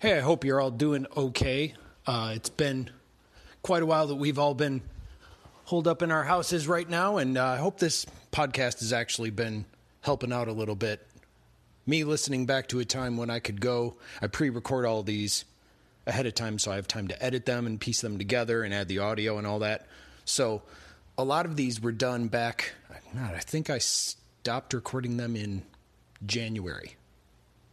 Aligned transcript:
Hey, 0.00 0.16
I 0.16 0.20
hope 0.20 0.46
you're 0.46 0.62
all 0.62 0.70
doing 0.70 1.06
okay. 1.14 1.74
Uh, 2.06 2.32
it's 2.34 2.48
been 2.48 2.88
quite 3.60 3.82
a 3.82 3.86
while 3.86 4.06
that 4.06 4.14
we've 4.14 4.38
all 4.38 4.54
been 4.54 4.80
holed 5.64 5.86
up 5.86 6.00
in 6.00 6.10
our 6.10 6.24
houses 6.24 6.66
right 6.66 6.88
now, 6.88 7.18
and 7.18 7.36
uh, 7.36 7.44
I 7.44 7.56
hope 7.58 7.78
this 7.78 8.06
podcast 8.32 8.80
has 8.80 8.94
actually 8.94 9.28
been 9.28 9.66
helping 10.00 10.32
out 10.32 10.48
a 10.48 10.52
little 10.52 10.74
bit. 10.74 11.06
Me 11.84 12.04
listening 12.04 12.46
back 12.46 12.68
to 12.68 12.80
a 12.80 12.84
time 12.86 13.18
when 13.18 13.28
I 13.28 13.40
could 13.40 13.60
go, 13.60 13.96
I 14.22 14.28
pre 14.28 14.48
record 14.48 14.86
all 14.86 15.02
these 15.02 15.44
ahead 16.06 16.24
of 16.24 16.34
time 16.34 16.58
so 16.58 16.72
I 16.72 16.76
have 16.76 16.88
time 16.88 17.08
to 17.08 17.22
edit 17.22 17.44
them 17.44 17.66
and 17.66 17.78
piece 17.78 18.00
them 18.00 18.16
together 18.16 18.62
and 18.62 18.72
add 18.72 18.88
the 18.88 19.00
audio 19.00 19.36
and 19.36 19.46
all 19.46 19.58
that. 19.58 19.86
So 20.24 20.62
a 21.18 21.24
lot 21.24 21.44
of 21.44 21.56
these 21.56 21.78
were 21.78 21.92
done 21.92 22.28
back, 22.28 22.72
I 23.14 23.40
think 23.40 23.68
I 23.68 23.76
stopped 23.76 24.72
recording 24.72 25.18
them 25.18 25.36
in 25.36 25.62
January. 26.24 26.96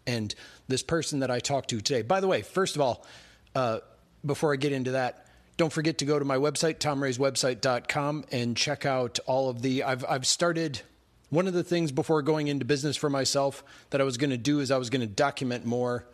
And 0.07 0.34
this 0.68 0.82
person 0.82 1.20
that 1.20 1.29
I 1.29 1.39
talked 1.39 1.70
to 1.70 1.82
today, 1.82 2.02
by 2.02 2.20
the 2.20 2.28
way, 2.28 2.42
first 2.42 2.75
of 2.75 2.82
all, 2.82 3.06
uh, 3.54 3.79
before 4.25 4.54
I 4.54 4.56
get 4.56 4.71
into 4.71 4.92
that, 4.92 5.28
don't 5.57 5.74
forget 5.74 6.00
to 6.00 6.06
go 6.06 6.18
to 6.18 6.25
my 6.25 6.38
website, 6.38 6.78
tomrayswebsite.com, 6.78 8.25
and 8.32 8.56
check 8.56 8.86
out 8.86 9.20
all 9.25 9.50
of 9.50 9.61
the. 9.61 9.83
I've, 9.83 10.06
I've 10.07 10.25
started. 10.25 10.82
One 11.30 11.46
of 11.47 11.54
the 11.54 11.64
things 11.64 11.92
before 11.92 12.21
going 12.21 12.47
into 12.47 12.64
business 12.64 12.96
for 12.96 13.10
myself 13.10 13.64
that 13.89 14.00
I 14.00 14.06
was 14.06 14.18
going 14.18 14.30
to 14.30 14.38
do 14.38 14.61
is 14.61 14.71
I 14.71 14.78
was 14.78 14.89
going 14.89 15.02
to 15.02 15.07
document 15.07 15.66
more 15.66 16.08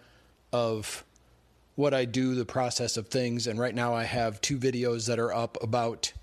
of 0.51 1.03
what 1.75 1.93
I 1.93 2.05
do, 2.05 2.33
the 2.35 2.45
process 2.45 2.97
of 2.97 3.09
things. 3.09 3.45
And 3.45 3.59
right 3.59 3.75
now 3.75 3.93
I 3.93 4.03
have 4.05 4.41
two 4.41 4.57
videos 4.57 5.07
that 5.07 5.19
are 5.19 5.33
up 5.33 5.61
about 5.61 6.13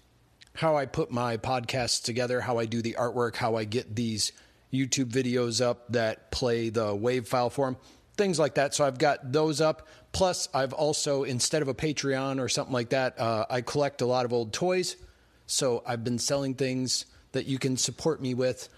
how 0.54 0.76
I 0.76 0.86
put 0.86 1.10
my 1.10 1.36
podcasts 1.36 2.02
together, 2.02 2.40
how 2.40 2.58
I 2.58 2.66
do 2.66 2.82
the 2.82 2.96
artwork, 2.98 3.36
how 3.36 3.56
I 3.56 3.64
get 3.64 3.94
these 3.94 4.32
YouTube 4.72 5.10
videos 5.10 5.64
up 5.64 5.90
that 5.92 6.30
play 6.30 6.68
the 6.68 6.94
WAV 6.94 7.26
file 7.26 7.50
form, 7.50 7.76
things 8.16 8.38
like 8.38 8.54
that. 8.54 8.74
So 8.74 8.84
I've 8.84 8.98
got 8.98 9.32
those 9.32 9.60
up. 9.60 9.88
Plus, 10.12 10.48
I've 10.52 10.72
also, 10.72 11.24
instead 11.24 11.62
of 11.62 11.68
a 11.68 11.74
Patreon 11.74 12.40
or 12.40 12.48
something 12.48 12.72
like 12.72 12.90
that, 12.90 13.18
uh, 13.18 13.46
I 13.48 13.60
collect 13.60 14.00
a 14.00 14.06
lot 14.06 14.24
of 14.24 14.32
old 14.32 14.52
toys. 14.52 14.96
So 15.46 15.82
I've 15.86 16.04
been 16.04 16.18
selling 16.18 16.54
things 16.54 17.06
that 17.32 17.46
you 17.46 17.58
can 17.58 17.76
support 17.76 18.20
me 18.20 18.34
with 18.34 18.68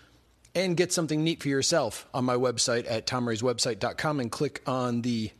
and 0.54 0.76
get 0.76 0.92
something 0.92 1.24
neat 1.24 1.42
for 1.42 1.48
yourself 1.48 2.06
on 2.12 2.24
my 2.24 2.34
website 2.34 2.90
at 2.90 3.06
tomrayswebsite.com 3.06 4.20
and 4.20 4.30
click 4.30 4.62
on 4.66 5.02
the 5.02 5.30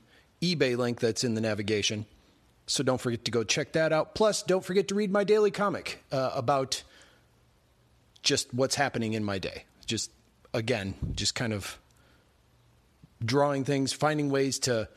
eBay 0.41 0.77
link 0.77 1.00
that's 1.00 1.25
in 1.25 1.34
the 1.34 1.41
navigation. 1.41 2.06
So 2.67 2.83
don't 2.83 3.00
forget 3.00 3.25
to 3.27 3.30
go 3.30 3.45
check 3.45 3.73
that 3.73 3.92
out. 3.92 4.14
Plus, 4.14 4.42
don't 4.42 4.64
forget 4.64 4.89
to 4.89 4.95
read 4.95 5.11
my 5.11 5.25
daily 5.25 5.50
comic 5.50 6.03
uh, 6.11 6.30
about 6.34 6.83
just 8.23 8.53
what's 8.55 8.75
happening 8.75 9.12
in 9.12 9.25
my 9.25 9.39
day. 9.39 9.64
Just 9.84 10.11
again, 10.55 10.95
just 11.14 11.34
kind 11.34 11.53
of 11.53 11.78
drawing 13.25 13.64
things, 13.64 13.92
finding 13.92 14.31
ways 14.31 14.58
to 14.61 14.89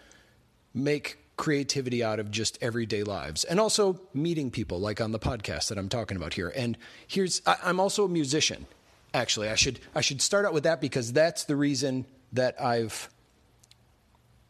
make 0.73 1.19
creativity 1.37 2.03
out 2.03 2.19
of 2.19 2.31
just 2.31 2.57
everyday 2.61 3.03
lives 3.03 3.43
and 3.43 3.59
also 3.59 3.99
meeting 4.13 4.49
people 4.49 4.79
like 4.79 5.01
on 5.01 5.11
the 5.11 5.19
podcast 5.19 5.67
that 5.67 5.77
I'm 5.77 5.89
talking 5.89 6.15
about 6.15 6.33
here. 6.33 6.51
And 6.55 6.77
here's 7.07 7.41
I, 7.45 7.57
I'm 7.63 7.79
also 7.79 8.05
a 8.05 8.09
musician. 8.09 8.65
Actually, 9.13 9.49
I 9.49 9.55
should 9.55 9.79
I 9.93 10.01
should 10.01 10.21
start 10.21 10.45
out 10.45 10.53
with 10.53 10.63
that 10.63 10.81
because 10.81 11.13
that's 11.13 11.45
the 11.45 11.55
reason 11.55 12.05
that 12.33 12.61
I've 12.61 13.09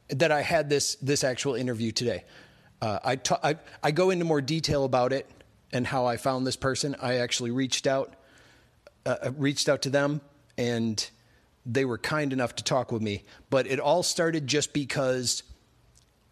that 0.09 0.31
I 0.31 0.41
had 0.41 0.69
this 0.69 0.95
this 0.95 1.23
actual 1.23 1.55
interview 1.55 1.91
today. 1.91 2.23
Uh, 2.81 2.99
I, 3.03 3.15
ta- 3.15 3.39
I 3.43 3.57
I 3.81 3.91
go 3.91 4.09
into 4.09 4.25
more 4.25 4.41
detail 4.41 4.85
about 4.85 5.13
it 5.13 5.29
and 5.71 5.85
how 5.87 6.05
I 6.05 6.17
found 6.17 6.45
this 6.45 6.55
person. 6.55 6.95
I 7.01 7.15
actually 7.15 7.51
reached 7.51 7.87
out 7.87 8.15
uh, 9.05 9.31
reached 9.37 9.69
out 9.69 9.83
to 9.83 9.89
them 9.89 10.21
and 10.57 11.09
they 11.65 11.85
were 11.85 11.97
kind 11.97 12.31
enough 12.31 12.55
to 12.55 12.63
talk 12.63 12.91
with 12.91 13.01
me. 13.01 13.23
But 13.49 13.67
it 13.67 13.79
all 13.79 14.03
started 14.03 14.47
just 14.47 14.73
because 14.73 15.43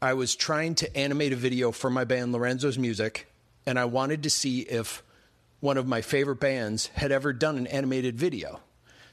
I 0.02 0.14
was 0.14 0.36
trying 0.36 0.76
to 0.76 0.98
animate 0.98 1.34
a 1.34 1.38
video 1.38 1.72
for 1.72 1.90
my 1.90 2.04
band 2.04 2.34
Lorenzo's 2.34 2.78
Music, 2.78 3.32
and 3.66 3.80
I 3.80 3.86
wanted 3.86 4.24
to 4.24 4.30
see 4.30 4.62
if 4.62 5.04
one 5.60 5.78
of 5.78 5.88
my 5.88 6.02
favorite 6.02 6.42
bands 6.42 6.88
had 6.88 7.12
ever 7.12 7.32
done 7.32 7.58
an 7.58 7.68
animated 7.68 8.18
video. 8.18 8.60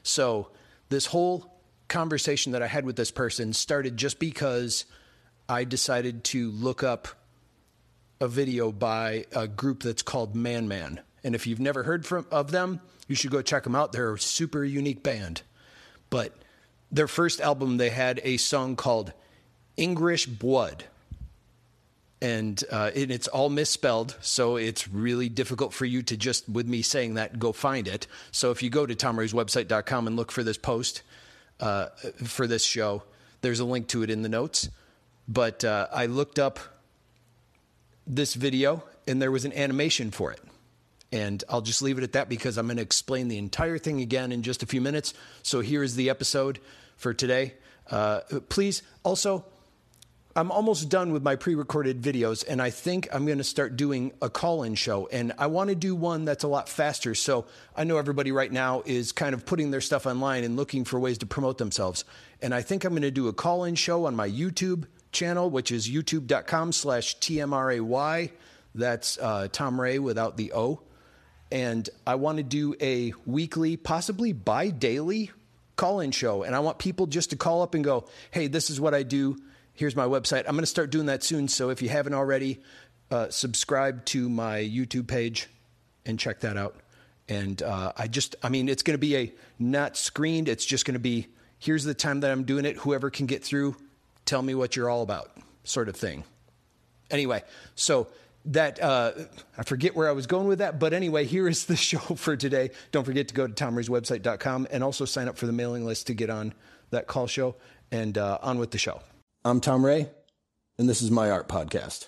So 0.03 0.49
this 0.89 1.05
whole 1.05 1.59
conversation 1.87 2.51
that 2.51 2.61
I 2.61 2.67
had 2.67 2.85
with 2.85 2.95
this 2.95 3.11
person 3.11 3.53
started 3.53 3.95
just 3.97 4.19
because 4.19 4.85
I 5.47 5.63
decided 5.63 6.23
to 6.25 6.51
look 6.51 6.83
up 6.83 7.07
a 8.19 8.27
video 8.27 8.71
by 8.71 9.25
a 9.31 9.47
group 9.47 9.83
that's 9.83 10.01
called 10.01 10.35
Man 10.35 10.67
Man. 10.67 10.99
And 11.23 11.35
if 11.35 11.47
you've 11.47 11.59
never 11.59 11.83
heard 11.83 12.05
from, 12.05 12.25
of 12.31 12.51
them, 12.51 12.81
you 13.11 13.15
should 13.15 13.29
go 13.29 13.41
check 13.41 13.63
them 13.63 13.75
out. 13.75 13.91
They're 13.91 14.13
a 14.13 14.19
super 14.19 14.63
unique 14.63 15.03
band. 15.03 15.41
But 16.09 16.33
their 16.89 17.09
first 17.09 17.41
album, 17.41 17.75
they 17.75 17.89
had 17.89 18.21
a 18.23 18.37
song 18.37 18.77
called 18.77 19.11
English 19.75 20.27
Blood. 20.27 20.85
And, 22.21 22.63
uh, 22.71 22.91
and 22.95 23.11
it's 23.11 23.27
all 23.27 23.49
misspelled, 23.49 24.15
so 24.21 24.55
it's 24.55 24.87
really 24.87 25.27
difficult 25.27 25.73
for 25.73 25.85
you 25.85 26.03
to 26.03 26.15
just, 26.15 26.47
with 26.47 26.67
me 26.67 26.83
saying 26.83 27.15
that, 27.15 27.37
go 27.37 27.51
find 27.51 27.87
it. 27.87 28.07
So 28.31 28.51
if 28.51 28.63
you 28.63 28.69
go 28.69 28.85
to 28.85 28.95
tomrayswebsite.com 28.95 30.07
and 30.07 30.15
look 30.15 30.31
for 30.31 30.43
this 30.43 30.57
post 30.57 31.01
uh, 31.59 31.87
for 32.23 32.47
this 32.47 32.63
show, 32.63 33.03
there's 33.41 33.59
a 33.59 33.65
link 33.65 33.87
to 33.89 34.03
it 34.03 34.09
in 34.09 34.21
the 34.21 34.29
notes. 34.29 34.69
But 35.27 35.65
uh, 35.65 35.87
I 35.91 36.05
looked 36.05 36.39
up 36.39 36.59
this 38.07 38.35
video, 38.35 38.83
and 39.05 39.21
there 39.21 39.31
was 39.31 39.43
an 39.43 39.53
animation 39.53 40.11
for 40.11 40.31
it. 40.31 40.39
And 41.11 41.43
I'll 41.49 41.61
just 41.61 41.81
leave 41.81 41.97
it 41.97 42.03
at 42.03 42.13
that 42.13 42.29
because 42.29 42.57
I'm 42.57 42.67
going 42.67 42.77
to 42.77 42.83
explain 42.83 43.27
the 43.27 43.37
entire 43.37 43.77
thing 43.77 43.99
again 44.01 44.31
in 44.31 44.43
just 44.43 44.63
a 44.63 44.65
few 44.65 44.79
minutes. 44.79 45.13
So 45.43 45.59
here 45.59 45.83
is 45.83 45.95
the 45.95 46.09
episode 46.09 46.59
for 46.95 47.13
today. 47.13 47.55
Uh, 47.89 48.21
please 48.47 48.81
also, 49.03 49.43
I'm 50.35 50.51
almost 50.51 50.87
done 50.87 51.11
with 51.11 51.23
my 51.23 51.35
pre 51.35 51.55
recorded 51.55 52.01
videos, 52.01 52.45
and 52.47 52.61
I 52.61 52.69
think 52.69 53.09
I'm 53.11 53.25
going 53.25 53.39
to 53.39 53.43
start 53.43 53.75
doing 53.75 54.13
a 54.21 54.29
call 54.29 54.63
in 54.63 54.75
show. 54.75 55.07
And 55.07 55.33
I 55.37 55.47
want 55.47 55.69
to 55.69 55.75
do 55.75 55.93
one 55.93 56.23
that's 56.23 56.45
a 56.45 56.47
lot 56.47 56.69
faster. 56.69 57.13
So 57.13 57.45
I 57.75 57.83
know 57.83 57.97
everybody 57.97 58.31
right 58.31 58.51
now 58.51 58.83
is 58.85 59.11
kind 59.11 59.33
of 59.33 59.45
putting 59.45 59.71
their 59.71 59.81
stuff 59.81 60.05
online 60.05 60.45
and 60.45 60.55
looking 60.55 60.85
for 60.85 60.99
ways 60.99 61.17
to 61.17 61.25
promote 61.25 61.57
themselves. 61.57 62.05
And 62.41 62.55
I 62.55 62.61
think 62.61 62.85
I'm 62.85 62.93
going 62.93 63.01
to 63.01 63.11
do 63.11 63.27
a 63.27 63.33
call 63.33 63.65
in 63.65 63.75
show 63.75 64.05
on 64.05 64.15
my 64.15 64.29
YouTube 64.29 64.85
channel, 65.11 65.49
which 65.49 65.71
is 65.71 65.89
youtube.com 65.89 66.71
slash 66.71 67.19
TMRAY. 67.19 68.31
That's 68.73 69.17
uh, 69.17 69.49
Tom 69.51 69.81
Ray 69.81 69.99
without 69.99 70.37
the 70.37 70.53
O 70.53 70.81
and 71.51 71.89
I 72.05 72.15
want 72.15 72.37
to 72.37 72.43
do 72.43 72.75
a 72.79 73.13
weekly, 73.25 73.77
possibly 73.77 74.33
bi 74.33 74.69
daily 74.69 75.31
call 75.75 75.99
in 75.99 76.11
show. 76.11 76.43
And 76.43 76.55
I 76.55 76.59
want 76.59 76.77
people 76.77 77.07
just 77.07 77.31
to 77.31 77.35
call 77.35 77.61
up 77.61 77.73
and 77.75 77.83
go, 77.83 78.07
hey, 78.31 78.47
this 78.47 78.69
is 78.69 78.79
what 78.79 78.93
I 78.93 79.03
do. 79.03 79.37
Here's 79.73 79.95
my 79.95 80.05
website. 80.05 80.45
I'm 80.47 80.53
going 80.53 80.59
to 80.59 80.67
start 80.67 80.91
doing 80.91 81.07
that 81.07 81.23
soon. 81.23 81.47
So 81.47 81.69
if 81.69 81.81
you 81.81 81.89
haven't 81.89 82.13
already, 82.13 82.61
uh, 83.09 83.29
subscribe 83.29 84.05
to 84.05 84.29
my 84.29 84.59
YouTube 84.59 85.07
page 85.07 85.47
and 86.05 86.19
check 86.19 86.41
that 86.41 86.57
out. 86.57 86.75
And 87.27 87.61
uh, 87.61 87.93
I 87.97 88.07
just, 88.07 88.35
I 88.43 88.49
mean, 88.49 88.69
it's 88.69 88.83
going 88.83 88.95
to 88.95 88.99
be 88.99 89.15
a 89.15 89.33
not 89.57 89.97
screened, 89.97 90.49
it's 90.49 90.65
just 90.65 90.85
going 90.85 90.93
to 90.93 90.99
be 90.99 91.27
here's 91.61 91.83
the 91.83 91.93
time 91.93 92.21
that 92.21 92.31
I'm 92.31 92.43
doing 92.43 92.65
it. 92.65 92.75
Whoever 92.77 93.09
can 93.09 93.27
get 93.27 93.43
through, 93.43 93.75
tell 94.25 94.41
me 94.41 94.55
what 94.55 94.75
you're 94.75 94.89
all 94.89 95.03
about, 95.03 95.31
sort 95.63 95.87
of 95.87 95.95
thing. 95.95 96.23
Anyway, 97.09 97.43
so 97.75 98.07
that 98.45 98.81
uh, 98.81 99.11
I 99.57 99.63
forget 99.63 99.95
where 99.95 100.09
I 100.09 100.11
was 100.11 100.27
going 100.27 100.47
with 100.47 100.59
that, 100.59 100.79
but 100.79 100.93
anyway, 100.93 101.25
here 101.25 101.47
is 101.47 101.65
the 101.65 101.75
show 101.89 101.99
for 101.99 102.35
today. 102.35 102.71
Don't 102.91 103.05
forget 103.05 103.27
to 103.29 103.33
go 103.33 103.47
to 103.47 103.53
tomrayswebsite.com 103.53 104.67
and 104.71 104.83
also 104.83 105.05
sign 105.05 105.27
up 105.27 105.37
for 105.37 105.45
the 105.45 105.53
mailing 105.53 105.85
list 105.85 106.07
to 106.07 106.13
get 106.13 106.29
on 106.29 106.53
that 106.89 107.07
call 107.07 107.27
show 107.27 107.55
and 107.91 108.17
uh, 108.17 108.37
on 108.41 108.57
with 108.57 108.71
the 108.71 108.77
show. 108.77 109.01
I'm 109.43 109.59
Tom 109.59 109.85
Ray, 109.85 110.09
and 110.77 110.87
this 110.87 111.01
is 111.01 111.09
my 111.09 111.29
art 111.31 111.47
podcast. 111.47 112.05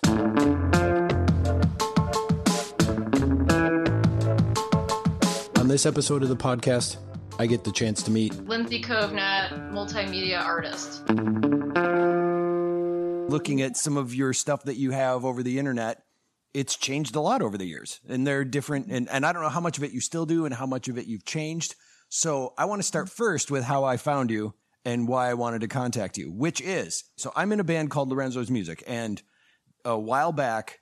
On 5.58 5.68
this 5.68 5.86
episode 5.86 6.22
of 6.22 6.28
the 6.28 6.36
podcast, 6.36 6.98
I 7.38 7.46
get 7.46 7.64
the 7.64 7.72
chance 7.72 8.02
to 8.04 8.10
meet 8.10 8.34
Lindsay 8.46 8.80
Kovnat, 8.80 9.72
multimedia 9.72 10.40
artist. 10.40 11.02
Looking 13.30 13.62
at 13.62 13.76
some 13.76 13.96
of 13.96 14.14
your 14.14 14.32
stuff 14.32 14.64
that 14.64 14.76
you 14.76 14.92
have 14.92 15.24
over 15.24 15.42
the 15.42 15.58
internet, 15.58 16.03
it's 16.54 16.76
changed 16.76 17.16
a 17.16 17.20
lot 17.20 17.42
over 17.42 17.58
the 17.58 17.66
years 17.66 18.00
and 18.08 18.26
they're 18.26 18.44
different 18.44 18.86
and, 18.86 19.08
and 19.10 19.26
i 19.26 19.32
don't 19.32 19.42
know 19.42 19.48
how 19.48 19.60
much 19.60 19.76
of 19.76 19.84
it 19.84 19.92
you 19.92 20.00
still 20.00 20.24
do 20.24 20.46
and 20.46 20.54
how 20.54 20.66
much 20.66 20.88
of 20.88 20.96
it 20.96 21.06
you've 21.06 21.24
changed. 21.24 21.74
So 22.08 22.54
i 22.56 22.64
want 22.64 22.80
to 22.80 22.86
start 22.86 23.10
first 23.10 23.50
with 23.50 23.64
how 23.64 23.84
i 23.84 23.96
found 23.96 24.30
you 24.30 24.54
and 24.84 25.08
why 25.08 25.28
i 25.28 25.34
wanted 25.34 25.62
to 25.62 25.68
contact 25.68 26.16
you 26.16 26.30
which 26.30 26.60
is 26.60 27.04
so 27.16 27.32
i'm 27.34 27.52
in 27.52 27.60
a 27.60 27.64
band 27.64 27.90
called 27.90 28.08
lorenzo's 28.08 28.50
music 28.50 28.84
and 28.86 29.20
a 29.84 29.98
while 29.98 30.30
back 30.30 30.78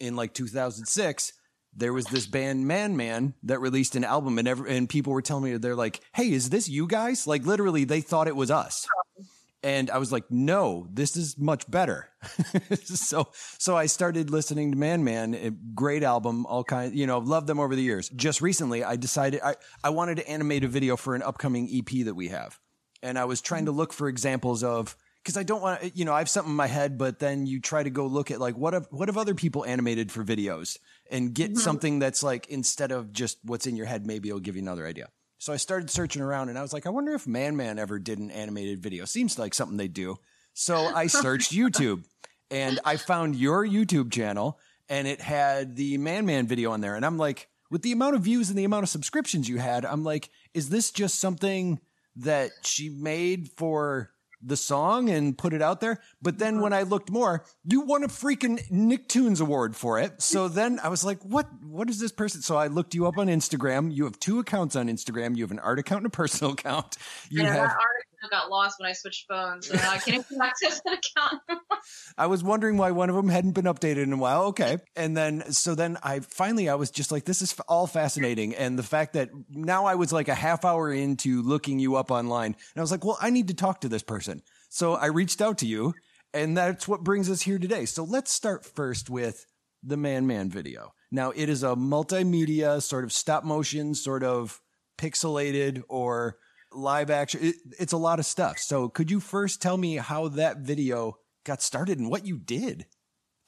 in 0.00 0.16
like 0.16 0.34
2006 0.34 1.32
there 1.74 1.92
was 1.92 2.04
this 2.06 2.26
band 2.26 2.66
man 2.66 2.96
man 2.96 3.34
that 3.44 3.60
released 3.60 3.96
an 3.96 4.04
album 4.04 4.38
and 4.38 4.48
every, 4.48 4.76
and 4.76 4.88
people 4.88 5.12
were 5.12 5.22
telling 5.22 5.44
me 5.44 5.56
they're 5.56 5.76
like 5.76 6.00
hey 6.14 6.30
is 6.30 6.50
this 6.50 6.68
you 6.68 6.86
guys? 6.86 7.26
Like 7.26 7.46
literally 7.46 7.84
they 7.84 8.00
thought 8.00 8.28
it 8.28 8.36
was 8.36 8.50
us 8.50 8.86
oh. 8.90 9.22
And 9.62 9.90
I 9.90 9.98
was 9.98 10.10
like, 10.12 10.24
no, 10.30 10.88
this 10.92 11.16
is 11.16 11.38
much 11.38 11.70
better. 11.70 12.08
so, 12.84 13.28
so 13.58 13.76
I 13.76 13.86
started 13.86 14.30
listening 14.30 14.72
to 14.72 14.78
Man 14.78 15.04
Man, 15.04 15.58
great 15.74 16.02
album, 16.02 16.46
all 16.46 16.64
kinds, 16.64 16.94
you 16.94 17.06
know, 17.06 17.18
loved 17.18 17.46
them 17.46 17.60
over 17.60 17.74
the 17.76 17.82
years. 17.82 18.08
Just 18.10 18.40
recently, 18.40 18.82
I 18.84 18.96
decided 18.96 19.40
I, 19.42 19.56
I 19.84 19.90
wanted 19.90 20.16
to 20.16 20.28
animate 20.28 20.64
a 20.64 20.68
video 20.68 20.96
for 20.96 21.14
an 21.14 21.22
upcoming 21.22 21.68
EP 21.72 22.04
that 22.04 22.14
we 22.14 22.28
have. 22.28 22.58
And 23.02 23.18
I 23.18 23.24
was 23.24 23.40
trying 23.40 23.66
to 23.66 23.72
look 23.72 23.92
for 23.92 24.08
examples 24.08 24.62
of 24.62 24.96
because 25.22 25.36
I 25.36 25.44
don't 25.44 25.62
want 25.62 25.96
you 25.96 26.04
know 26.04 26.12
I 26.12 26.18
have 26.18 26.28
something 26.28 26.50
in 26.50 26.56
my 26.56 26.66
head, 26.66 26.98
but 26.98 27.18
then 27.20 27.46
you 27.46 27.60
try 27.60 27.82
to 27.82 27.90
go 27.90 28.06
look 28.06 28.30
at 28.30 28.40
like 28.40 28.56
what 28.56 28.74
have 28.74 28.86
what 28.90 29.08
have 29.08 29.16
other 29.18 29.34
people 29.34 29.64
animated 29.64 30.10
for 30.10 30.24
videos 30.24 30.78
and 31.10 31.32
get 31.34 31.52
Mhm. 31.52 31.58
something 31.58 31.98
that's 32.00 32.22
like 32.22 32.46
instead 32.48 32.90
of 32.92 33.12
just 33.12 33.38
what's 33.44 33.66
in 33.66 33.76
your 33.76 33.86
head, 33.86 34.06
maybe 34.06 34.28
it'll 34.28 34.40
give 34.40 34.56
you 34.56 34.62
another 34.62 34.86
idea. 34.86 35.08
So 35.42 35.52
I 35.52 35.56
started 35.56 35.90
searching 35.90 36.22
around 36.22 36.50
and 36.50 36.56
I 36.56 36.62
was 36.62 36.72
like, 36.72 36.86
I 36.86 36.90
wonder 36.90 37.14
if 37.14 37.26
Man 37.26 37.56
Man 37.56 37.76
ever 37.76 37.98
did 37.98 38.20
an 38.20 38.30
animated 38.30 38.80
video. 38.80 39.04
Seems 39.06 39.40
like 39.40 39.54
something 39.54 39.76
they 39.76 39.88
do. 39.88 40.18
So 40.54 40.76
I 40.94 41.08
searched 41.08 41.50
YouTube 41.50 42.04
and 42.48 42.78
I 42.84 42.96
found 42.96 43.34
your 43.34 43.66
YouTube 43.66 44.12
channel 44.12 44.60
and 44.88 45.08
it 45.08 45.20
had 45.20 45.74
the 45.74 45.98
Man 45.98 46.26
Man 46.26 46.46
video 46.46 46.70
on 46.70 46.80
there. 46.80 46.94
And 46.94 47.04
I'm 47.04 47.18
like, 47.18 47.48
with 47.72 47.82
the 47.82 47.90
amount 47.90 48.14
of 48.14 48.22
views 48.22 48.50
and 48.50 48.58
the 48.58 48.62
amount 48.62 48.84
of 48.84 48.88
subscriptions 48.88 49.48
you 49.48 49.58
had, 49.58 49.84
I'm 49.84 50.04
like, 50.04 50.30
is 50.54 50.68
this 50.68 50.92
just 50.92 51.18
something 51.18 51.80
that 52.14 52.52
she 52.62 52.88
made 52.88 53.50
for 53.56 54.12
the 54.42 54.56
song 54.56 55.08
and 55.08 55.36
put 55.36 55.52
it 55.52 55.62
out 55.62 55.80
there? 55.80 56.00
But 56.20 56.38
then 56.38 56.54
uh-huh. 56.54 56.62
when 56.62 56.72
I 56.72 56.82
looked 56.82 57.10
more, 57.10 57.44
you 57.64 57.82
won 57.82 58.04
a 58.04 58.08
freaking 58.08 58.60
Nicktoons 58.70 59.40
award 59.40 59.76
for 59.76 59.98
it. 59.98 60.20
So 60.22 60.48
then 60.60 60.80
I 60.82 60.88
was 60.88 61.04
like, 61.04 61.22
what, 61.22 61.48
what 61.62 61.88
is 61.88 61.98
this 61.98 62.12
person? 62.12 62.42
So 62.42 62.56
I 62.56 62.66
looked 62.66 62.94
you 62.94 63.06
up 63.06 63.18
on 63.18 63.28
Instagram. 63.28 63.94
You 63.94 64.04
have 64.04 64.18
two 64.18 64.38
accounts 64.38 64.76
on 64.76 64.88
Instagram. 64.88 65.36
You 65.36 65.44
have 65.44 65.50
an 65.50 65.58
art 65.58 65.78
account 65.78 66.00
and 66.00 66.06
a 66.06 66.10
personal 66.10 66.52
account. 66.52 66.96
You 67.30 67.42
know, 67.42 67.50
have, 67.50 67.60
article 67.60 68.11
got 68.28 68.50
lost 68.50 68.78
when 68.78 68.88
I 68.88 68.92
switched 68.92 69.26
phones, 69.28 69.68
so 69.68 69.76
I 69.76 69.98
can't 69.98 70.24
access 70.42 70.80
an 70.84 70.94
account. 70.94 71.42
I 72.18 72.26
was 72.26 72.44
wondering 72.44 72.76
why 72.76 72.90
one 72.90 73.10
of 73.10 73.16
them 73.16 73.28
hadn't 73.28 73.52
been 73.52 73.64
updated 73.64 74.04
in 74.04 74.12
a 74.12 74.16
while. 74.16 74.44
Okay. 74.44 74.78
And 74.96 75.16
then, 75.16 75.52
so 75.52 75.74
then 75.74 75.98
I 76.02 76.20
finally, 76.20 76.68
I 76.68 76.74
was 76.74 76.90
just 76.90 77.10
like, 77.10 77.24
this 77.24 77.42
is 77.42 77.54
all 77.68 77.86
fascinating. 77.86 78.54
And 78.54 78.78
the 78.78 78.82
fact 78.82 79.14
that 79.14 79.30
now 79.50 79.86
I 79.86 79.94
was 79.94 80.12
like 80.12 80.28
a 80.28 80.34
half 80.34 80.64
hour 80.64 80.92
into 80.92 81.42
looking 81.42 81.78
you 81.78 81.96
up 81.96 82.10
online 82.10 82.52
and 82.52 82.76
I 82.76 82.80
was 82.80 82.90
like, 82.90 83.04
well, 83.04 83.18
I 83.20 83.30
need 83.30 83.48
to 83.48 83.54
talk 83.54 83.80
to 83.82 83.88
this 83.88 84.02
person. 84.02 84.42
So 84.68 84.94
I 84.94 85.06
reached 85.06 85.40
out 85.40 85.58
to 85.58 85.66
you 85.66 85.94
and 86.34 86.56
that's 86.56 86.88
what 86.88 87.04
brings 87.04 87.30
us 87.30 87.42
here 87.42 87.58
today. 87.58 87.84
So 87.84 88.04
let's 88.04 88.32
start 88.32 88.64
first 88.64 89.10
with 89.10 89.46
the 89.82 89.96
Man 89.96 90.26
Man 90.26 90.48
video. 90.48 90.94
Now 91.10 91.30
it 91.30 91.48
is 91.48 91.62
a 91.62 91.74
multimedia 91.74 92.80
sort 92.80 93.04
of 93.04 93.12
stop 93.12 93.44
motion, 93.44 93.94
sort 93.94 94.22
of 94.22 94.60
pixelated 94.98 95.82
or 95.88 96.36
live 96.74 97.10
action. 97.10 97.40
It, 97.42 97.56
it's 97.78 97.92
a 97.92 97.98
lot 97.98 98.18
of 98.18 98.26
stuff. 98.26 98.58
So 98.58 98.88
could 98.88 99.10
you 99.10 99.20
first 99.20 99.60
tell 99.60 99.76
me 99.76 99.96
how 99.96 100.28
that 100.28 100.58
video 100.58 101.14
got 101.44 101.62
started 101.62 101.98
and 101.98 102.10
what 102.10 102.26
you 102.26 102.38
did 102.38 102.86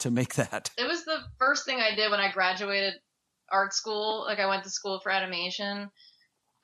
to 0.01 0.11
make 0.11 0.35
that? 0.35 0.71
It 0.79 0.87
was 0.87 1.05
the 1.05 1.19
first 1.39 1.65
thing 1.65 1.81
I 1.81 1.95
did 1.95 2.11
when 2.11 2.21
I 2.21 2.33
graduated 2.33 2.95
art 3.51 3.75
school. 3.75 4.25
Like 4.27 4.39
I 4.39 4.47
went 4.47 4.65
to 4.65 4.71
school 4.71 5.01
for 5.03 5.11
animation. 5.11 5.91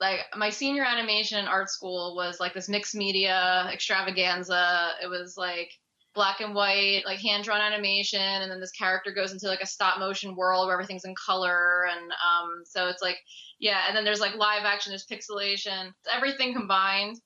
Like 0.00 0.20
my 0.36 0.50
senior 0.50 0.84
animation 0.84 1.46
art 1.46 1.68
school 1.68 2.14
was 2.16 2.38
like 2.40 2.54
this 2.54 2.68
mixed 2.68 2.94
media 2.94 3.68
extravaganza. 3.72 4.92
It 5.02 5.08
was 5.08 5.34
like 5.36 5.70
black 6.14 6.40
and 6.40 6.54
white, 6.54 7.02
like 7.06 7.18
hand 7.20 7.44
drawn 7.44 7.60
animation, 7.60 8.20
and 8.20 8.50
then 8.50 8.60
this 8.60 8.72
character 8.72 9.12
goes 9.12 9.32
into 9.32 9.46
like 9.46 9.60
a 9.60 9.66
stop 9.66 9.98
motion 9.98 10.34
world 10.36 10.66
where 10.66 10.74
everything's 10.74 11.04
in 11.04 11.14
color, 11.14 11.86
and 11.90 12.10
um, 12.10 12.62
so 12.64 12.88
it's 12.88 13.02
like 13.02 13.18
yeah, 13.58 13.82
and 13.86 13.96
then 13.96 14.04
there's 14.04 14.20
like 14.20 14.36
live 14.36 14.64
action, 14.64 14.90
there's 14.90 15.06
pixelation, 15.06 15.92
everything 16.12 16.52
combined. 16.54 17.16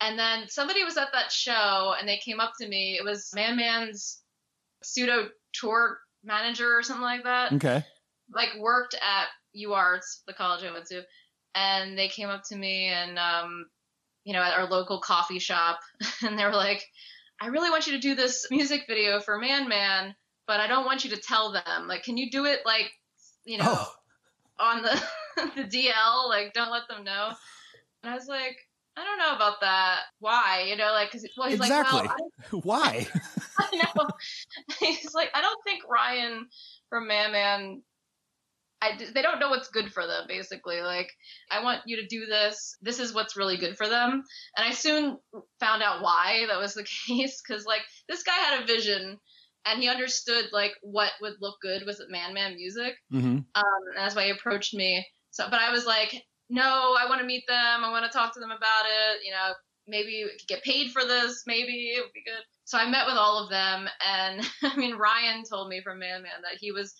And 0.00 0.18
then 0.18 0.48
somebody 0.48 0.84
was 0.84 0.96
at 0.96 1.12
that 1.12 1.30
show, 1.32 1.94
and 1.98 2.06
they 2.08 2.18
came 2.18 2.40
up 2.40 2.52
to 2.60 2.68
me. 2.68 2.98
It 2.98 3.04
was 3.04 3.30
Man 3.34 3.56
Man's 3.56 4.20
pseudo 4.82 5.28
tour 5.54 5.98
manager 6.24 6.76
or 6.76 6.82
something 6.82 7.02
like 7.02 7.24
that 7.24 7.52
Okay. 7.52 7.84
like 8.34 8.48
worked 8.58 8.94
at 8.94 9.28
UArts, 9.56 10.22
the 10.26 10.32
college 10.34 10.64
I 10.64 10.72
went 10.72 10.86
to, 10.86 11.02
and 11.54 11.96
they 11.96 12.08
came 12.08 12.28
up 12.28 12.42
to 12.48 12.56
me 12.56 12.86
and 12.86 13.18
um, 13.18 13.66
you 14.24 14.32
know, 14.32 14.42
at 14.42 14.54
our 14.58 14.68
local 14.68 15.00
coffee 15.00 15.38
shop, 15.38 15.80
and 16.22 16.38
they 16.38 16.44
were 16.44 16.52
like, 16.52 16.84
"I 17.40 17.46
really 17.48 17.70
want 17.70 17.86
you 17.86 17.92
to 17.94 17.98
do 17.98 18.14
this 18.14 18.46
music 18.50 18.84
video 18.88 19.20
for 19.20 19.38
Man 19.38 19.68
Man, 19.68 20.14
but 20.46 20.60
I 20.60 20.66
don't 20.66 20.84
want 20.84 21.04
you 21.04 21.10
to 21.10 21.16
tell 21.16 21.52
them. 21.52 21.88
Like, 21.88 22.02
can 22.04 22.16
you 22.16 22.30
do 22.30 22.44
it 22.44 22.60
like, 22.64 22.90
you 23.44 23.58
know, 23.58 23.64
Oh, 23.68 23.92
on 24.58 24.82
the 24.82 25.02
the 25.56 25.64
DL? 25.64 26.28
Like, 26.28 26.52
don't 26.54 26.70
let 26.70 26.88
them 26.88 27.04
know." 27.04 27.32
And 28.02 28.12
I 28.12 28.14
was 28.14 28.28
like. 28.28 28.56
I 28.96 29.02
don't 29.02 29.18
know 29.18 29.34
about 29.34 29.60
that. 29.62 30.02
Why? 30.20 30.66
You 30.68 30.76
know, 30.76 30.92
like, 30.92 31.10
cause, 31.10 31.26
well, 31.36 31.48
he's 31.48 31.58
Exactly. 31.58 32.02
like, 32.02 32.10
well, 32.52 32.60
why? 32.62 33.08
I 33.58 33.82
know. 33.96 34.06
He's 34.78 35.12
like, 35.14 35.30
I 35.34 35.40
don't 35.40 35.58
think 35.64 35.82
Ryan 35.88 36.46
from 36.90 37.08
Man 37.08 37.32
Man. 37.32 37.82
I, 38.84 38.98
they 39.14 39.22
don't 39.22 39.40
know 39.40 39.50
what's 39.50 39.68
good 39.68 39.92
for 39.92 40.06
them, 40.06 40.24
basically. 40.28 40.80
Like, 40.80 41.10
I 41.50 41.62
want 41.62 41.82
you 41.86 41.96
to 41.96 42.06
do 42.06 42.26
this. 42.26 42.76
This 42.82 43.00
is 43.00 43.14
what's 43.14 43.36
really 43.36 43.56
good 43.56 43.76
for 43.76 43.88
them. 43.88 44.22
And 44.56 44.68
I 44.68 44.72
soon 44.72 45.18
found 45.60 45.82
out 45.82 46.02
why 46.02 46.44
that 46.48 46.58
was 46.58 46.74
the 46.74 46.86
case. 47.08 47.40
Because, 47.46 47.64
like, 47.64 47.82
this 48.08 48.22
guy 48.22 48.32
had 48.32 48.62
a 48.62 48.66
vision 48.66 49.18
and 49.66 49.80
he 49.80 49.88
understood, 49.88 50.46
like, 50.52 50.72
what 50.82 51.12
would 51.22 51.34
look 51.40 51.56
good 51.62 51.84
with 51.86 52.00
Man 52.10 52.34
Man 52.34 52.54
music. 52.54 52.94
hmm 53.10 53.38
Um, 53.54 53.80
and 53.88 53.96
that's 53.96 54.14
why 54.14 54.24
he 54.24 54.30
approached 54.30 54.74
me. 54.74 55.06
So, 55.30 55.46
but 55.50 55.60
I 55.60 55.72
was 55.72 55.86
like, 55.86 56.14
no, 56.50 56.94
I 56.98 57.08
want 57.08 57.20
to 57.20 57.26
meet 57.26 57.44
them. 57.48 57.84
I 57.84 57.90
want 57.90 58.04
to 58.04 58.16
talk 58.16 58.34
to 58.34 58.40
them 58.40 58.50
about 58.50 58.84
it. 58.86 59.20
You 59.24 59.32
know, 59.32 59.52
maybe 59.88 60.24
we 60.24 60.30
could 60.38 60.48
get 60.48 60.62
paid 60.62 60.92
for 60.92 61.04
this. 61.04 61.42
Maybe 61.46 61.94
it 61.96 62.00
would 62.02 62.12
be 62.12 62.22
good. 62.24 62.44
So 62.64 62.78
I 62.78 62.88
met 62.88 63.06
with 63.06 63.16
all 63.16 63.42
of 63.42 63.50
them, 63.50 63.88
and 64.06 64.40
I 64.62 64.76
mean, 64.76 64.96
Ryan 64.96 65.42
told 65.48 65.68
me 65.68 65.80
from 65.82 65.98
Man 65.98 66.22
Man 66.22 66.42
that 66.42 66.58
he 66.60 66.72
was 66.72 66.94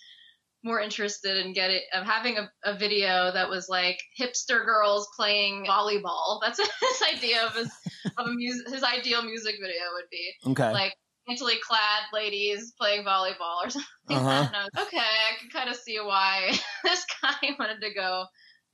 more 0.64 0.80
interested 0.80 1.36
in 1.44 1.52
getting 1.52 1.80
of 1.92 2.04
having 2.04 2.38
a, 2.38 2.50
a 2.64 2.76
video 2.76 3.30
that 3.32 3.48
was 3.48 3.68
like 3.68 4.00
hipster 4.18 4.64
girls 4.64 5.06
playing 5.16 5.66
volleyball. 5.66 6.40
That's 6.42 6.58
his 6.58 7.16
idea 7.16 7.44
of 7.46 7.54
his 7.54 7.70
of 8.16 8.26
a 8.26 8.32
music. 8.32 8.68
His 8.68 8.82
ideal 8.82 9.22
music 9.22 9.56
video 9.60 9.82
would 9.94 10.08
be 10.10 10.32
Okay. 10.50 10.72
like 10.72 10.94
scantily 11.24 11.54
clad 11.66 12.02
ladies 12.12 12.72
playing 12.78 13.04
volleyball 13.04 13.64
or 13.64 13.70
something. 13.70 14.16
Uh-huh. 14.16 14.46
And 14.46 14.56
I 14.56 14.64
was, 14.64 14.86
okay, 14.86 14.98
I 14.98 15.38
can 15.38 15.50
kind 15.50 15.68
of 15.68 15.76
see 15.76 15.98
why 15.98 16.50
this 16.84 17.04
guy 17.22 17.50
wanted 17.58 17.80
to 17.80 17.94
go 17.94 18.24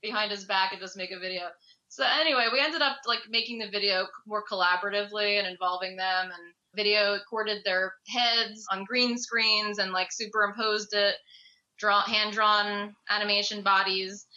behind 0.01 0.31
his 0.31 0.45
back 0.45 0.71
and 0.71 0.81
just 0.81 0.97
make 0.97 1.11
a 1.11 1.19
video. 1.19 1.43
So 1.89 2.05
anyway, 2.19 2.47
we 2.51 2.59
ended 2.61 2.81
up 2.81 2.97
like 3.05 3.19
making 3.29 3.59
the 3.59 3.69
video 3.69 4.07
more 4.25 4.43
collaboratively 4.49 5.37
and 5.37 5.45
involving 5.47 5.97
them 5.97 6.25
and 6.25 6.53
video 6.73 7.13
recorded 7.13 7.61
their 7.65 7.93
heads 8.07 8.65
on 8.71 8.85
green 8.85 9.17
screens 9.17 9.77
and 9.77 9.91
like 9.91 10.07
superimposed 10.11 10.93
it, 10.93 11.15
draw 11.81 12.01
hand 12.03 12.31
drawn 12.31 12.95
animation 13.09 13.63
bodies 13.63 14.27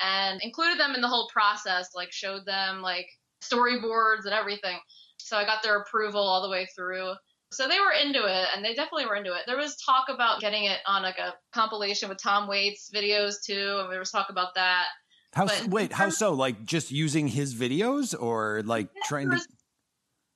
and 0.00 0.40
included 0.42 0.78
them 0.78 0.94
in 0.94 1.00
the 1.00 1.08
whole 1.08 1.28
process, 1.32 1.88
like 1.96 2.12
showed 2.12 2.44
them 2.46 2.82
like 2.82 3.06
storyboards 3.42 4.24
and 4.26 4.34
everything. 4.34 4.78
So 5.16 5.36
I 5.36 5.44
got 5.44 5.62
their 5.62 5.78
approval 5.78 6.20
all 6.20 6.42
the 6.42 6.48
way 6.50 6.68
through. 6.76 7.14
So 7.52 7.66
they 7.66 7.80
were 7.80 7.92
into 7.92 8.26
it, 8.26 8.46
and 8.54 8.64
they 8.64 8.74
definitely 8.74 9.06
were 9.06 9.16
into 9.16 9.32
it. 9.32 9.42
There 9.46 9.56
was 9.56 9.76
talk 9.76 10.04
about 10.08 10.40
getting 10.40 10.64
it 10.66 10.78
on 10.86 11.02
like 11.02 11.18
a 11.18 11.34
compilation 11.52 12.08
with 12.08 12.18
Tom 12.22 12.48
Waits 12.48 12.90
videos 12.94 13.42
too, 13.44 13.80
and 13.82 13.90
there 13.92 13.98
was 13.98 14.12
talk 14.12 14.28
about 14.30 14.54
that. 14.54 14.84
How 15.32 15.46
but- 15.46 15.66
wait? 15.68 15.92
How 15.92 16.10
so? 16.10 16.32
Like 16.32 16.64
just 16.64 16.92
using 16.92 17.26
his 17.26 17.54
videos 17.54 18.14
or 18.18 18.62
like 18.64 18.88
trying 19.04 19.30
to? 19.30 19.40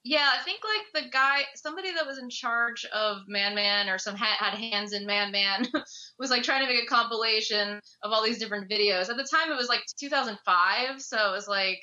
Yeah, 0.04 0.28
I 0.38 0.42
think 0.44 0.60
like 0.62 1.04
the 1.04 1.10
guy, 1.10 1.42
somebody 1.54 1.92
that 1.94 2.06
was 2.06 2.18
in 2.18 2.28
charge 2.28 2.84
of 2.92 3.22
Man 3.26 3.54
Man 3.54 3.88
or 3.88 3.96
some 3.96 4.16
ha- 4.16 4.36
had 4.38 4.54
hands 4.54 4.92
in 4.92 5.06
Man 5.06 5.32
Man 5.32 5.66
was 6.18 6.30
like 6.30 6.42
trying 6.42 6.60
to 6.60 6.72
make 6.72 6.82
a 6.82 6.86
compilation 6.86 7.80
of 8.02 8.12
all 8.12 8.22
these 8.22 8.38
different 8.38 8.70
videos. 8.70 9.08
At 9.08 9.16
the 9.16 9.24
time, 9.24 9.50
it 9.50 9.56
was 9.56 9.68
like 9.68 9.80
2005, 9.98 11.00
so 11.00 11.16
it 11.16 11.32
was 11.32 11.48
like 11.48 11.80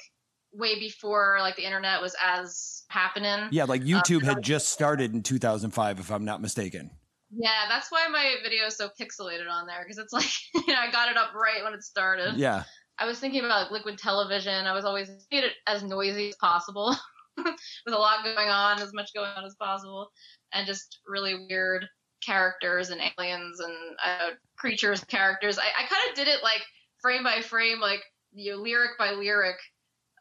way 0.53 0.79
before 0.79 1.37
like 1.39 1.55
the 1.55 1.65
internet 1.65 1.99
was 1.99 2.15
as 2.23 2.83
happening. 2.89 3.47
Yeah, 3.51 3.63
like 3.63 3.81
YouTube 3.81 4.23
Uh, 4.23 4.35
had 4.35 4.43
just 4.43 4.69
started 4.69 5.13
in 5.13 5.23
2005, 5.23 5.99
if 5.99 6.11
I'm 6.11 6.25
not 6.25 6.41
mistaken. 6.41 6.91
Yeah, 7.33 7.67
that's 7.69 7.91
why 7.91 8.07
my 8.11 8.35
video 8.43 8.65
is 8.65 8.75
so 8.75 8.89
pixelated 8.99 9.49
on 9.49 9.65
there 9.65 9.83
because 9.83 9.97
it's 9.97 10.13
like 10.13 10.29
you 10.67 10.73
know 10.73 10.79
I 10.79 10.91
got 10.91 11.09
it 11.09 11.17
up 11.17 11.33
right 11.33 11.63
when 11.63 11.73
it 11.73 11.83
started. 11.83 12.35
Yeah. 12.37 12.63
I 12.99 13.05
was 13.05 13.19
thinking 13.19 13.43
about 13.43 13.63
like, 13.63 13.71
liquid 13.71 13.97
television. 13.97 14.67
I 14.67 14.73
was 14.73 14.85
always 14.85 15.09
made 15.31 15.43
it 15.43 15.53
as 15.65 15.81
noisy 15.81 16.29
as 16.29 16.35
possible, 16.35 16.95
with 17.85 17.93
a 17.93 17.97
lot 17.97 18.23
going 18.23 18.49
on, 18.49 18.81
as 18.81 18.93
much 18.93 19.13
going 19.13 19.29
on 19.35 19.45
as 19.45 19.55
possible, 19.55 20.09
and 20.53 20.67
just 20.67 20.99
really 21.07 21.45
weird 21.49 21.85
characters 22.25 22.89
and 22.89 23.01
aliens 23.01 23.59
and 23.59 23.73
uh, 24.05 24.29
creatures, 24.57 25.03
characters. 25.05 25.57
I, 25.57 25.63
I 25.63 25.87
kind 25.87 26.09
of 26.09 26.15
did 26.15 26.27
it 26.27 26.43
like 26.43 26.61
frame 27.01 27.23
by 27.23 27.41
frame, 27.41 27.79
like 27.79 28.03
you 28.33 28.51
know, 28.53 28.57
lyric 28.61 28.91
by 28.97 29.11
lyric, 29.11 29.57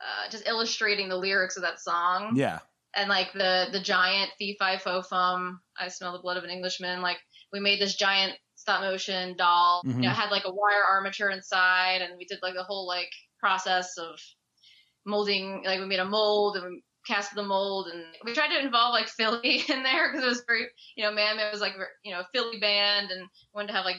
uh, 0.00 0.30
just 0.30 0.46
illustrating 0.48 1.08
the 1.08 1.16
lyrics 1.16 1.56
of 1.56 1.62
that 1.62 1.80
song 1.80 2.32
Yeah. 2.36 2.58
and 2.96 3.08
like 3.08 3.32
the 3.32 3.68
the 3.72 3.80
giant 3.80 4.30
fee 4.38 4.56
fi 4.58 4.78
fo 4.78 5.02
fum 5.02 5.60
i 5.78 5.88
smell 5.88 6.12
the 6.12 6.18
blood 6.22 6.36
of 6.38 6.44
an 6.44 6.50
englishman 6.50 7.02
like 7.02 7.18
we 7.52 7.60
made 7.60 7.80
this 7.80 7.94
giant 7.96 8.32
stop 8.56 8.80
motion 8.80 9.36
doll 9.36 9.82
Mhm. 9.84 9.94
you 9.96 10.00
know 10.02 10.10
it 10.10 10.14
had 10.16 10.30
like 10.30 10.44
a 10.46 10.52
wire 10.52 10.82
armature 10.88 11.30
inside 11.30 12.00
and 12.02 12.16
we 12.16 12.24
did 12.24 12.38
like 12.42 12.54
the 12.54 12.62
whole 12.64 12.86
like 12.86 13.10
process 13.38 13.96
of 13.98 14.18
molding 15.06 15.62
like 15.64 15.80
we 15.80 15.86
made 15.86 16.00
a 16.00 16.04
mold 16.04 16.56
and 16.56 16.66
we 16.66 16.82
cast 17.06 17.34
the 17.34 17.42
mold 17.42 17.88
and 17.92 18.04
we 18.24 18.34
tried 18.34 18.48
to 18.48 18.60
involve 18.60 18.92
like 18.92 19.08
philly 19.08 19.64
in 19.68 19.82
there 19.82 20.10
because 20.10 20.24
it 20.24 20.28
was 20.28 20.42
very 20.46 20.66
you 20.96 21.04
know 21.04 21.10
man 21.10 21.38
it 21.38 21.50
was 21.50 21.60
like 21.60 21.72
you 22.04 22.12
know 22.12 22.20
a 22.20 22.26
philly 22.34 22.58
band 22.58 23.10
and 23.10 23.26
wanted 23.54 23.68
to 23.68 23.72
have 23.72 23.84
like 23.84 23.96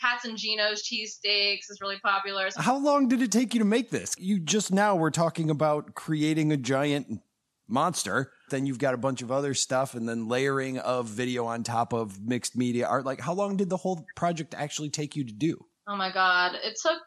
Pat's 0.00 0.24
and 0.24 0.38
Geno's 0.38 0.82
cheesesteaks 0.82 1.70
is 1.70 1.78
really 1.80 1.98
popular 2.02 2.48
How 2.56 2.78
long 2.78 3.08
did 3.08 3.20
it 3.22 3.30
take 3.30 3.54
you 3.54 3.60
to 3.60 3.66
make 3.66 3.90
this? 3.90 4.14
You 4.18 4.38
just 4.38 4.72
now 4.72 4.96
were 4.96 5.10
talking 5.10 5.50
about 5.50 5.94
creating 5.94 6.52
a 6.52 6.56
giant 6.56 7.20
monster. 7.68 8.32
Then 8.50 8.66
you've 8.66 8.78
got 8.78 8.94
a 8.94 8.98
bunch 8.98 9.22
of 9.22 9.30
other 9.30 9.54
stuff 9.54 9.94
and 9.94 10.08
then 10.08 10.28
layering 10.28 10.78
of 10.78 11.06
video 11.06 11.46
on 11.46 11.62
top 11.62 11.92
of 11.92 12.20
mixed 12.20 12.56
media 12.56 12.86
art. 12.86 13.04
Like, 13.04 13.20
how 13.20 13.32
long 13.32 13.56
did 13.56 13.70
the 13.70 13.76
whole 13.76 14.06
project 14.16 14.54
actually 14.56 14.90
take 14.90 15.16
you 15.16 15.24
to 15.24 15.32
do? 15.32 15.64
Oh 15.86 15.96
my 15.96 16.12
god, 16.12 16.56
it 16.62 16.78
took 16.82 17.00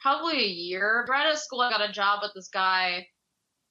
probably 0.00 0.44
a 0.44 0.48
year. 0.48 1.06
Right 1.08 1.26
out 1.26 1.32
of 1.32 1.38
school, 1.38 1.60
I 1.60 1.70
got 1.70 1.88
a 1.88 1.92
job 1.92 2.20
with 2.22 2.32
this 2.34 2.48
guy, 2.48 3.06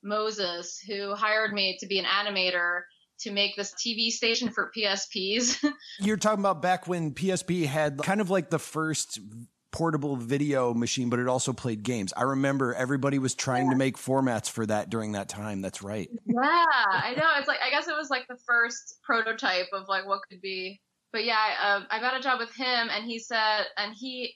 Moses, 0.06 0.80
who 0.88 1.14
hired 1.16 1.54
me 1.54 1.78
to 1.80 1.88
be 1.88 2.00
an 2.00 2.06
animator 2.06 2.82
to 3.20 3.32
make 3.32 3.56
this 3.56 3.74
TV 3.74 4.10
station 4.10 4.50
for 4.50 4.72
PSPs. 4.78 5.64
You're 6.00 6.18
talking 6.18 6.40
about 6.40 6.62
back 6.62 6.88
when 6.88 7.14
PSP 7.14 7.66
had 7.66 7.98
kind 8.00 8.22
of 8.22 8.30
like 8.30 8.50
the 8.50 8.60
first 8.60 9.20
portable 9.72 10.16
video 10.16 10.74
machine, 10.74 11.10
but 11.10 11.20
it 11.20 11.28
also 11.28 11.52
played 11.52 11.84
games. 11.84 12.14
I 12.16 12.24
remember 12.24 12.74
everybody 12.74 13.20
was 13.20 13.36
trying 13.36 13.70
to 13.72 13.76
make 13.76 13.98
formats 13.98 14.50
for 14.50 14.66
that 14.66 14.90
during 14.90 15.14
that 15.14 15.28
time. 15.28 15.62
That's 15.62 15.82
right. 15.84 16.10
yeah, 16.26 16.42
I 16.42 17.14
know. 17.18 17.30
It's 17.38 17.48
like 17.48 17.60
I 17.66 17.70
guess 17.70 17.88
it 17.88 17.96
was 17.96 18.10
like 18.10 18.28
the 18.28 18.38
first 18.48 19.00
prototype 19.04 19.68
of 19.74 19.88
like 19.88 20.08
what 20.08 20.22
could 20.30 20.42
be. 20.42 20.80
But 21.12 21.26
yeah, 21.26 21.38
I, 21.38 21.76
uh, 21.76 21.82
I 21.92 22.00
got 22.00 22.18
a 22.18 22.22
job 22.22 22.40
with 22.40 22.54
him, 22.56 22.90
and 22.90 23.06
he 23.06 23.20
said, 23.20 23.64
and 23.78 23.94
he 23.98 24.34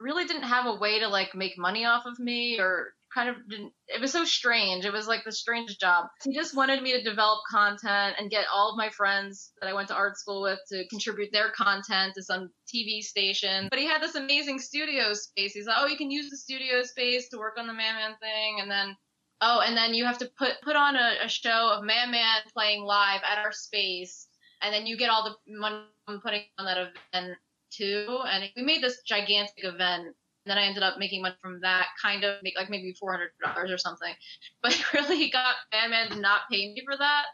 really 0.00 0.24
didn't 0.24 0.42
have 0.42 0.66
a 0.66 0.74
way 0.74 1.00
to 1.00 1.08
like 1.08 1.34
make 1.34 1.58
money 1.58 1.84
off 1.84 2.04
of 2.06 2.18
me 2.18 2.58
or 2.58 2.92
kind 3.12 3.28
of 3.28 3.36
didn't 3.48 3.72
it 3.88 4.00
was 4.00 4.12
so 4.12 4.24
strange. 4.24 4.84
It 4.84 4.92
was 4.92 5.08
like 5.08 5.24
the 5.24 5.32
strangest 5.32 5.80
job. 5.80 6.06
He 6.24 6.34
just 6.34 6.56
wanted 6.56 6.82
me 6.82 6.92
to 6.92 7.02
develop 7.02 7.40
content 7.50 8.16
and 8.18 8.30
get 8.30 8.46
all 8.52 8.70
of 8.70 8.76
my 8.76 8.90
friends 8.90 9.52
that 9.60 9.68
i 9.68 9.72
went 9.72 9.88
to 9.88 9.94
art 9.94 10.16
school 10.16 10.42
with 10.42 10.58
to 10.68 10.86
contribute 10.88 11.30
their 11.32 11.50
content 11.50 12.14
to 12.14 12.22
some 12.22 12.50
tv 12.72 13.02
station. 13.02 13.68
But 13.70 13.78
he 13.78 13.86
had 13.86 14.02
this 14.02 14.14
amazing 14.14 14.58
studio 14.58 15.12
space. 15.12 15.52
He's 15.52 15.66
like 15.66 15.76
oh 15.78 15.86
you 15.86 15.96
can 15.96 16.10
use 16.10 16.30
the 16.30 16.36
studio 16.36 16.82
space 16.82 17.28
to 17.30 17.38
work 17.38 17.56
on 17.58 17.66
the 17.66 17.74
man 17.74 17.94
man 17.94 18.14
thing. 18.20 18.60
And 18.60 18.70
then 18.70 18.96
oh 19.40 19.60
and 19.60 19.76
then 19.76 19.94
you 19.94 20.04
have 20.04 20.18
to 20.18 20.30
put 20.38 20.60
put 20.62 20.76
on 20.76 20.96
a, 20.96 21.16
a 21.24 21.28
show 21.28 21.74
of 21.76 21.84
man 21.84 22.10
man 22.10 22.42
playing 22.52 22.84
live 22.84 23.20
at 23.24 23.38
our 23.38 23.52
space. 23.52 24.28
And 24.62 24.74
then 24.74 24.86
you 24.86 24.96
get 24.96 25.10
all 25.10 25.24
the 25.24 25.52
money 25.58 25.84
from 26.06 26.20
putting 26.20 26.42
on 26.58 26.66
that 26.66 26.76
event 26.76 27.38
too. 27.70 28.18
And 28.26 28.44
we 28.56 28.62
made 28.62 28.82
this 28.82 29.00
gigantic 29.06 29.64
event 29.64 30.14
then 30.46 30.58
I 30.58 30.64
ended 30.64 30.82
up 30.82 30.98
making 30.98 31.22
money 31.22 31.34
from 31.42 31.60
that, 31.60 31.88
kind 32.00 32.24
of 32.24 32.42
make 32.42 32.56
like 32.56 32.70
maybe 32.70 32.92
four 32.92 33.12
hundred 33.12 33.30
dollars 33.42 33.70
or 33.70 33.78
something. 33.78 34.12
But 34.62 34.76
really 34.92 35.30
got 35.30 35.56
Man 35.72 36.10
to 36.10 36.20
not 36.20 36.42
pay 36.50 36.72
me 36.72 36.82
for 36.84 36.96
that, 36.96 37.24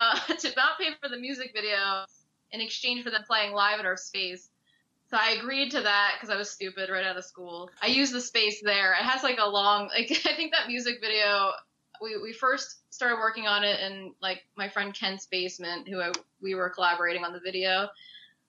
uh, 0.00 0.18
to 0.38 0.52
not 0.56 0.78
pay 0.78 0.90
for 1.00 1.08
the 1.08 1.18
music 1.18 1.52
video 1.54 2.04
in 2.52 2.60
exchange 2.60 3.04
for 3.04 3.10
them 3.10 3.22
playing 3.26 3.52
live 3.52 3.78
at 3.78 3.86
our 3.86 3.96
space. 3.96 4.50
So 5.08 5.16
I 5.16 5.36
agreed 5.38 5.70
to 5.70 5.82
that 5.82 6.14
because 6.16 6.34
I 6.34 6.36
was 6.36 6.50
stupid 6.50 6.90
right 6.90 7.04
out 7.04 7.16
of 7.16 7.24
school. 7.24 7.70
I 7.80 7.86
used 7.86 8.12
the 8.12 8.20
space 8.20 8.60
there. 8.62 8.92
It 8.92 9.04
has 9.04 9.22
like 9.22 9.38
a 9.40 9.48
long, 9.48 9.88
like 9.96 10.10
I 10.24 10.34
think 10.34 10.52
that 10.52 10.68
music 10.68 10.96
video. 11.00 11.52
We 12.02 12.18
we 12.22 12.32
first 12.32 12.82
started 12.92 13.16
working 13.16 13.46
on 13.46 13.64
it 13.64 13.80
in 13.80 14.12
like 14.20 14.42
my 14.56 14.68
friend 14.68 14.92
Kent's 14.92 15.26
basement, 15.26 15.88
who 15.88 16.00
I, 16.00 16.12
we 16.42 16.54
were 16.54 16.68
collaborating 16.68 17.24
on 17.24 17.32
the 17.32 17.40
video. 17.40 17.88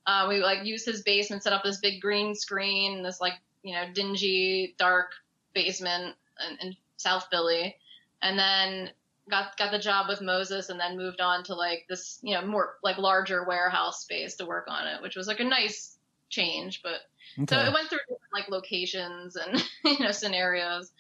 Uh, 0.05 0.25
we 0.27 0.41
like 0.41 0.65
used 0.65 0.85
his 0.85 1.01
basement, 1.03 1.43
set 1.43 1.53
up 1.53 1.63
this 1.63 1.79
big 1.79 2.01
green 2.01 2.33
screen, 2.33 3.03
this 3.03 3.21
like 3.21 3.33
you 3.63 3.73
know, 3.73 3.85
dingy, 3.93 4.75
dark 4.77 5.11
basement 5.53 6.15
in, 6.47 6.67
in 6.67 6.75
South 6.97 7.27
Philly, 7.31 7.75
and 8.21 8.37
then 8.37 8.89
got 9.29 9.57
got 9.57 9.71
the 9.71 9.79
job 9.79 10.07
with 10.09 10.21
Moses, 10.21 10.69
and 10.69 10.79
then 10.79 10.97
moved 10.97 11.21
on 11.21 11.43
to 11.45 11.55
like 11.55 11.85
this, 11.89 12.19
you 12.21 12.33
know, 12.33 12.45
more 12.45 12.75
like 12.83 12.97
larger 12.97 13.43
warehouse 13.43 14.01
space 14.01 14.35
to 14.35 14.45
work 14.45 14.65
on 14.67 14.87
it, 14.87 15.01
which 15.01 15.15
was 15.15 15.27
like 15.27 15.39
a 15.39 15.43
nice 15.43 15.97
change, 16.29 16.81
but 16.83 16.99
okay. 17.39 17.55
so 17.55 17.61
it 17.61 17.73
went 17.73 17.89
through 17.89 17.99
like 18.33 18.49
locations 18.49 19.35
and 19.35 19.63
you 19.83 19.99
know 19.99 20.11
scenarios. 20.11 20.91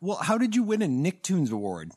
Well, 0.00 0.16
how 0.16 0.38
did 0.38 0.56
you 0.56 0.62
win 0.62 0.82
a 0.82 0.86
Nicktoons 0.86 1.50
award? 1.50 1.92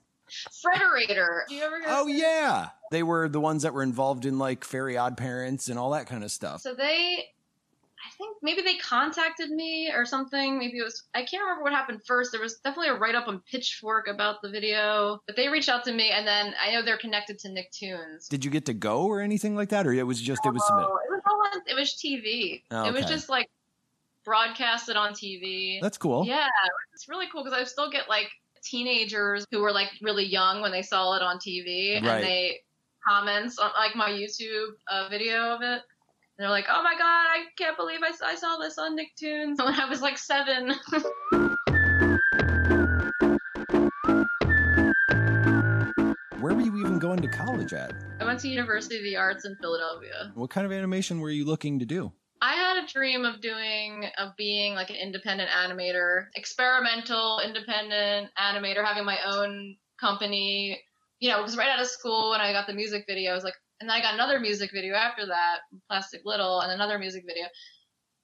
Frederator. 0.65 1.41
oh 1.87 2.07
yeah, 2.07 2.69
they 2.91 3.03
were 3.03 3.29
the 3.29 3.39
ones 3.39 3.63
that 3.63 3.73
were 3.73 3.83
involved 3.83 4.25
in 4.25 4.39
like 4.39 4.63
Fairy 4.63 4.97
Odd 4.97 5.17
Parents 5.17 5.67
and 5.67 5.77
all 5.77 5.91
that 5.91 6.07
kind 6.07 6.23
of 6.23 6.31
stuff. 6.31 6.61
So 6.61 6.73
they 6.73 7.25
think 8.17 8.37
maybe 8.41 8.61
they 8.61 8.75
contacted 8.75 9.49
me 9.49 9.91
or 9.91 10.05
something. 10.05 10.57
Maybe 10.57 10.77
it 10.77 10.83
was 10.83 11.03
I 11.13 11.23
can't 11.23 11.43
remember 11.43 11.63
what 11.63 11.73
happened 11.73 12.01
first. 12.05 12.31
There 12.31 12.41
was 12.41 12.55
definitely 12.55 12.89
a 12.89 12.95
write 12.95 13.15
up 13.15 13.27
on 13.27 13.41
Pitchfork 13.49 14.07
about 14.07 14.41
the 14.41 14.49
video, 14.49 15.21
but 15.27 15.35
they 15.35 15.47
reached 15.47 15.69
out 15.69 15.83
to 15.85 15.93
me, 15.93 16.11
and 16.11 16.25
then 16.25 16.53
I 16.63 16.71
know 16.71 16.81
they're 16.81 16.97
connected 16.97 17.39
to 17.39 17.49
Nicktoons. 17.49 18.27
Did 18.29 18.45
you 18.45 18.51
get 18.51 18.65
to 18.65 18.73
go 18.73 19.03
or 19.05 19.21
anything 19.21 19.55
like 19.55 19.69
that, 19.69 19.87
or 19.87 19.93
it 19.93 20.03
was 20.03 20.19
just 20.21 20.45
it 20.45 20.53
was 20.53 20.65
submitted? 20.65 20.89
It 20.89 21.11
was 21.11 21.21
all 21.27 21.41
on, 21.53 21.61
it 21.67 21.75
was 21.75 21.93
TV. 21.93 22.63
Oh, 22.71 22.81
okay. 22.81 22.89
It 22.89 22.93
was 22.93 23.05
just 23.05 23.29
like 23.29 23.49
broadcasted 24.23 24.95
on 24.95 25.13
TV. 25.13 25.81
That's 25.81 25.97
cool. 25.97 26.25
Yeah, 26.25 26.47
it's 26.93 27.07
really 27.09 27.27
cool 27.31 27.43
because 27.43 27.59
I 27.59 27.63
still 27.65 27.89
get 27.89 28.09
like 28.09 28.29
teenagers 28.63 29.45
who 29.51 29.61
were 29.61 29.71
like 29.71 29.89
really 30.01 30.25
young 30.25 30.61
when 30.61 30.71
they 30.71 30.81
saw 30.81 31.15
it 31.15 31.21
on 31.21 31.37
TV, 31.37 31.95
right. 31.95 32.03
and 32.03 32.23
they 32.23 32.59
comments 33.07 33.59
on 33.59 33.69
like 33.75 33.95
my 33.95 34.09
YouTube 34.09 34.75
uh, 34.89 35.09
video 35.09 35.53
of 35.53 35.61
it 35.61 35.81
they're 36.37 36.49
like, 36.49 36.65
"Oh 36.69 36.81
my 36.81 36.93
god, 36.93 37.03
I 37.03 37.45
can't 37.57 37.77
believe 37.77 37.99
I, 38.01 38.11
I 38.25 38.35
saw 38.35 38.57
this 38.57 38.77
on 38.77 38.97
Nicktoons 38.97 39.57
when 39.63 39.79
I 39.79 39.85
was 39.85 40.01
like 40.01 40.17
seven. 40.17 40.73
Where 46.39 46.53
were 46.53 46.61
you 46.61 46.77
even 46.77 46.99
going 46.99 47.21
to 47.21 47.27
college 47.27 47.73
at? 47.73 47.93
I 48.19 48.25
went 48.25 48.39
to 48.41 48.49
University 48.49 48.97
of 48.97 49.03
the 49.03 49.15
Arts 49.15 49.45
in 49.45 49.55
Philadelphia. 49.57 50.31
What 50.35 50.49
kind 50.49 50.65
of 50.65 50.71
animation 50.71 51.19
were 51.19 51.29
you 51.29 51.45
looking 51.45 51.79
to 51.79 51.85
do? 51.85 52.11
I 52.41 52.55
had 52.55 52.83
a 52.83 52.87
dream 52.87 53.23
of 53.23 53.39
doing, 53.39 54.07
of 54.17 54.35
being 54.35 54.73
like 54.73 54.89
an 54.89 54.97
independent 54.97 55.49
animator, 55.49 56.25
experimental, 56.35 57.39
independent 57.39 58.31
animator, 58.37 58.83
having 58.83 59.05
my 59.05 59.19
own 59.25 59.77
company. 59.99 60.81
You 61.19 61.29
know, 61.29 61.37
because 61.37 61.55
right 61.55 61.69
out 61.69 61.79
of 61.79 61.87
school 61.87 62.31
when 62.31 62.41
I 62.41 62.51
got 62.51 62.67
the 62.67 62.73
music 62.73 63.05
video, 63.07 63.31
I 63.31 63.35
was 63.35 63.45
like, 63.45 63.53
and 63.83 63.89
then 63.89 63.97
I 63.97 64.01
got 64.01 64.13
another 64.13 64.39
music 64.39 64.71
video 64.73 64.95
after 64.95 65.25
that, 65.25 65.59
Plastic 65.89 66.21
Little, 66.23 66.61
and 66.61 66.71
another 66.71 66.97
music 66.97 67.25
video. 67.27 67.47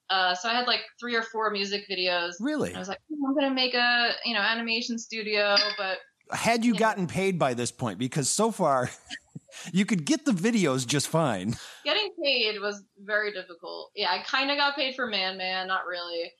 Uh, 0.10 0.34
so 0.34 0.48
I 0.48 0.54
had 0.54 0.68
like 0.68 0.80
three 0.98 1.16
or 1.16 1.22
four 1.22 1.52
music 1.52 1.84
videos. 1.92 2.36
Really? 2.40 2.74
I 2.74 2.80
was 2.80 2.88
like, 2.88 3.00
oh, 3.12 3.28
I'm 3.28 3.36
gonna 3.36 3.54
make 3.54 3.74
a 3.74 4.12
you 4.24 4.34
know 4.34 4.40
animation 4.40 4.98
studio, 4.98 5.58
but 5.78 5.98
had 6.32 6.64
you, 6.64 6.74
you 6.74 6.80
gotten 6.80 7.04
know. 7.04 7.10
paid 7.10 7.38
by 7.38 7.54
this 7.54 7.72
point? 7.74 8.00
Because 8.00 8.30
so 8.30 8.52
far, 8.52 8.90
you 9.74 9.86
could 9.86 10.06
get 10.06 10.24
the 10.24 10.32
videos 10.32 10.88
just 10.88 11.10
fine. 11.10 11.58
Getting 11.84 12.10
paid 12.24 12.62
was 12.62 12.82
very 13.04 13.34
difficult. 13.34 13.92
Yeah, 13.94 14.12
I 14.12 14.24
kind 14.24 14.50
of 14.52 14.56
got 14.56 14.78
paid 14.78 14.96
for 14.96 15.08
Man 15.08 15.38
Man, 15.38 15.68
not 15.68 15.86
really. 15.86 16.32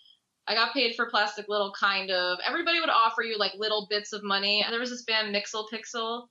I 0.48 0.56
got 0.56 0.74
paid 0.74 0.96
for 0.96 1.10
Plastic 1.10 1.50
Little, 1.50 1.74
kind 1.78 2.10
of. 2.10 2.40
Everybody 2.48 2.80
would 2.80 2.90
offer 2.90 3.22
you 3.22 3.38
like 3.38 3.52
little 3.58 3.86
bits 3.90 4.14
of 4.14 4.24
money. 4.24 4.64
And 4.64 4.72
there 4.72 4.80
was 4.80 4.90
this 4.92 5.04
band 5.04 5.36
Mixel 5.36 5.66
Pixel. 5.72 6.28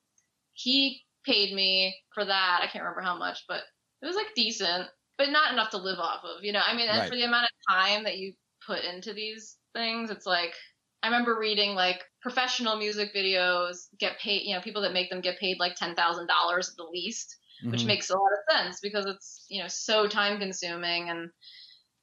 He 0.55 1.03
paid 1.25 1.55
me 1.55 1.95
for 2.15 2.25
that. 2.25 2.61
I 2.63 2.67
can't 2.67 2.85
remember 2.85 3.03
how 3.03 3.19
much, 3.19 3.45
but 3.49 3.63
it 4.03 4.07
was 4.07 4.17
like 4.17 4.35
decent, 4.35 4.87
but 5.17 5.31
not 5.31 5.53
enough 5.53 5.71
to 5.71 5.79
live 5.79 5.99
off 5.99 6.23
of. 6.25 6.45
You 6.45 6.53
know, 6.53 6.63
I 6.67 6.75
mean, 6.75 6.89
and 6.89 7.09
for 7.09 7.17
the 7.17 7.25
amount 7.25 7.45
of 7.45 7.75
time 7.75 8.05
that 8.05 8.19
you 8.19 8.35
put 8.67 8.85
into 8.85 9.13
these 9.13 9.57
things, 9.75 10.11
it's 10.11 10.27
like 10.27 10.55
I 11.03 11.09
remember 11.09 11.39
reading 11.39 11.75
like 11.75 12.03
professional 12.23 12.77
music 12.77 13.15
videos 13.15 13.87
get 13.99 14.19
paid. 14.19 14.43
You 14.45 14.55
know, 14.55 14.61
people 14.61 14.83
that 14.83 14.93
make 14.93 15.11
them 15.11 15.21
get 15.21 15.39
paid 15.39 15.59
like 15.59 15.77
ten 15.77 15.95
thousand 15.95 16.29
dollars 16.29 16.69
at 16.69 16.77
the 16.77 16.85
least, 16.85 17.37
mm-hmm. 17.63 17.73
which 17.73 17.85
makes 17.85 18.11
a 18.11 18.15
lot 18.15 18.33
of 18.33 18.57
sense 18.57 18.81
because 18.81 19.07
it's 19.07 19.47
you 19.49 19.63
know 19.63 19.69
so 19.69 20.07
time 20.09 20.39
consuming 20.39 21.11
and 21.11 21.31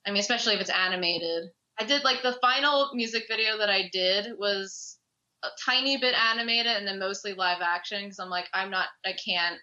I 0.06 0.12
mean, 0.12 0.20
especially 0.20 0.54
if 0.54 0.62
it's 0.62 0.70
animated. 0.70 1.50
I 1.78 1.84
did 1.84 2.04
like 2.04 2.22
the 2.22 2.38
final 2.42 2.92
music 2.94 3.24
video 3.28 3.58
that 3.58 3.70
I 3.70 3.90
did 3.92 4.38
was 4.38 4.98
a 5.46 5.72
tiny 5.72 5.98
bit 5.98 6.16
animated 6.16 6.78
and 6.78 6.88
then 6.88 7.00
mostly 7.00 7.34
live 7.34 7.62
action 7.62 8.04
because 8.04 8.20
I'm 8.20 8.30
like 8.30 8.48
I'm 8.54 8.70
not 8.70 8.88
I 9.06 9.14
can't 9.14 9.58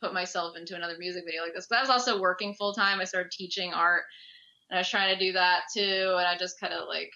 put 0.00 0.14
myself 0.14 0.56
into 0.56 0.74
another 0.74 0.96
music 0.98 1.24
video 1.26 1.42
like 1.42 1.54
this. 1.54 1.66
But 1.68 1.78
I 1.78 1.80
was 1.80 1.90
also 1.90 2.20
working 2.20 2.54
full 2.54 2.72
time. 2.72 3.00
I 3.00 3.04
started 3.04 3.30
teaching 3.30 3.72
art 3.72 4.02
and 4.70 4.78
I 4.78 4.80
was 4.80 4.88
trying 4.88 5.16
to 5.16 5.24
do 5.24 5.32
that 5.32 5.62
too 5.74 6.16
and 6.18 6.26
I 6.26 6.36
just 6.38 6.58
kind 6.60 6.72
of 6.72 6.88
like 6.88 7.10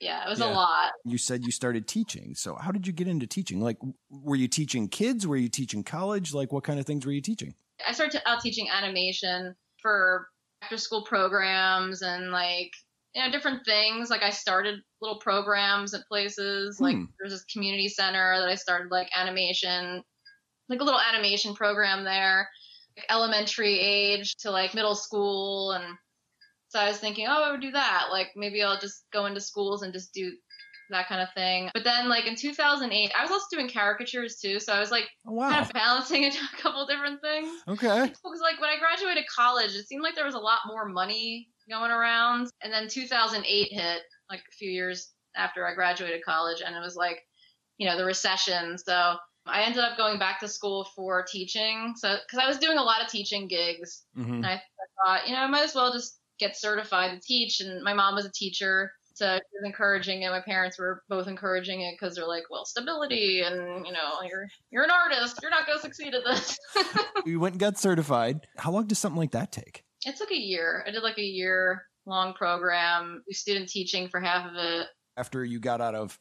yeah, 0.00 0.24
it 0.24 0.30
was 0.30 0.38
yeah. 0.38 0.52
a 0.52 0.54
lot. 0.54 0.92
You 1.04 1.18
said 1.18 1.44
you 1.44 1.50
started 1.50 1.88
teaching. 1.88 2.36
So 2.36 2.54
how 2.54 2.70
did 2.70 2.86
you 2.86 2.92
get 2.92 3.08
into 3.08 3.26
teaching? 3.26 3.60
Like 3.60 3.78
were 4.10 4.36
you 4.36 4.48
teaching 4.48 4.88
kids? 4.88 5.26
Were 5.26 5.36
you 5.36 5.48
teaching 5.48 5.82
college? 5.82 6.32
Like 6.32 6.52
what 6.52 6.64
kind 6.64 6.78
of 6.78 6.86
things 6.86 7.04
were 7.04 7.12
you 7.12 7.20
teaching? 7.20 7.54
I 7.86 7.92
started 7.92 8.22
out 8.26 8.40
teaching 8.40 8.68
animation 8.70 9.54
for 9.82 10.28
after 10.62 10.76
school 10.76 11.04
programs 11.04 12.02
and 12.02 12.30
like 12.30 12.70
you 13.14 13.22
know 13.22 13.30
different 13.30 13.64
things 13.64 14.10
like 14.10 14.22
i 14.22 14.30
started 14.30 14.80
little 15.00 15.18
programs 15.18 15.94
at 15.94 16.06
places 16.06 16.78
hmm. 16.78 16.84
like 16.84 16.96
there's 17.18 17.32
this 17.32 17.44
community 17.44 17.88
center 17.88 18.38
that 18.38 18.48
i 18.48 18.54
started 18.54 18.90
like 18.90 19.08
animation 19.16 20.02
like 20.68 20.80
a 20.80 20.84
little 20.84 21.00
animation 21.00 21.54
program 21.54 22.04
there 22.04 22.48
like 22.96 23.06
elementary 23.10 23.78
age 23.78 24.36
to 24.36 24.50
like 24.50 24.74
middle 24.74 24.94
school 24.94 25.72
and 25.72 25.84
so 26.68 26.78
i 26.78 26.88
was 26.88 26.98
thinking 26.98 27.26
oh 27.28 27.42
i 27.42 27.50
would 27.50 27.60
do 27.60 27.70
that 27.70 28.08
like 28.10 28.28
maybe 28.36 28.62
i'll 28.62 28.78
just 28.78 29.04
go 29.12 29.26
into 29.26 29.40
schools 29.40 29.82
and 29.82 29.92
just 29.92 30.12
do 30.12 30.32
that 30.90 31.08
kind 31.08 31.20
of 31.20 31.28
thing. 31.34 31.70
But 31.74 31.84
then, 31.84 32.08
like 32.08 32.26
in 32.26 32.34
2008, 32.34 33.12
I 33.16 33.22
was 33.22 33.30
also 33.30 33.44
doing 33.50 33.68
caricatures 33.68 34.36
too, 34.36 34.60
so 34.60 34.72
I 34.72 34.80
was 34.80 34.90
like 34.90 35.08
oh, 35.26 35.32
wow. 35.32 35.50
kind 35.50 35.64
of 35.64 35.72
balancing 35.72 36.24
a 36.26 36.32
couple 36.60 36.86
different 36.86 37.20
things. 37.20 37.48
Okay. 37.68 38.06
Because 38.06 38.40
like 38.40 38.60
when 38.60 38.70
I 38.70 38.78
graduated 38.78 39.24
college, 39.34 39.74
it 39.74 39.86
seemed 39.86 40.02
like 40.02 40.14
there 40.14 40.24
was 40.24 40.34
a 40.34 40.38
lot 40.38 40.60
more 40.66 40.88
money 40.88 41.48
going 41.68 41.90
around. 41.90 42.48
And 42.62 42.72
then 42.72 42.88
2008 42.88 43.68
hit, 43.72 44.02
like 44.30 44.40
a 44.40 44.52
few 44.56 44.70
years 44.70 45.10
after 45.36 45.66
I 45.66 45.74
graduated 45.74 46.24
college, 46.24 46.62
and 46.64 46.74
it 46.74 46.80
was 46.80 46.96
like, 46.96 47.20
you 47.78 47.88
know, 47.88 47.96
the 47.96 48.04
recession. 48.04 48.76
So 48.78 49.16
I 49.46 49.62
ended 49.62 49.80
up 49.82 49.96
going 49.96 50.18
back 50.18 50.40
to 50.40 50.48
school 50.48 50.84
for 50.96 51.24
teaching. 51.30 51.94
So, 51.96 52.16
because 52.26 52.44
I 52.44 52.48
was 52.48 52.58
doing 52.58 52.78
a 52.78 52.82
lot 52.82 53.02
of 53.02 53.08
teaching 53.08 53.48
gigs, 53.48 54.04
Mhm. 54.16 54.36
and 54.36 54.46
I, 54.46 54.54
I 54.54 54.60
thought, 55.06 55.28
you 55.28 55.34
know, 55.34 55.40
I 55.40 55.46
might 55.46 55.64
as 55.64 55.74
well 55.74 55.92
just 55.92 56.18
get 56.38 56.56
certified 56.56 57.12
to 57.12 57.26
teach. 57.26 57.60
And 57.60 57.82
my 57.82 57.92
mom 57.94 58.14
was 58.14 58.24
a 58.26 58.32
teacher, 58.32 58.92
so 59.14 59.36
she 59.36 59.40
was 59.60 59.64
encouraging 59.64 60.22
it. 60.22 60.30
My 60.30 60.40
parents 60.40 60.78
were 60.78 61.02
both 61.08 61.28
encouraging 61.28 61.80
it 61.82 61.94
because 61.98 62.14
they're 62.16 62.26
like, 62.26 62.44
well, 62.50 62.64
stability, 62.64 63.40
and 63.42 63.86
you 63.86 63.92
know, 63.92 64.20
you're 64.28 64.46
you're 64.70 64.84
an 64.84 64.90
artist, 64.90 65.38
you're 65.42 65.50
not 65.50 65.66
going 65.66 65.78
to 65.78 65.82
succeed 65.82 66.14
at 66.14 66.24
this. 66.24 66.58
You 67.26 67.40
went 67.40 67.54
and 67.54 67.60
got 67.60 67.76
certified. 67.76 68.46
How 68.56 68.70
long 68.70 68.86
does 68.86 68.98
something 69.00 69.18
like 69.18 69.32
that 69.32 69.52
take? 69.52 69.84
it 70.06 70.16
took 70.16 70.30
a 70.30 70.36
year. 70.36 70.84
I 70.86 70.92
did 70.92 71.02
like 71.02 71.18
a 71.18 71.22
year 71.22 71.82
long 72.08 72.34
program, 72.34 73.22
student 73.30 73.68
teaching 73.68 74.08
for 74.08 74.20
half 74.20 74.46
of 74.46 74.56
it. 74.56 74.86
After 75.16 75.44
you 75.44 75.60
got 75.60 75.80
out 75.80 75.94
of 75.94 76.18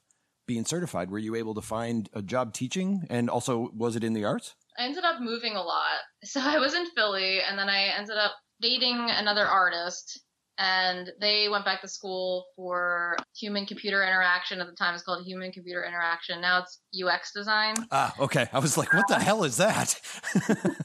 being 0.48 0.66
certified, 0.66 1.10
were 1.12 1.20
you 1.20 1.36
able 1.36 1.54
to 1.56 1.62
find 1.62 2.10
a 2.14 2.22
job 2.22 2.54
teaching? 2.54 3.06
And 3.10 3.30
also, 3.30 3.70
was 3.74 3.96
it 3.96 4.04
in 4.04 4.14
the 4.14 4.26
arts? 4.26 4.56
I 4.78 4.84
ended 4.86 5.04
up 5.04 5.22
moving 5.22 5.56
a 5.56 5.62
lot. 5.62 6.00
So 6.24 6.42
I 6.42 6.58
was 6.58 6.74
in 6.74 6.86
Philly 6.96 7.40
and 7.42 7.58
then 7.58 7.70
I 7.70 7.84
ended 7.98 8.18
up 8.18 8.32
dating 8.60 8.98
another 9.12 9.46
artist 9.46 10.20
and 10.58 11.12
they 11.22 11.48
went 11.50 11.64
back 11.64 11.82
to 11.82 11.88
school 11.88 12.48
for 12.56 13.16
human 13.36 13.66
computer 13.66 14.04
interaction. 14.04 14.60
At 14.60 14.68
the 14.68 14.74
time 14.74 14.96
it's 14.96 15.04
called 15.04 15.26
human 15.26 15.52
computer 15.52 15.86
interaction. 15.86 16.42
Now 16.42 16.64
it's 16.64 16.82
UX 17.02 17.32
design. 17.34 17.76
Ah, 17.92 18.14
okay. 18.20 18.48
I 18.52 18.60
was 18.60 18.78
like, 18.78 18.92
what 18.94 19.08
the 19.08 19.20
hell 19.20 19.44
is 19.44 19.58
that? 19.58 20.02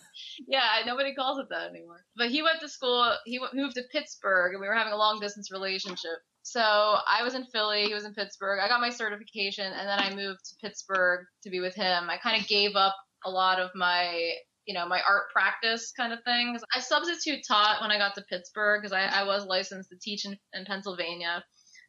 Yeah, 0.52 0.82
nobody 0.84 1.14
calls 1.14 1.38
it 1.38 1.46
that 1.48 1.70
anymore. 1.70 2.04
But 2.14 2.28
he 2.28 2.42
went 2.42 2.60
to 2.60 2.68
school, 2.68 3.16
he 3.24 3.40
moved 3.54 3.76
to 3.76 3.84
Pittsburgh 3.90 4.52
and 4.52 4.60
we 4.60 4.68
were 4.68 4.74
having 4.74 4.92
a 4.92 4.98
long 4.98 5.18
distance 5.18 5.50
relationship. 5.50 6.20
So 6.42 6.60
I 6.60 7.22
was 7.22 7.34
in 7.34 7.46
Philly, 7.46 7.84
he 7.86 7.94
was 7.94 8.04
in 8.04 8.12
Pittsburgh. 8.12 8.60
I 8.62 8.68
got 8.68 8.82
my 8.82 8.90
certification 8.90 9.64
and 9.64 9.88
then 9.88 9.98
I 9.98 10.14
moved 10.14 10.40
to 10.44 10.56
Pittsburgh 10.60 11.24
to 11.44 11.48
be 11.48 11.60
with 11.60 11.74
him. 11.74 12.10
I 12.10 12.18
kind 12.18 12.38
of 12.38 12.46
gave 12.48 12.76
up 12.76 12.94
a 13.24 13.30
lot 13.30 13.60
of 13.60 13.70
my 13.74 14.34
you 14.66 14.74
know, 14.74 14.86
my 14.86 15.00
art 15.08 15.24
practice 15.32 15.90
kind 15.96 16.12
of 16.12 16.22
things. 16.22 16.62
I 16.72 16.80
substitute 16.80 17.40
taught 17.48 17.80
when 17.80 17.90
I 17.90 17.98
got 17.98 18.14
to 18.14 18.22
Pittsburgh 18.22 18.82
because 18.82 18.92
I, 18.92 19.06
I 19.06 19.24
was 19.24 19.46
licensed 19.46 19.88
to 19.88 19.96
teach 20.00 20.26
in, 20.26 20.36
in 20.52 20.66
Pennsylvania. 20.66 21.42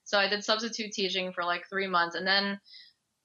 So 0.06 0.18
I 0.18 0.28
did 0.28 0.44
substitute 0.44 0.92
teaching 0.92 1.34
for 1.34 1.44
like 1.44 1.66
three 1.70 1.86
months. 1.86 2.16
And 2.16 2.26
then 2.26 2.60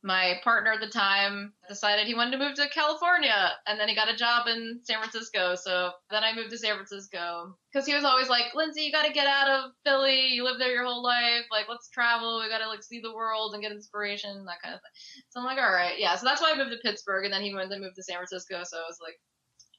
my 0.03 0.41
partner 0.45 0.73
at 0.73 0.81
the 0.81 0.87
time 0.87 1.53
decided 1.69 2.07
he 2.07 2.15
wanted 2.15 2.31
to 2.31 2.39
move 2.39 2.55
to 2.55 2.69
California. 2.69 3.51
And 3.67 3.81
then 3.81 3.89
he 3.89 3.97
got 3.97 4.09
a 4.13 4.17
job 4.17 4.47
in 4.47 4.79
San 4.85 4.99
Francisco. 4.99 5.57
So 5.57 5.91
then 6.11 6.23
I 6.23 6.35
moved 6.35 6.51
to 6.51 6.59
San 6.59 6.77
Francisco 6.77 7.57
because 7.73 7.85
he 7.85 7.95
was 7.95 8.05
always 8.05 8.29
like, 8.29 8.55
Lindsay, 8.55 8.83
you 8.83 8.93
got 8.93 9.07
to 9.07 9.13
get 9.13 9.27
out 9.27 9.49
of 9.49 9.73
Philly. 9.85 10.29
You 10.29 10.45
lived 10.45 10.61
there 10.61 10.73
your 10.73 10.85
whole 10.85 11.03
life. 11.03 11.47
Like, 11.51 11.67
let's 11.69 11.91
travel. 11.91 12.41
We 12.41 12.49
got 12.49 12.59
to 12.59 12.69
like 12.69 12.85
see 12.85 13.01
the 13.01 13.15
world 13.15 13.55
and 13.55 13.63
get 13.63 13.73
inspiration, 13.73 14.45
that 14.45 14.63
kind 14.63 14.75
of 14.75 14.81
thing. 14.81 15.23
So 15.31 15.41
I'm 15.41 15.47
like, 15.47 15.59
all 15.59 15.73
right. 15.73 15.99
Yeah. 15.99 16.15
So 16.15 16.27
that's 16.27 16.41
why 16.41 16.53
I 16.53 16.57
moved 16.57 16.71
to 16.71 16.89
Pittsburgh. 16.89 17.25
And 17.25 17.35
then 17.35 17.43
he 17.43 17.53
went 17.53 17.71
to 17.73 17.79
move 17.79 17.95
to 17.95 18.03
San 18.03 18.17
Francisco. 18.17 18.63
So 18.65 18.79
I 18.79 18.87
was 18.87 18.99
like, 19.03 19.17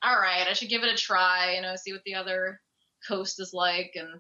all 0.04 0.20
right, 0.20 0.48
I 0.50 0.54
should 0.54 0.70
give 0.70 0.84
it 0.84 0.94
a 0.94 0.98
try, 0.98 1.56
you 1.56 1.62
know, 1.62 1.76
see 1.76 1.94
what 1.94 2.04
the 2.06 2.16
other 2.16 2.60
coast 3.08 3.40
is 3.40 3.54
like. 3.54 3.92
And 3.96 4.20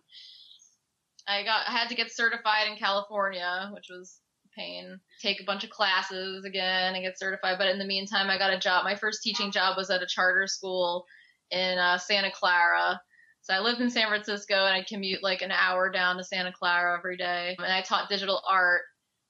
I 1.27 1.43
got, 1.43 1.67
I 1.67 1.71
had 1.71 1.89
to 1.89 1.95
get 1.95 2.11
certified 2.11 2.67
in 2.69 2.77
California, 2.77 3.69
which 3.73 3.87
was 3.89 4.19
pain. 4.59 4.99
Take 5.21 5.41
a 5.41 5.45
bunch 5.45 5.63
of 5.63 5.69
classes 5.69 6.45
again 6.45 6.95
and 6.95 7.03
get 7.03 7.17
certified. 7.17 7.57
But 7.57 7.67
in 7.67 7.79
the 7.79 7.85
meantime, 7.85 8.29
I 8.29 8.37
got 8.37 8.53
a 8.53 8.59
job. 8.59 8.83
My 8.83 8.95
first 8.95 9.23
teaching 9.23 9.51
job 9.51 9.77
was 9.77 9.89
at 9.89 10.03
a 10.03 10.07
charter 10.07 10.47
school 10.47 11.05
in 11.51 11.77
uh, 11.77 11.97
Santa 11.97 12.31
Clara. 12.31 12.99
So 13.41 13.53
I 13.53 13.59
lived 13.59 13.81
in 13.81 13.89
San 13.89 14.07
Francisco 14.09 14.53
and 14.53 14.73
I 14.73 14.83
commute 14.83 15.23
like 15.23 15.41
an 15.41 15.51
hour 15.51 15.89
down 15.89 16.17
to 16.17 16.23
Santa 16.23 16.51
Clara 16.51 16.97
every 16.97 17.17
day. 17.17 17.55
And 17.57 17.71
I 17.71 17.81
taught 17.81 18.09
digital 18.09 18.41
art. 18.47 18.81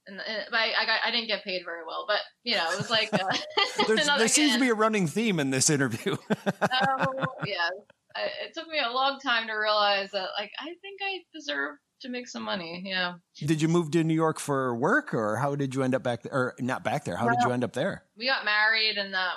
And, 0.08 0.20
and 0.28 0.46
but 0.50 0.60
I, 0.60 0.72
I 0.82 0.86
got 0.86 1.00
I 1.06 1.12
didn't 1.12 1.28
get 1.28 1.44
paid 1.44 1.62
very 1.64 1.86
well, 1.86 2.06
but 2.08 2.18
you 2.44 2.56
know 2.56 2.72
it 2.72 2.78
was 2.78 2.90
like 2.90 3.14
uh, 3.14 3.20
there 4.18 4.28
seems 4.28 4.54
to 4.54 4.60
be 4.60 4.70
a 4.70 4.74
running 4.74 5.06
theme 5.06 5.40
in 5.40 5.52
this 5.52 5.70
interview. 5.70 6.18
oh, 6.62 7.26
yeah. 7.46 7.70
It 8.16 8.54
took 8.54 8.68
me 8.68 8.80
a 8.80 8.92
long 8.92 9.20
time 9.20 9.48
to 9.48 9.54
realize 9.54 10.12
that, 10.12 10.30
like, 10.38 10.52
I 10.60 10.66
think 10.82 11.00
I 11.04 11.20
deserve 11.34 11.76
to 12.02 12.10
make 12.10 12.28
some 12.28 12.44
money. 12.44 12.82
Yeah. 12.86 13.16
did 13.38 13.62
you 13.62 13.68
move 13.68 13.92
to 13.92 14.04
New 14.04 14.14
York 14.14 14.40
for 14.40 14.74
work, 14.76 15.14
or 15.14 15.36
how 15.36 15.56
did 15.56 15.76
you 15.76 15.84
end 15.84 15.94
up 15.96 16.02
back 16.04 16.24
there? 16.24 16.34
Or 16.34 16.56
not 16.60 16.84
back 16.84 17.06
there? 17.06 17.16
How 17.18 17.28
did 17.30 17.40
you 17.44 17.52
end 17.52 17.64
up 17.64 17.74
there? 17.74 18.04
We 18.18 18.26
got 18.26 18.46
married 18.46 18.98
and, 18.98 19.14
uh, 19.14 19.32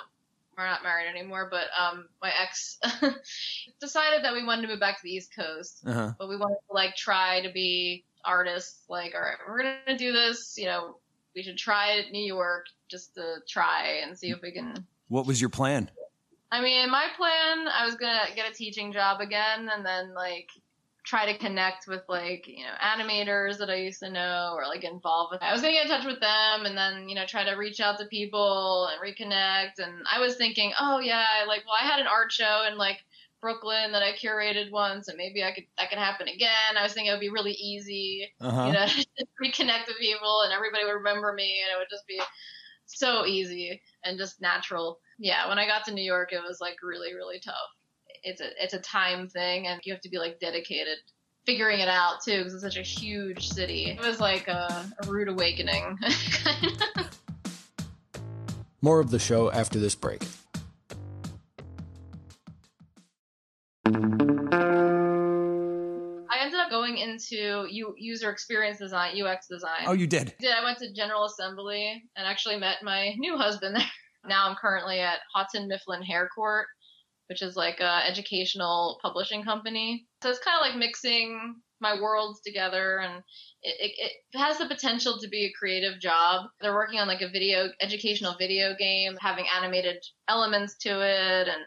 we're 0.57 0.65
not 0.65 0.81
married 0.83 1.07
anymore, 1.09 1.49
but, 1.51 1.65
um, 1.77 2.07
my 2.21 2.31
ex 2.41 2.79
decided 3.79 4.23
that 4.23 4.33
we 4.33 4.43
wanted 4.45 4.63
to 4.63 4.67
move 4.69 4.79
back 4.79 4.97
to 4.97 5.03
the 5.03 5.11
East 5.11 5.35
Coast, 5.35 5.81
Uh 5.85 5.93
huh. 5.93 6.11
but 6.17 6.29
we 6.29 6.37
wanted 6.37 6.57
to, 6.69 6.73
like, 6.73 6.95
try 6.95 7.41
to 7.41 7.51
be 7.51 8.05
artists. 8.25 8.83
Like, 8.89 9.13
all 9.15 9.21
right, 9.21 9.35
we're 9.47 9.61
going 9.61 9.75
to 9.87 9.97
do 9.97 10.11
this, 10.13 10.55
you 10.57 10.65
know, 10.65 10.97
we 11.35 11.43
should 11.43 11.57
try 11.57 11.93
it 11.93 12.11
New 12.11 12.23
York 12.23 12.67
just 12.89 13.15
to 13.15 13.37
try 13.49 14.01
and 14.03 14.17
see 14.17 14.29
if 14.29 14.39
we 14.41 14.51
can 14.51 14.85
What 15.07 15.25
was 15.25 15.41
your 15.41 15.49
plan? 15.49 15.89
I 16.53 16.61
mean, 16.61 16.91
my 16.91 17.07
plan, 17.17 17.67
I 17.67 17.83
was 17.83 17.95
gonna 17.95 18.27
get 18.35 18.49
a 18.49 18.53
teaching 18.53 18.91
job 18.93 19.21
again, 19.21 19.69
and 19.73 19.83
then 19.83 20.13
like 20.13 20.49
try 21.03 21.25
to 21.25 21.37
connect 21.37 21.87
with 21.87 22.03
like 22.07 22.47
you 22.47 22.63
know 22.63 22.75
animators 22.79 23.57
that 23.57 23.71
I 23.71 23.75
used 23.77 23.99
to 24.01 24.11
know, 24.11 24.53
or 24.55 24.67
like 24.67 24.81
get 24.81 24.93
involved 24.93 25.31
with. 25.31 25.41
I 25.41 25.51
was 25.51 25.61
gonna 25.61 25.73
get 25.73 25.85
in 25.85 25.91
touch 25.91 26.05
with 26.05 26.19
them, 26.19 26.65
and 26.67 26.77
then 26.77 27.09
you 27.09 27.15
know 27.15 27.25
try 27.25 27.43
to 27.43 27.55
reach 27.55 27.79
out 27.79 27.97
to 27.99 28.05
people 28.05 28.87
and 28.87 29.01
reconnect. 29.01 29.79
And 29.79 30.05
I 30.07 30.19
was 30.19 30.35
thinking, 30.35 30.73
oh 30.79 30.99
yeah, 30.99 31.25
like 31.47 31.63
well, 31.65 31.75
I 31.81 31.87
had 31.87 31.99
an 31.99 32.07
art 32.07 32.31
show 32.31 32.65
in 32.71 32.77
like 32.77 32.99
Brooklyn 33.41 33.91
that 33.91 34.03
I 34.03 34.13
curated 34.13 34.71
once, 34.71 35.07
and 35.07 35.17
maybe 35.17 35.43
I 35.43 35.53
could 35.53 35.65
that 35.79 35.89
could 35.89 35.97
happen 35.97 36.27
again. 36.27 36.77
I 36.77 36.83
was 36.83 36.93
thinking 36.93 37.09
it 37.09 37.15
would 37.15 37.19
be 37.19 37.29
really 37.29 37.53
easy 37.53 38.29
Uh 38.39 38.51
huh. 38.51 38.65
you 38.67 38.73
know, 38.73 38.85
reconnect 39.43 39.87
with 39.87 39.97
people 39.97 40.41
and 40.43 40.53
everybody 40.53 40.85
would 40.85 41.01
remember 41.01 41.33
me 41.33 41.63
and 41.63 41.75
it 41.75 41.79
would 41.79 41.89
just 41.89 42.05
be 42.07 42.21
so 42.99 43.25
easy 43.25 43.81
and 44.03 44.17
just 44.17 44.41
natural. 44.41 44.99
Yeah, 45.17 45.47
when 45.49 45.59
I 45.59 45.65
got 45.65 45.85
to 45.85 45.93
New 45.93 46.03
York, 46.03 46.33
it 46.33 46.41
was 46.45 46.59
like 46.59 46.77
really, 46.83 47.13
really 47.13 47.39
tough. 47.39 47.55
It's 48.23 48.41
a 48.41 48.49
it's 48.61 48.73
a 48.73 48.79
time 48.79 49.27
thing, 49.27 49.67
and 49.67 49.81
you 49.83 49.93
have 49.93 50.01
to 50.01 50.09
be 50.09 50.17
like 50.17 50.39
dedicated, 50.39 50.97
figuring 51.45 51.79
it 51.79 51.89
out 51.89 52.23
too, 52.23 52.39
because 52.39 52.53
it's 52.53 52.63
such 52.63 52.77
a 52.77 52.81
huge 52.81 53.49
city. 53.49 53.91
It 53.91 54.05
was 54.05 54.19
like 54.19 54.47
a, 54.47 54.89
a 55.03 55.07
rude 55.07 55.27
awakening. 55.27 55.97
More 58.81 58.99
of 58.99 59.11
the 59.11 59.19
show 59.19 59.51
after 59.51 59.79
this 59.79 59.95
break. 59.95 60.23
Into 67.13 67.67
U- 67.69 67.95
user 67.97 68.29
experience 68.29 68.79
design, 68.79 69.21
UX 69.21 69.47
design. 69.47 69.83
Oh, 69.85 69.93
you 69.93 70.07
did. 70.07 70.33
did. 70.39 70.51
I 70.51 70.63
went 70.63 70.79
to 70.79 70.91
General 70.93 71.25
Assembly 71.25 72.03
and 72.15 72.27
actually 72.27 72.57
met 72.57 72.77
my 72.83 73.13
new 73.17 73.37
husband 73.37 73.75
there. 73.75 73.91
Now 74.25 74.49
I'm 74.49 74.55
currently 74.55 74.99
at 74.99 75.19
Houghton 75.35 75.67
Mifflin 75.67 76.01
Harcourt, 76.01 76.65
which 77.27 77.41
is 77.41 77.55
like 77.55 77.79
a 77.81 78.01
educational 78.07 78.99
publishing 79.01 79.43
company. 79.43 80.07
So 80.21 80.29
it's 80.29 80.39
kind 80.39 80.57
of 80.57 80.65
like 80.65 80.77
mixing 80.77 81.55
my 81.81 81.99
worlds 82.01 82.39
together, 82.39 82.99
and 82.99 83.21
it, 83.61 83.75
it, 83.79 84.11
it 84.31 84.37
has 84.37 84.57
the 84.57 84.65
potential 84.65 85.19
to 85.19 85.27
be 85.27 85.45
a 85.45 85.53
creative 85.59 85.99
job. 85.99 86.45
They're 86.61 86.73
working 86.73 86.99
on 86.99 87.07
like 87.07 87.21
a 87.21 87.29
video, 87.29 87.69
educational 87.81 88.35
video 88.39 88.73
game, 88.79 89.17
having 89.19 89.45
animated 89.55 89.97
elements 90.29 90.77
to 90.83 90.89
it, 91.01 91.47
and 91.49 91.61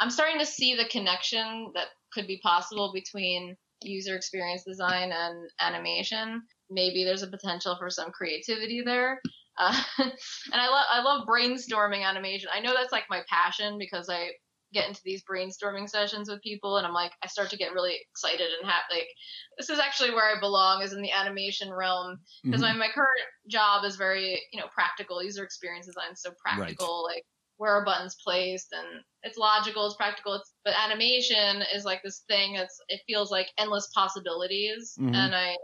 I'm 0.00 0.10
starting 0.10 0.38
to 0.38 0.46
see 0.46 0.76
the 0.76 0.88
connection 0.88 1.72
that 1.74 1.88
could 2.12 2.26
be 2.26 2.40
possible 2.42 2.92
between 2.94 3.56
user 3.82 4.16
experience 4.16 4.64
design 4.64 5.12
and 5.12 5.50
animation. 5.60 6.42
Maybe 6.70 7.04
there's 7.04 7.22
a 7.22 7.30
potential 7.30 7.76
for 7.78 7.90
some 7.90 8.10
creativity 8.10 8.82
there. 8.84 9.20
Uh, 9.58 9.80
and 9.98 10.12
I 10.52 10.68
love 10.68 10.86
I 10.90 11.02
love 11.02 11.26
brainstorming 11.26 12.04
animation. 12.04 12.50
I 12.52 12.60
know 12.60 12.74
that's 12.74 12.92
like 12.92 13.04
my 13.10 13.22
passion 13.28 13.78
because 13.78 14.08
I 14.08 14.30
get 14.72 14.86
into 14.86 15.00
these 15.02 15.24
brainstorming 15.24 15.88
sessions 15.88 16.28
with 16.28 16.42
people 16.42 16.76
and 16.76 16.86
I'm 16.86 16.92
like 16.92 17.12
I 17.24 17.26
start 17.26 17.48
to 17.50 17.56
get 17.56 17.72
really 17.72 17.96
excited 18.10 18.48
and 18.60 18.68
happy. 18.70 18.96
Like 18.96 19.08
this 19.56 19.70
is 19.70 19.78
actually 19.78 20.10
where 20.10 20.36
I 20.36 20.38
belong 20.38 20.82
is 20.82 20.92
in 20.92 21.02
the 21.02 21.10
animation 21.10 21.72
realm 21.72 22.18
because 22.50 22.62
Mhm. 22.62 22.72
my 22.78 22.86
my 22.86 22.88
current 22.92 23.20
job 23.48 23.84
is 23.84 23.96
very 23.96 24.40
you 24.52 24.60
know 24.60 24.68
practical 24.74 25.22
user 25.22 25.42
experience 25.42 25.86
design 25.86 26.12
is 26.12 26.22
so 26.22 26.32
practical 26.42 27.02
like 27.04 27.24
where 27.58 27.72
are 27.72 27.84
buttons 27.84 28.16
placed 28.24 28.72
and 28.72 29.02
it's 29.24 29.38
logical 29.38 29.86
it's 29.86 29.96
practical 29.96 30.34
it's, 30.34 30.54
but 30.64 30.74
animation 30.74 31.62
is 31.74 31.84
like 31.84 32.02
this 32.02 32.24
thing 32.28 32.54
that's 32.54 32.80
it 32.88 33.02
feels 33.06 33.30
like 33.30 33.48
endless 33.58 33.88
possibilities 33.94 34.94
Mhm. 34.98 35.14
and 35.14 35.34
i 35.34 35.56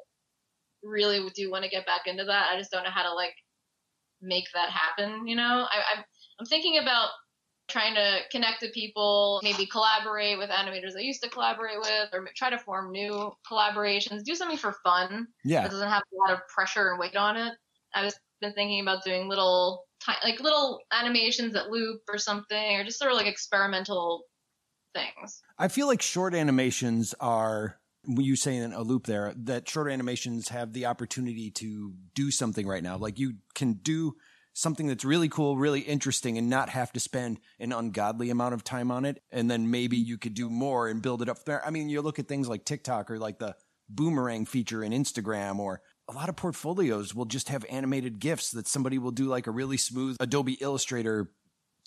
really 0.82 1.28
do 1.34 1.50
want 1.50 1.64
to 1.64 1.70
get 1.70 1.86
back 1.86 2.02
into 2.06 2.24
that 2.24 2.50
i 2.52 2.58
just 2.58 2.70
don't 2.70 2.84
know 2.84 2.90
how 2.90 3.02
to 3.02 3.14
like 3.14 3.34
make 4.20 4.46
that 4.54 4.70
happen 4.70 5.26
you 5.26 5.36
know 5.36 5.66
I, 5.70 5.82
I'm, 5.96 6.04
I'm 6.40 6.46
thinking 6.46 6.78
about 6.78 7.10
trying 7.68 7.94
to 7.94 8.20
connect 8.30 8.60
to 8.60 8.70
people 8.70 9.40
maybe 9.42 9.66
collaborate 9.66 10.38
with 10.38 10.50
animators 10.50 10.96
i 10.96 11.00
used 11.00 11.22
to 11.22 11.30
collaborate 11.30 11.78
with 11.80 12.10
or 12.12 12.28
try 12.36 12.50
to 12.50 12.58
form 12.58 12.92
new 12.92 13.32
collaborations 13.50 14.24
do 14.24 14.34
something 14.34 14.58
for 14.58 14.74
fun 14.84 15.28
Yeah. 15.44 15.62
that 15.62 15.70
doesn't 15.70 15.88
have 15.88 16.02
a 16.12 16.16
lot 16.16 16.32
of 16.38 16.46
pressure 16.48 16.90
and 16.90 16.98
weight 17.00 17.16
on 17.16 17.36
it. 17.36 17.54
I 17.94 18.04
was 18.04 18.18
been 18.40 18.54
thinking 18.54 18.80
about 18.80 19.04
doing 19.04 19.28
little, 19.28 19.86
like 20.22 20.40
little 20.40 20.80
animations 20.92 21.54
that 21.54 21.70
loop 21.70 22.02
or 22.08 22.18
something, 22.18 22.76
or 22.76 22.84
just 22.84 22.98
sort 22.98 23.10
of 23.10 23.16
like 23.16 23.26
experimental 23.26 24.24
things. 24.94 25.42
I 25.58 25.68
feel 25.68 25.86
like 25.86 26.02
short 26.02 26.34
animations 26.34 27.14
are 27.20 27.78
you 28.06 28.36
saying 28.36 28.72
a 28.72 28.82
loop 28.82 29.06
there 29.06 29.32
that 29.36 29.68
short 29.68 29.90
animations 29.90 30.48
have 30.50 30.72
the 30.72 30.86
opportunity 30.86 31.50
to 31.50 31.94
do 32.14 32.30
something 32.30 32.66
right 32.66 32.82
now. 32.82 32.98
Like 32.98 33.18
you 33.18 33.34
can 33.54 33.74
do 33.74 34.14
something 34.52 34.86
that's 34.86 35.04
really 35.04 35.28
cool, 35.28 35.56
really 35.56 35.80
interesting, 35.80 36.38
and 36.38 36.48
not 36.48 36.68
have 36.68 36.92
to 36.92 37.00
spend 37.00 37.40
an 37.58 37.72
ungodly 37.72 38.30
amount 38.30 38.54
of 38.54 38.62
time 38.62 38.90
on 38.90 39.04
it. 39.04 39.22
And 39.32 39.50
then 39.50 39.70
maybe 39.70 39.96
you 39.96 40.16
could 40.16 40.34
do 40.34 40.48
more 40.48 40.88
and 40.88 41.02
build 41.02 41.22
it 41.22 41.28
up 41.28 41.44
there. 41.44 41.64
I 41.66 41.70
mean, 41.70 41.88
you 41.88 42.02
look 42.02 42.18
at 42.18 42.28
things 42.28 42.48
like 42.48 42.64
TikTok 42.64 43.10
or 43.10 43.18
like 43.18 43.38
the 43.38 43.56
boomerang 43.88 44.46
feature 44.46 44.82
in 44.84 44.92
Instagram 44.92 45.58
or 45.58 45.82
a 46.08 46.12
lot 46.12 46.28
of 46.28 46.36
portfolios 46.36 47.14
will 47.14 47.24
just 47.24 47.48
have 47.48 47.64
animated 47.70 48.18
GIFs 48.18 48.50
that 48.52 48.66
somebody 48.66 48.98
will 48.98 49.10
do 49.10 49.24
like 49.24 49.46
a 49.46 49.50
really 49.50 49.76
smooth 49.76 50.16
Adobe 50.20 50.58
Illustrator 50.60 51.30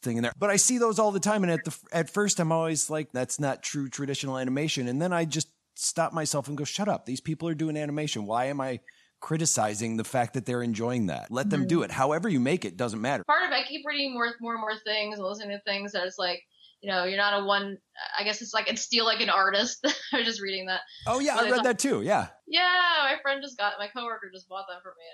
thing 0.01 0.17
in 0.17 0.23
there. 0.23 0.33
But 0.37 0.49
I 0.49 0.55
see 0.55 0.77
those 0.77 0.99
all 0.99 1.11
the 1.11 1.19
time. 1.19 1.43
And 1.43 1.51
at 1.51 1.63
the, 1.63 1.77
at 1.91 2.09
first 2.09 2.39
I'm 2.39 2.51
always 2.51 2.89
like, 2.89 3.11
that's 3.11 3.39
not 3.39 3.63
true 3.63 3.89
traditional 3.89 4.37
animation. 4.37 4.87
And 4.87 5.01
then 5.01 5.13
I 5.13 5.25
just 5.25 5.49
stop 5.75 6.13
myself 6.13 6.47
and 6.47 6.57
go, 6.57 6.63
shut 6.63 6.87
up. 6.87 7.05
These 7.05 7.21
people 7.21 7.47
are 7.47 7.55
doing 7.55 7.77
animation. 7.77 8.25
Why 8.25 8.45
am 8.45 8.59
I 8.59 8.79
criticizing 9.19 9.97
the 9.97 10.03
fact 10.03 10.33
that 10.33 10.45
they're 10.45 10.63
enjoying 10.63 11.07
that? 11.07 11.31
Let 11.31 11.49
them 11.49 11.67
do 11.67 11.77
mm-hmm. 11.77 11.85
it. 11.85 11.91
However 11.91 12.29
you 12.29 12.39
make 12.39 12.65
it 12.65 12.77
doesn't 12.77 13.01
matter. 13.01 13.23
Part 13.23 13.43
of 13.43 13.51
it, 13.51 13.55
I 13.55 13.63
keep 13.67 13.85
reading 13.85 14.13
more, 14.13 14.33
more 14.41 14.53
and 14.53 14.61
more 14.61 14.77
things 14.83 15.17
and 15.17 15.27
listening 15.27 15.57
to 15.57 15.63
things 15.63 15.91
that 15.91 16.05
it's 16.05 16.19
like, 16.19 16.43
you 16.81 16.91
know, 16.91 17.05
you're 17.05 17.17
not 17.17 17.41
a 17.41 17.45
one. 17.45 17.77
I 18.17 18.23
guess 18.23 18.41
it's 18.41 18.53
like 18.53 18.69
it's 18.69 18.81
still 18.81 19.05
like 19.05 19.21
an 19.21 19.29
artist. 19.29 19.79
I 20.13 20.17
was 20.17 20.25
just 20.25 20.41
reading 20.41 20.67
that. 20.67 20.81
Oh 21.05 21.19
yeah, 21.19 21.35
I 21.37 21.49
read 21.49 21.63
that 21.63 21.79
too. 21.79 22.01
Yeah. 22.01 22.27
Yeah, 22.47 22.61
my 23.03 23.15
friend 23.21 23.41
just 23.43 23.57
got 23.57 23.73
my 23.79 23.87
coworker 23.87 24.29
just 24.33 24.47
bought 24.47 24.65
that 24.69 24.81
for 24.83 24.89
me. 24.97 25.05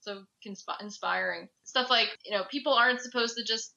So 0.00 0.24
inspiring 0.80 1.48
stuff 1.64 1.90
like 1.90 2.08
you 2.24 2.36
know 2.36 2.44
people 2.50 2.72
aren't 2.72 3.00
supposed 3.00 3.36
to 3.36 3.44
just 3.44 3.74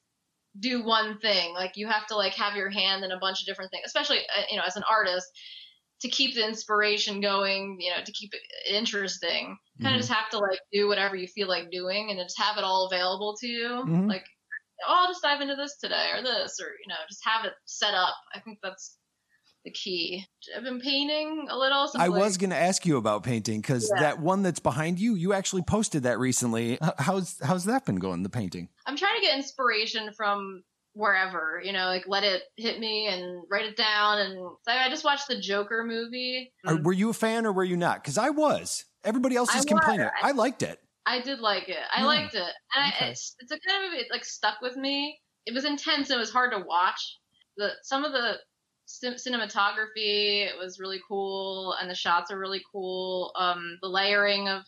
do 0.59 0.83
one 0.83 1.19
thing. 1.19 1.53
Like 1.53 1.73
you 1.75 1.87
have 1.87 2.07
to 2.07 2.15
like 2.15 2.33
have 2.35 2.55
your 2.55 2.69
hand 2.69 3.03
in 3.03 3.11
a 3.11 3.19
bunch 3.19 3.41
of 3.41 3.45
different 3.47 3.71
things, 3.71 3.83
especially 3.85 4.19
uh, 4.19 4.43
you 4.49 4.57
know 4.57 4.63
as 4.65 4.77
an 4.77 4.83
artist 4.89 5.27
to 6.01 6.07
keep 6.07 6.35
the 6.35 6.47
inspiration 6.47 7.19
going. 7.21 7.77
You 7.79 7.91
know 7.91 8.03
to 8.03 8.11
keep 8.13 8.33
it 8.33 8.41
interesting. 8.73 9.57
Kind 9.81 9.95
of 9.95 9.99
Mhm. 9.99 10.03
just 10.03 10.13
have 10.13 10.29
to 10.29 10.37
like 10.37 10.59
do 10.71 10.87
whatever 10.87 11.15
you 11.15 11.27
feel 11.27 11.47
like 11.49 11.71
doing 11.71 12.09
and 12.09 12.19
just 12.19 12.39
have 12.39 12.57
it 12.57 12.63
all 12.63 12.85
available 12.85 13.35
to 13.41 13.47
you. 13.47 13.67
Mhm. 13.85 14.07
Like 14.07 14.25
oh, 14.87 15.03
I'll 15.03 15.07
just 15.07 15.21
dive 15.21 15.41
into 15.41 15.55
this 15.55 15.77
today 15.77 16.09
or 16.15 16.21
this 16.21 16.59
or 16.61 16.67
you 16.67 16.87
know 16.87 16.95
just 17.09 17.21
have 17.25 17.45
it 17.45 17.53
set 17.65 17.93
up. 17.93 18.15
I 18.33 18.39
think 18.39 18.59
that's 18.63 18.97
the 19.65 19.71
key. 19.71 20.25
I've 20.55 20.63
been 20.63 20.81
painting 20.81 21.47
a 21.49 21.57
little. 21.57 21.87
I 21.95 22.07
like, 22.07 22.19
was 22.21 22.37
going 22.37 22.49
to 22.49 22.57
ask 22.57 22.85
you 22.85 22.97
about 22.97 23.23
painting 23.23 23.61
because 23.61 23.89
Yeah. 23.95 24.01
that 24.01 24.19
one 24.19 24.43
that's 24.43 24.59
behind 24.59 24.99
you, 24.99 25.15
you 25.15 25.33
actually 25.33 25.61
posted 25.61 26.03
that 26.03 26.19
recently. 26.19 26.77
How's 26.99 27.39
how's 27.41 27.65
that 27.65 27.85
been 27.85 27.95
going? 27.95 28.23
The 28.23 28.29
painting. 28.29 28.69
I'm 28.85 28.97
trying 28.97 29.15
to 29.15 29.21
get 29.21 29.35
inspiration 29.35 30.11
from 30.17 30.63
wherever, 30.95 31.61
you 31.63 31.71
know, 31.71 31.85
like 31.85 32.03
let 32.07 32.23
it 32.23 32.43
hit 32.57 32.79
me 32.79 33.07
and 33.07 33.43
write 33.49 33.65
it 33.65 33.77
down. 33.77 34.19
And 34.19 34.33
so 34.33 34.71
I 34.71 34.89
just 34.89 35.03
watched 35.03 35.27
the 35.27 35.39
Joker 35.39 35.83
movie. 35.85 36.51
Or 36.67 36.75
were 36.81 36.93
you 36.93 37.09
a 37.09 37.13
fan 37.13 37.45
or 37.45 37.53
were 37.53 37.63
you 37.63 37.77
not? 37.77 38.03
Because 38.03 38.17
I 38.17 38.29
was. 38.31 38.85
Everybody 39.03 39.35
else. 39.35 39.53
Is 39.55 39.65
complaining. 39.65 40.09
I 40.21 40.31
liked 40.31 40.61
it. 40.61 40.79
I 41.05 41.21
did 41.21 41.39
like 41.39 41.69
it. 41.69 41.83
I 41.93 42.01
Yeah. 42.01 42.05
liked 42.05 42.33
it, 42.35 42.53
and 42.75 42.93
Okay. 42.93 43.05
I, 43.05 43.09
it's 43.09 43.35
it's 43.39 43.51
a 43.51 43.59
kind 43.59 43.87
of. 43.93 43.99
It 43.99 44.07
like 44.11 44.25
stuck 44.25 44.61
with 44.61 44.75
me. 44.77 45.19
It 45.45 45.53
was 45.53 45.65
intense. 45.65 46.09
and 46.09 46.17
It 46.17 46.19
was 46.19 46.31
hard 46.31 46.51
to 46.51 46.59
watch. 46.65 47.19
The 47.57 47.71
some 47.83 48.05
of 48.05 48.11
the 48.13 48.39
cin- 48.85 49.15
cinematography 49.15 50.45
it 50.47 50.57
was 50.57 50.79
really 50.79 51.01
cool, 51.07 51.73
and 51.79 51.89
the 51.89 51.95
shots 51.95 52.31
are 52.31 52.39
really 52.39 52.61
cool. 52.71 53.31
Um, 53.35 53.77
the 53.81 53.89
layering 53.89 54.47
of 54.49 54.63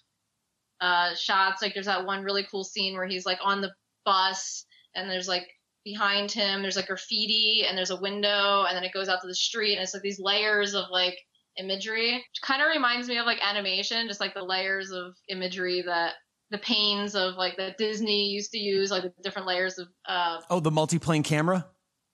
uh 0.82 1.15
shots, 1.15 1.62
like 1.62 1.74
there's 1.74 1.86
that 1.86 2.06
one 2.06 2.24
really 2.24 2.45
cool 2.52 2.63
scene 2.63 2.93
where 2.95 3.08
he's 3.08 3.26
like 3.26 3.39
on 3.41 3.62
the 3.62 3.74
bus, 4.06 4.65
and 4.93 5.10
there's 5.10 5.28
like 5.28 5.48
behind 5.86 6.32
him 6.32 6.62
there's 6.62 6.76
like 6.76 6.88
graffiti, 6.88 7.63
and 7.67 7.78
there's 7.78 7.91
a 7.91 8.02
window, 8.02 8.63
and 8.67 8.76
then 8.76 8.84
it 8.84 8.93
goes 8.93 9.08
out 9.10 9.21
to 9.21 9.28
the 9.28 9.36
street, 9.36 9.74
and 9.76 9.84
it's 9.84 9.93
like 9.93 10.04
these 10.04 10.19
layers 10.19 10.74
of 10.76 10.86
like 10.91 11.17
imagery. 11.58 12.24
Kind 12.41 12.62
of 12.62 12.67
reminds 12.69 13.08
me 13.08 13.17
of 13.17 13.26
like 13.26 13.39
animation, 13.41 14.08
just 14.08 14.19
like 14.19 14.34
the 14.34 14.43
layers 14.43 14.91
of 14.91 15.13
imagery 15.30 15.82
that 15.86 16.15
the 16.51 16.58
panes 16.60 17.15
of 17.15 17.36
like 17.36 17.58
that 17.58 17.77
Disney 17.77 18.29
used 18.29 18.51
to 18.51 18.58
use, 18.60 18.91
like 18.91 19.03
the 19.03 19.13
different 19.23 19.47
layers 19.47 19.77
of 19.77 19.88
uh 20.05 20.41
Oh, 20.49 20.60
the 20.60 20.71
multi-plane 20.71 21.23
camera. 21.23 21.65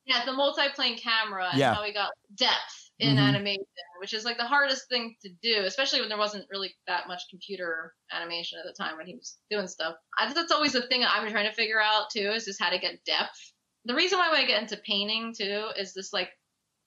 yeah, 0.06 0.26
the 0.26 0.34
multi-plane 0.34 0.98
camera 0.98 1.50
and 1.52 1.60
Yeah. 1.60 1.74
how 1.76 1.84
we 1.84 1.94
got 1.94 2.12
depth 2.36 2.90
in 3.00 3.18
Mhm. 3.18 3.28
animation, 3.30 3.66
which 4.00 4.14
is 4.14 4.26
like 4.26 4.38
the 4.38 4.48
hardest 4.48 4.88
thing 4.90 5.16
to 5.22 5.30
do, 5.42 5.62
especially 5.66 6.00
when 6.00 6.10
there 6.10 6.18
wasn't 6.18 6.48
really 6.50 6.74
that 6.88 7.08
much 7.08 7.24
computer 7.30 7.96
animation 8.12 8.60
at 8.60 8.66
the 8.66 8.74
time 8.74 8.98
when 8.98 9.08
he 9.08 9.16
was 9.16 9.38
doing 9.50 9.68
stuff. 9.68 9.96
I 10.18 10.26
think 10.26 10.36
that's 10.36 10.52
always 10.52 10.74
the 10.74 10.84
thing 10.88 11.04
I'm 11.04 11.30
trying 11.30 11.50
to 11.50 11.56
figure 11.56 11.82
out 11.82 12.10
too, 12.12 12.32
is 12.32 12.46
just 12.46 12.62
how 12.62 12.70
to 12.70 12.80
get 12.80 13.04
depth. 13.06 13.54
The 13.86 13.96
reason 13.96 14.20
why 14.20 14.30
I 14.30 14.46
get 14.46 14.62
into 14.62 14.78
painting 14.78 15.34
too 15.36 15.70
is 15.78 15.94
this 15.94 16.14
like 16.14 16.30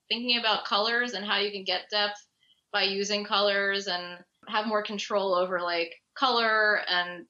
thinking 0.08 0.38
about 0.38 0.64
colors 0.64 1.14
and 1.14 1.24
how 1.24 1.38
you 1.38 1.50
can 1.50 1.64
get 1.64 1.90
depth 1.90 2.20
by 2.72 2.82
using 2.84 3.24
colors 3.24 3.86
and 3.86 4.24
have 4.48 4.66
more 4.66 4.82
control 4.82 5.34
over 5.34 5.60
like 5.60 5.92
color 6.14 6.80
and 6.88 7.26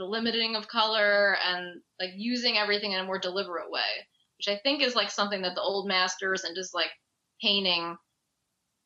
the 0.00 0.06
limiting 0.06 0.56
of 0.56 0.66
color 0.66 1.36
and 1.46 1.80
like 2.00 2.10
using 2.16 2.56
everything 2.56 2.92
in 2.92 3.00
a 3.00 3.04
more 3.04 3.18
deliberate 3.18 3.70
way 3.70 4.08
which 4.40 4.48
I 4.48 4.58
think 4.62 4.82
is 4.82 4.94
like 4.94 5.10
something 5.10 5.42
that 5.42 5.54
the 5.54 5.60
old 5.60 5.86
masters 5.86 6.44
and 6.44 6.56
just 6.56 6.74
like 6.74 6.88
painting 7.42 7.98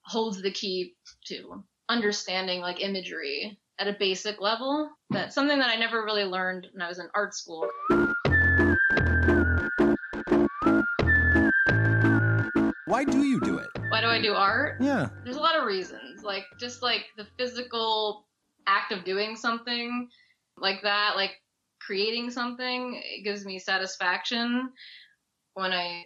holds 0.05 0.42
the 0.42 0.50
key 0.50 0.94
to 1.27 1.62
understanding 1.88 2.61
like 2.61 2.81
imagery 2.81 3.57
at 3.79 3.87
a 3.87 3.96
basic 3.96 4.40
level. 4.40 4.90
That's 5.11 5.33
something 5.33 5.61
that 5.61 5.70
I 5.70 5.77
never 5.77 6.03
really 6.03 6.24
learned 6.24 6.66
when 6.72 6.83
I 6.83 6.88
was 6.88 6.98
in 6.98 7.07
art 7.14 7.35
school. 7.35 7.68
Why 12.87 13.05
do 13.05 13.22
you 13.24 13.38
do 13.40 13.59
it? 13.59 13.68
Why 13.90 14.00
do 14.00 14.09
I 14.09 14.20
do 14.20 14.35
art? 14.35 14.79
Yeah. 14.81 15.09
There's 15.22 15.37
a 15.37 15.40
lot 15.40 15.57
of 15.57 15.66
reasons. 15.66 16.24
Like 16.24 16.46
just 16.59 16.83
like 16.83 17.07
the 17.16 17.29
physical 17.38 18.27
act 18.66 18.90
of 18.90 19.05
doing 19.05 19.37
something 19.37 20.09
like 20.56 20.82
that, 20.82 21.16
like 21.16 21.32
creating 21.80 22.30
something, 22.30 23.00
it 23.04 23.24
gives 23.24 23.44
me 23.44 23.58
satisfaction 23.58 24.70
when 25.54 25.72
I 25.72 26.04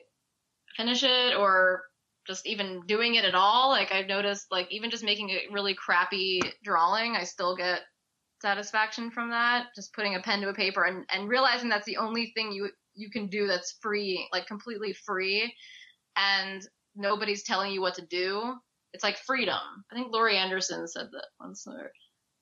finish 0.77 1.03
it 1.03 1.37
or 1.37 1.83
just 2.27 2.47
even 2.47 2.83
doing 2.87 3.15
it 3.15 3.25
at 3.25 3.35
all. 3.35 3.71
Like 3.71 3.93
I've 3.93 4.07
noticed 4.07 4.47
like 4.51 4.69
even 4.71 4.91
just 4.91 5.05
making 5.05 5.31
a 5.31 5.53
really 5.53 5.75
crappy 5.75 6.41
drawing, 6.63 7.17
I 7.17 7.25
still 7.25 7.57
get 7.57 7.81
satisfaction 8.41 9.11
from 9.11 9.31
that. 9.31 9.67
Just 9.75 9.95
putting 9.95 10.15
a 10.15 10.21
pen 10.21 10.41
to 10.43 10.49
a 10.49 10.55
paper 10.55 10.85
and, 10.85 11.05
and 11.13 11.29
realizing 11.29 11.69
that's 11.69 11.87
the 11.87 11.97
only 11.97 12.33
thing 12.35 12.53
you 12.53 12.71
you 12.95 13.11
can 13.11 13.29
do 13.29 13.47
that's 13.47 13.79
free, 13.81 14.29
like 14.33 14.47
completely 14.47 14.93
free 14.93 15.55
and 16.17 16.67
nobody's 16.97 17.45
telling 17.45 17.73
you 17.73 17.81
what 17.81 17.95
to 17.95 18.07
do. 18.07 18.55
It's 18.93 19.05
like 19.05 19.19
freedom. 19.19 19.61
I 19.91 19.95
think 19.95 20.13
Laurie 20.13 20.37
Anderson 20.37 20.89
said 20.89 21.07
that 21.13 21.27
once. 21.41 21.67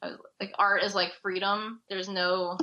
Uh, 0.03 0.13
like 0.41 0.53
art 0.59 0.83
is 0.83 0.95
like 0.95 1.13
freedom. 1.23 1.81
There's 1.89 2.09
no 2.09 2.59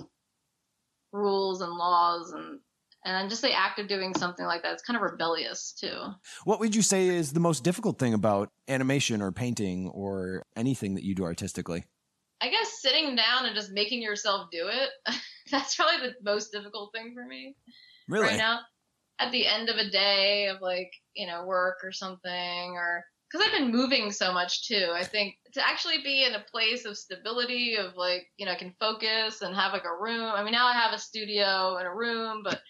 rules 1.11 1.61
and 1.61 1.71
laws 1.71 2.31
and 2.31 2.59
and 3.05 3.29
just 3.29 3.41
the 3.41 3.51
act 3.51 3.79
of 3.79 3.87
doing 3.87 4.13
something 4.13 4.45
like 4.45 4.63
that. 4.63 4.73
It's 4.73 4.81
kind 4.81 4.95
of 4.95 5.03
rebellious 5.03 5.73
too. 5.73 5.97
What 6.45 6.59
would 6.59 6.73
you 6.73 6.81
say 6.81 7.07
is 7.07 7.33
the 7.33 7.39
most 7.39 7.63
difficult 7.63 7.99
thing 7.99 8.13
about 8.13 8.49
animation 8.69 9.21
or 9.21 9.31
painting 9.31 9.89
or 9.89 10.43
anything 10.55 10.95
that 10.95 11.03
you 11.03 11.13
do 11.13 11.23
artistically? 11.23 11.83
I 12.39 12.49
guess 12.49 12.81
sitting 12.81 13.15
down 13.15 13.45
and 13.45 13.55
just 13.55 13.71
making 13.71 14.01
yourself 14.01 14.47
do 14.51 14.69
it. 14.69 14.89
that's 15.51 15.75
probably 15.75 16.07
the 16.07 16.15
most 16.23 16.51
difficult 16.51 16.91
thing 16.93 17.13
for 17.13 17.25
me. 17.25 17.55
Really? 18.07 18.27
right 18.27 18.37
now 18.37 18.59
at 19.19 19.31
the 19.31 19.47
end 19.47 19.69
of 19.69 19.77
a 19.77 19.89
day 19.89 20.47
of 20.47 20.61
like 20.61 20.91
you 21.15 21.27
know 21.27 21.45
work 21.45 21.77
or 21.83 21.91
something 21.91 22.71
or 22.75 23.05
because 23.33 23.47
i've 23.47 23.57
been 23.57 23.71
moving 23.71 24.11
so 24.11 24.31
much 24.31 24.67
too. 24.67 24.89
I 24.93 25.03
think 25.03 25.35
to 25.53 25.67
actually 25.67 26.01
be 26.03 26.25
in 26.25 26.33
a 26.35 26.43
place 26.51 26.85
of 26.85 26.97
stability 26.97 27.75
of 27.75 27.95
like 27.95 28.27
you 28.37 28.45
know 28.45 28.51
I 28.51 28.55
can 28.55 28.73
focus 28.79 29.41
and 29.41 29.55
have 29.55 29.73
like 29.73 29.85
a 29.85 30.01
room. 30.01 30.31
I 30.33 30.43
mean 30.43 30.53
now 30.53 30.67
i 30.67 30.73
have 30.73 30.93
a 30.93 30.99
studio 30.99 31.77
and 31.77 31.87
a 31.87 31.91
room 31.93 32.41
but 32.43 32.61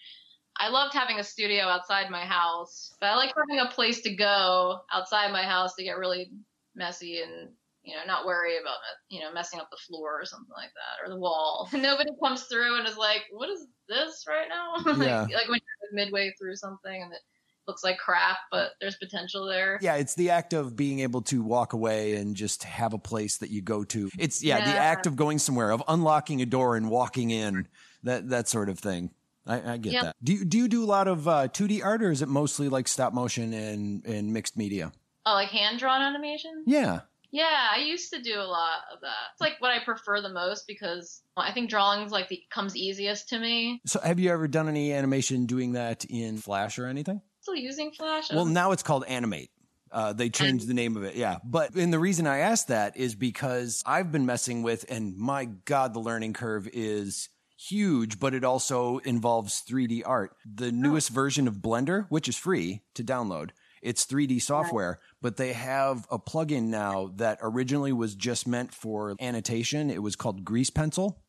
i 0.58 0.68
loved 0.68 0.94
having 0.94 1.18
a 1.18 1.24
studio 1.24 1.64
outside 1.64 2.10
my 2.10 2.24
house. 2.24 2.94
But 3.00 3.06
i 3.10 3.16
like 3.16 3.32
having 3.36 3.64
a 3.64 3.74
place 3.74 4.00
to 4.02 4.14
go 4.14 4.80
outside 4.92 5.32
my 5.32 5.42
house 5.42 5.74
to 5.74 5.84
get 5.84 5.98
really 5.98 6.30
messy 6.74 7.20
and 7.20 7.50
you 7.82 7.94
know 7.94 8.02
not 8.06 8.26
worry 8.26 8.56
about 8.58 8.78
you 9.10 9.20
know 9.20 9.32
messing 9.32 9.60
up 9.60 9.68
the 9.70 9.76
floor 9.86 10.20
or 10.20 10.24
something 10.24 10.54
like 10.56 10.70
that 10.74 11.04
or 11.04 11.12
the 11.12 11.20
wall. 11.20 11.68
Nobody 11.74 12.10
comes 12.22 12.44
through 12.44 12.78
and 12.78 12.88
is 12.88 12.96
like 12.96 13.22
what 13.30 13.50
is 13.50 13.66
this 13.88 14.24
right 14.28 14.48
now? 14.48 14.82
Like, 14.98 15.08
Yeah. 15.08 15.36
like 15.36 15.48
when 15.48 15.60
you're 15.60 16.04
midway 16.04 16.32
through 16.38 16.56
something 16.56 17.02
and 17.02 17.12
it 17.12 17.20
looks 17.66 17.82
like 17.84 17.98
crap 17.98 18.36
but 18.50 18.72
there's 18.80 18.96
potential 18.96 19.46
there 19.46 19.78
Yeah, 19.82 19.96
it's 19.96 20.14
the 20.14 20.30
act 20.30 20.52
of 20.52 20.76
being 20.76 21.00
able 21.00 21.22
to 21.22 21.42
walk 21.42 21.72
away 21.72 22.16
and 22.16 22.34
just 22.36 22.64
have 22.64 22.92
a 22.92 22.98
place 22.98 23.38
that 23.38 23.50
you 23.50 23.62
go 23.62 23.84
to. 23.84 24.10
It's 24.18 24.42
yeah, 24.42 24.64
the 24.64 24.76
act 24.78 25.06
of 25.06 25.16
going 25.16 25.38
somewhere, 25.38 25.70
of 25.70 25.82
unlocking 25.88 26.42
a 26.42 26.46
door 26.46 26.76
and 26.76 26.90
walking 26.90 27.30
in, 27.30 27.68
that 28.02 28.28
that 28.30 28.48
sort 28.48 28.68
of 28.68 28.78
thing. 28.78 29.10
I, 29.46 29.72
I 29.72 29.76
get 29.76 30.02
that. 30.02 30.16
Do 30.22 30.32
you, 30.32 30.44
do 30.44 30.58
you 30.58 30.68
do 30.68 30.82
a 30.82 30.86
lot 30.86 31.06
of 31.06 31.28
uh, 31.28 31.48
2D 31.48 31.84
art, 31.84 32.02
or 32.02 32.10
is 32.10 32.22
it 32.22 32.28
mostly 32.28 32.68
like 32.68 32.88
stop 32.88 33.12
motion 33.12 33.52
and 33.52 34.04
and 34.06 34.32
mixed 34.32 34.56
media? 34.56 34.92
oh 35.26 35.34
like 35.34 35.48
hand 35.48 35.78
drawn 35.78 36.02
animation 36.02 36.64
Yeah, 36.66 37.00
Yeah, 37.30 37.68
I 37.74 37.80
used 37.80 38.12
to 38.12 38.20
do 38.20 38.34
a 38.34 38.44
lot 38.44 38.78
of 38.92 39.00
that. 39.00 39.32
It's 39.32 39.40
like 39.40 39.54
what 39.58 39.70
I 39.70 39.82
prefer 39.84 40.20
the 40.20 40.32
most 40.32 40.66
because 40.66 41.22
I 41.36 41.52
think 41.52 41.70
drawing's 41.70 42.12
like 42.12 42.28
the 42.28 42.42
comes 42.50 42.76
easiest 42.76 43.28
to 43.30 43.38
me. 43.38 43.80
So, 43.86 44.00
have 44.00 44.20
you 44.20 44.30
ever 44.30 44.48
done 44.48 44.68
any 44.68 44.92
animation 44.92 45.46
doing 45.46 45.72
that 45.72 46.04
in 46.04 46.36
Flash 46.36 46.78
or 46.78 46.86
anything? 46.86 47.20
Still 47.44 47.56
using 47.56 47.90
Flash. 47.92 48.32
Well, 48.32 48.46
now 48.46 48.72
it's 48.72 48.82
called 48.82 49.04
Animate. 49.06 49.50
Uh, 49.92 50.14
they 50.14 50.30
changed 50.30 50.66
the 50.66 50.72
name 50.72 50.96
of 50.96 51.04
it, 51.04 51.14
yeah. 51.14 51.36
But 51.44 51.74
and 51.74 51.92
the 51.92 51.98
reason 51.98 52.26
I 52.26 52.38
asked 52.38 52.68
that 52.68 52.96
is 52.96 53.14
because 53.14 53.82
I've 53.84 54.10
been 54.10 54.24
messing 54.24 54.62
with, 54.62 54.86
and 54.88 55.14
my 55.18 55.44
God, 55.44 55.92
the 55.92 56.00
learning 56.00 56.32
curve 56.32 56.66
is 56.72 57.28
huge, 57.58 58.18
but 58.18 58.32
it 58.32 58.44
also 58.44 58.96
involves 59.00 59.62
3D 59.68 60.04
art. 60.06 60.34
The 60.50 60.72
newest 60.72 61.10
version 61.10 61.46
of 61.46 61.56
Blender, 61.56 62.06
which 62.08 62.28
is 62.28 62.36
free 62.38 62.80
to 62.94 63.04
download, 63.04 63.50
it's 63.82 64.06
3D 64.06 64.40
software, 64.40 65.00
but 65.20 65.36
they 65.36 65.52
have 65.52 66.06
a 66.10 66.18
plugin 66.18 66.68
now 66.68 67.12
that 67.16 67.38
originally 67.42 67.92
was 67.92 68.14
just 68.14 68.48
meant 68.48 68.72
for 68.72 69.14
annotation. 69.20 69.90
It 69.90 70.02
was 70.02 70.16
called 70.16 70.46
Grease 70.46 70.70
Pencil. 70.70 71.22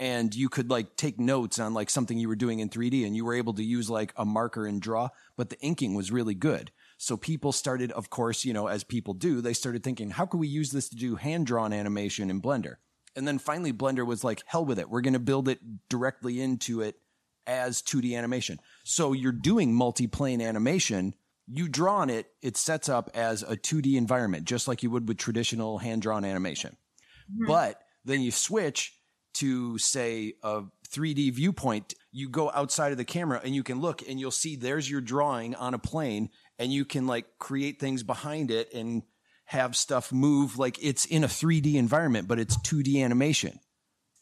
And 0.00 0.32
you 0.34 0.48
could 0.48 0.70
like 0.70 0.96
take 0.96 1.18
notes 1.18 1.58
on 1.58 1.74
like 1.74 1.90
something 1.90 2.18
you 2.18 2.28
were 2.28 2.36
doing 2.36 2.60
in 2.60 2.68
3D 2.68 3.04
and 3.04 3.16
you 3.16 3.24
were 3.24 3.34
able 3.34 3.54
to 3.54 3.64
use 3.64 3.90
like 3.90 4.12
a 4.16 4.24
marker 4.24 4.64
and 4.64 4.80
draw, 4.80 5.08
but 5.36 5.50
the 5.50 5.60
inking 5.60 5.94
was 5.94 6.12
really 6.12 6.34
good. 6.34 6.70
So 6.98 7.16
people 7.16 7.52
started, 7.52 7.90
of 7.92 8.10
course, 8.10 8.44
you 8.44 8.52
know, 8.52 8.68
as 8.68 8.84
people 8.84 9.14
do, 9.14 9.40
they 9.40 9.52
started 9.52 9.82
thinking, 9.82 10.10
how 10.10 10.26
can 10.26 10.40
we 10.40 10.48
use 10.48 10.70
this 10.70 10.88
to 10.90 10.96
do 10.96 11.16
hand 11.16 11.46
drawn 11.46 11.72
animation 11.72 12.30
in 12.30 12.40
Blender? 12.40 12.76
And 13.16 13.26
then 13.26 13.38
finally, 13.38 13.72
Blender 13.72 14.06
was 14.06 14.22
like, 14.22 14.42
hell 14.46 14.64
with 14.64 14.78
it. 14.78 14.88
We're 14.88 15.00
going 15.00 15.14
to 15.14 15.18
build 15.18 15.48
it 15.48 15.58
directly 15.88 16.40
into 16.40 16.80
it 16.80 16.96
as 17.46 17.82
2D 17.82 18.16
animation. 18.16 18.60
So 18.84 19.12
you're 19.12 19.32
doing 19.32 19.74
multi-plane 19.74 20.40
animation. 20.40 21.14
You 21.46 21.68
draw 21.68 21.96
on 21.96 22.10
it, 22.10 22.26
it 22.42 22.56
sets 22.56 22.88
up 22.88 23.10
as 23.14 23.42
a 23.42 23.56
2D 23.56 23.96
environment, 23.96 24.44
just 24.44 24.68
like 24.68 24.82
you 24.82 24.90
would 24.90 25.08
with 25.08 25.18
traditional 25.18 25.78
hand 25.78 26.02
drawn 26.02 26.24
animation. 26.24 26.76
Mm-hmm. 27.32 27.46
But 27.46 27.80
then 28.04 28.20
you 28.20 28.30
switch 28.30 28.97
to, 29.40 29.78
say, 29.78 30.34
a 30.42 30.62
3D 30.90 31.32
viewpoint. 31.34 31.94
You 32.12 32.28
go 32.28 32.50
outside 32.54 32.92
of 32.92 32.98
the 32.98 33.04
camera 33.04 33.40
and 33.44 33.54
you 33.54 33.62
can 33.62 33.80
look 33.80 34.02
and 34.08 34.18
you'll 34.18 34.30
see 34.30 34.56
there's 34.56 34.90
your 34.90 35.00
drawing 35.00 35.54
on 35.54 35.74
a 35.74 35.78
plane 35.78 36.30
and 36.58 36.72
you 36.72 36.84
can 36.84 37.06
like 37.06 37.26
create 37.38 37.78
things 37.78 38.02
behind 38.02 38.50
it 38.50 38.72
and 38.74 39.02
have 39.44 39.76
stuff 39.76 40.12
move 40.12 40.58
like 40.58 40.82
it's 40.82 41.04
in 41.04 41.24
a 41.24 41.28
3D 41.28 41.74
environment, 41.74 42.28
but 42.28 42.38
it's 42.38 42.58
2D 42.58 43.02
animation. 43.02 43.58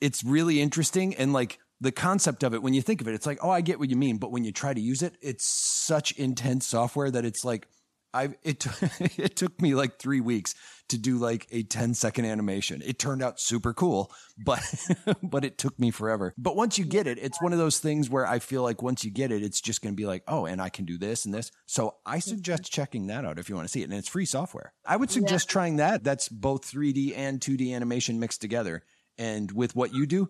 It's 0.01 0.23
really 0.23 0.61
interesting. 0.61 1.15
And 1.15 1.33
like 1.33 1.59
the 1.81 1.93
concept 1.93 2.43
of 2.43 2.55
it, 2.55 2.63
when 2.63 2.75
you 2.75 2.83
think 2.83 3.01
of 3.01 3.09
it, 3.09 3.15
it's 3.15 3.27
like, 3.27 3.39
oh, 3.43 3.51
I 3.51 3.61
get 3.61 3.79
what 3.79 3.91
you 3.91 3.97
mean. 3.97 4.19
But 4.19 4.31
when 4.31 4.45
you 4.45 4.53
try 4.53 4.75
to 4.75 4.81
use 4.81 5.03
it, 5.03 5.17
it's 5.21 5.47
such 5.47 6.13
intense 6.13 6.67
software 6.67 7.11
that 7.11 7.25
it's 7.25 7.45
like, 7.45 7.69
I 8.17 8.35
it 8.43 8.67
it 9.19 9.37
took 9.37 9.61
me 9.61 9.75
like 9.75 9.99
three 9.99 10.21
weeks 10.21 10.55
to 10.89 10.99
do 10.99 11.19
like 11.19 11.47
a 11.51 11.63
10 11.65 11.95
second 11.95 12.25
animation. 12.25 12.83
It 12.85 12.99
turned 12.99 13.23
out 13.23 13.41
super 13.41 13.75
cool, 13.75 14.11
but 14.39 14.63
but 15.23 15.45
it 15.45 15.59
took 15.59 15.79
me 15.79 15.91
forever. 15.91 16.33
But 16.39 16.57
once 16.57 16.79
you 16.79 16.85
get 16.85 17.07
it, 17.07 17.19
it's 17.21 17.41
one 17.43 17.53
of 17.53 17.59
those 17.59 17.79
things 17.79 18.09
where 18.09 18.27
I 18.27 18.39
feel 18.39 18.63
like 18.63 18.83
once 18.83 19.05
you 19.05 19.11
get 19.11 19.33
it, 19.33 19.43
it's 19.43 19.61
just 19.61 19.83
going 19.83 19.93
to 19.93 19.97
be 19.97 20.07
like, 20.07 20.23
oh, 20.29 20.47
and 20.47 20.61
I 20.63 20.69
can 20.69 20.85
do 20.85 20.97
this 20.99 21.25
and 21.25 21.35
this. 21.35 21.51
So 21.67 21.97
I 22.07 22.21
suggest 22.21 22.73
checking 22.73 23.09
that 23.09 23.25
out 23.25 23.39
if 23.39 23.49
you 23.49 23.55
want 23.55 23.67
to 23.69 23.73
see 23.73 23.83
it, 23.83 23.91
and 23.91 23.95
it's 23.95 24.09
free 24.09 24.27
software. 24.27 24.73
I 24.85 24.97
would 24.97 25.11
suggest 25.11 25.49
yeah. 25.49 25.53
trying 25.53 25.77
that. 25.77 26.05
That's 26.05 26.29
both 26.29 26.71
3D 26.71 27.17
and 27.17 27.41
2D 27.41 27.75
animation 27.75 28.21
mixed 28.21 28.41
together. 28.41 28.83
And 29.19 29.51
with 29.53 29.75
what 29.75 29.95
you 29.95 30.07
do, 30.07 30.29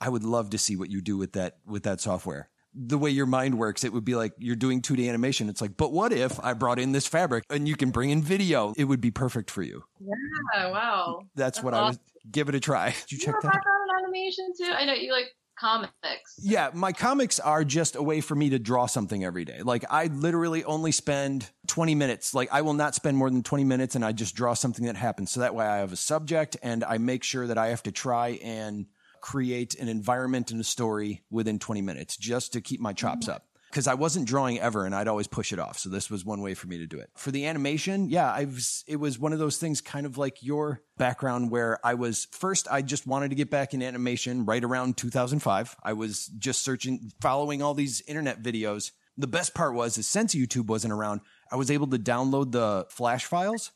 I 0.00 0.08
would 0.08 0.24
love 0.24 0.50
to 0.50 0.58
see 0.58 0.76
what 0.76 0.90
you 0.90 1.00
do 1.00 1.16
with 1.16 1.32
that 1.32 1.58
with 1.66 1.84
that 1.84 2.00
software 2.00 2.50
the 2.76 2.98
way 2.98 3.10
your 3.10 3.26
mind 3.26 3.58
works, 3.58 3.84
it 3.84 3.92
would 3.92 4.04
be 4.04 4.14
like 4.14 4.32
you're 4.38 4.56
doing 4.56 4.82
2D 4.82 5.08
animation. 5.08 5.48
It's 5.48 5.60
like, 5.60 5.76
but 5.76 5.92
what 5.92 6.12
if 6.12 6.38
I 6.44 6.52
brought 6.52 6.78
in 6.78 6.92
this 6.92 7.06
fabric 7.06 7.44
and 7.48 7.66
you 7.66 7.74
can 7.74 7.90
bring 7.90 8.10
in 8.10 8.22
video? 8.22 8.74
It 8.76 8.84
would 8.84 9.00
be 9.00 9.10
perfect 9.10 9.50
for 9.50 9.62
you. 9.62 9.84
Yeah, 10.00 10.70
wow. 10.70 11.20
That's, 11.34 11.56
That's 11.56 11.64
what 11.64 11.74
awesome. 11.74 11.84
I 11.84 11.88
was. 11.88 11.98
Give 12.30 12.48
it 12.48 12.54
a 12.54 12.60
try. 12.60 12.94
Did 13.08 13.12
you, 13.12 13.18
you 13.18 13.24
check 13.24 13.34
that? 13.40 13.52
Background 13.52 13.90
animation 14.02 14.52
too. 14.58 14.72
I 14.72 14.84
know 14.84 14.92
you 14.92 15.12
like 15.12 15.28
comics. 15.58 16.38
Yeah, 16.38 16.70
my 16.74 16.92
comics 16.92 17.40
are 17.40 17.64
just 17.64 17.96
a 17.96 18.02
way 18.02 18.20
for 18.20 18.34
me 18.34 18.50
to 18.50 18.58
draw 18.58 18.86
something 18.86 19.24
every 19.24 19.44
day. 19.44 19.62
Like 19.62 19.84
I 19.90 20.06
literally 20.06 20.64
only 20.64 20.92
spend 20.92 21.50
20 21.68 21.94
minutes. 21.94 22.34
Like 22.34 22.48
I 22.52 22.62
will 22.62 22.74
not 22.74 22.94
spend 22.94 23.16
more 23.16 23.30
than 23.30 23.42
20 23.42 23.64
minutes 23.64 23.94
and 23.94 24.04
I 24.04 24.12
just 24.12 24.34
draw 24.34 24.54
something 24.54 24.84
that 24.86 24.96
happens. 24.96 25.30
So 25.30 25.40
that 25.40 25.54
way 25.54 25.66
I 25.66 25.78
have 25.78 25.92
a 25.92 25.96
subject 25.96 26.56
and 26.62 26.84
I 26.84 26.98
make 26.98 27.24
sure 27.24 27.46
that 27.46 27.58
I 27.58 27.68
have 27.68 27.82
to 27.84 27.92
try 27.92 28.38
and 28.42 28.86
create 29.26 29.74
an 29.80 29.88
environment 29.88 30.52
and 30.52 30.60
a 30.60 30.64
story 30.64 31.20
within 31.32 31.58
20 31.58 31.82
minutes 31.82 32.16
just 32.16 32.52
to 32.52 32.60
keep 32.60 32.78
my 32.78 32.92
chops 32.92 33.28
up 33.28 33.48
because 33.68 33.88
I 33.88 33.94
wasn't 33.94 34.28
drawing 34.28 34.60
ever 34.60 34.86
and 34.86 34.94
I'd 34.94 35.08
always 35.08 35.26
push 35.26 35.52
it 35.52 35.58
off. 35.58 35.80
So 35.80 35.90
this 35.90 36.08
was 36.08 36.24
one 36.24 36.42
way 36.42 36.54
for 36.54 36.68
me 36.68 36.78
to 36.78 36.86
do 36.86 37.00
it. 37.00 37.10
For 37.16 37.32
the 37.32 37.44
animation, 37.46 38.08
yeah, 38.08 38.32
I 38.32 38.44
was, 38.44 38.84
it 38.86 39.00
was 39.00 39.18
one 39.18 39.32
of 39.32 39.40
those 39.40 39.56
things 39.56 39.80
kind 39.80 40.06
of 40.06 40.16
like 40.16 40.44
your 40.44 40.80
background 40.96 41.50
where 41.50 41.84
I 41.84 41.94
was 41.94 42.28
first, 42.30 42.68
I 42.70 42.82
just 42.82 43.04
wanted 43.04 43.30
to 43.30 43.34
get 43.34 43.50
back 43.50 43.74
in 43.74 43.82
animation 43.82 44.46
right 44.46 44.62
around 44.62 44.96
2005. 44.96 45.74
I 45.82 45.92
was 45.94 46.26
just 46.38 46.62
searching, 46.62 47.10
following 47.20 47.62
all 47.62 47.74
these 47.74 48.02
internet 48.06 48.44
videos. 48.44 48.92
The 49.18 49.26
best 49.26 49.56
part 49.56 49.74
was 49.74 49.98
is 49.98 50.06
since 50.06 50.36
YouTube 50.36 50.68
wasn't 50.68 50.92
around, 50.92 51.20
I 51.50 51.56
was 51.56 51.72
able 51.72 51.88
to 51.88 51.98
download 51.98 52.52
the 52.52 52.86
flash 52.90 53.24
files 53.24 53.72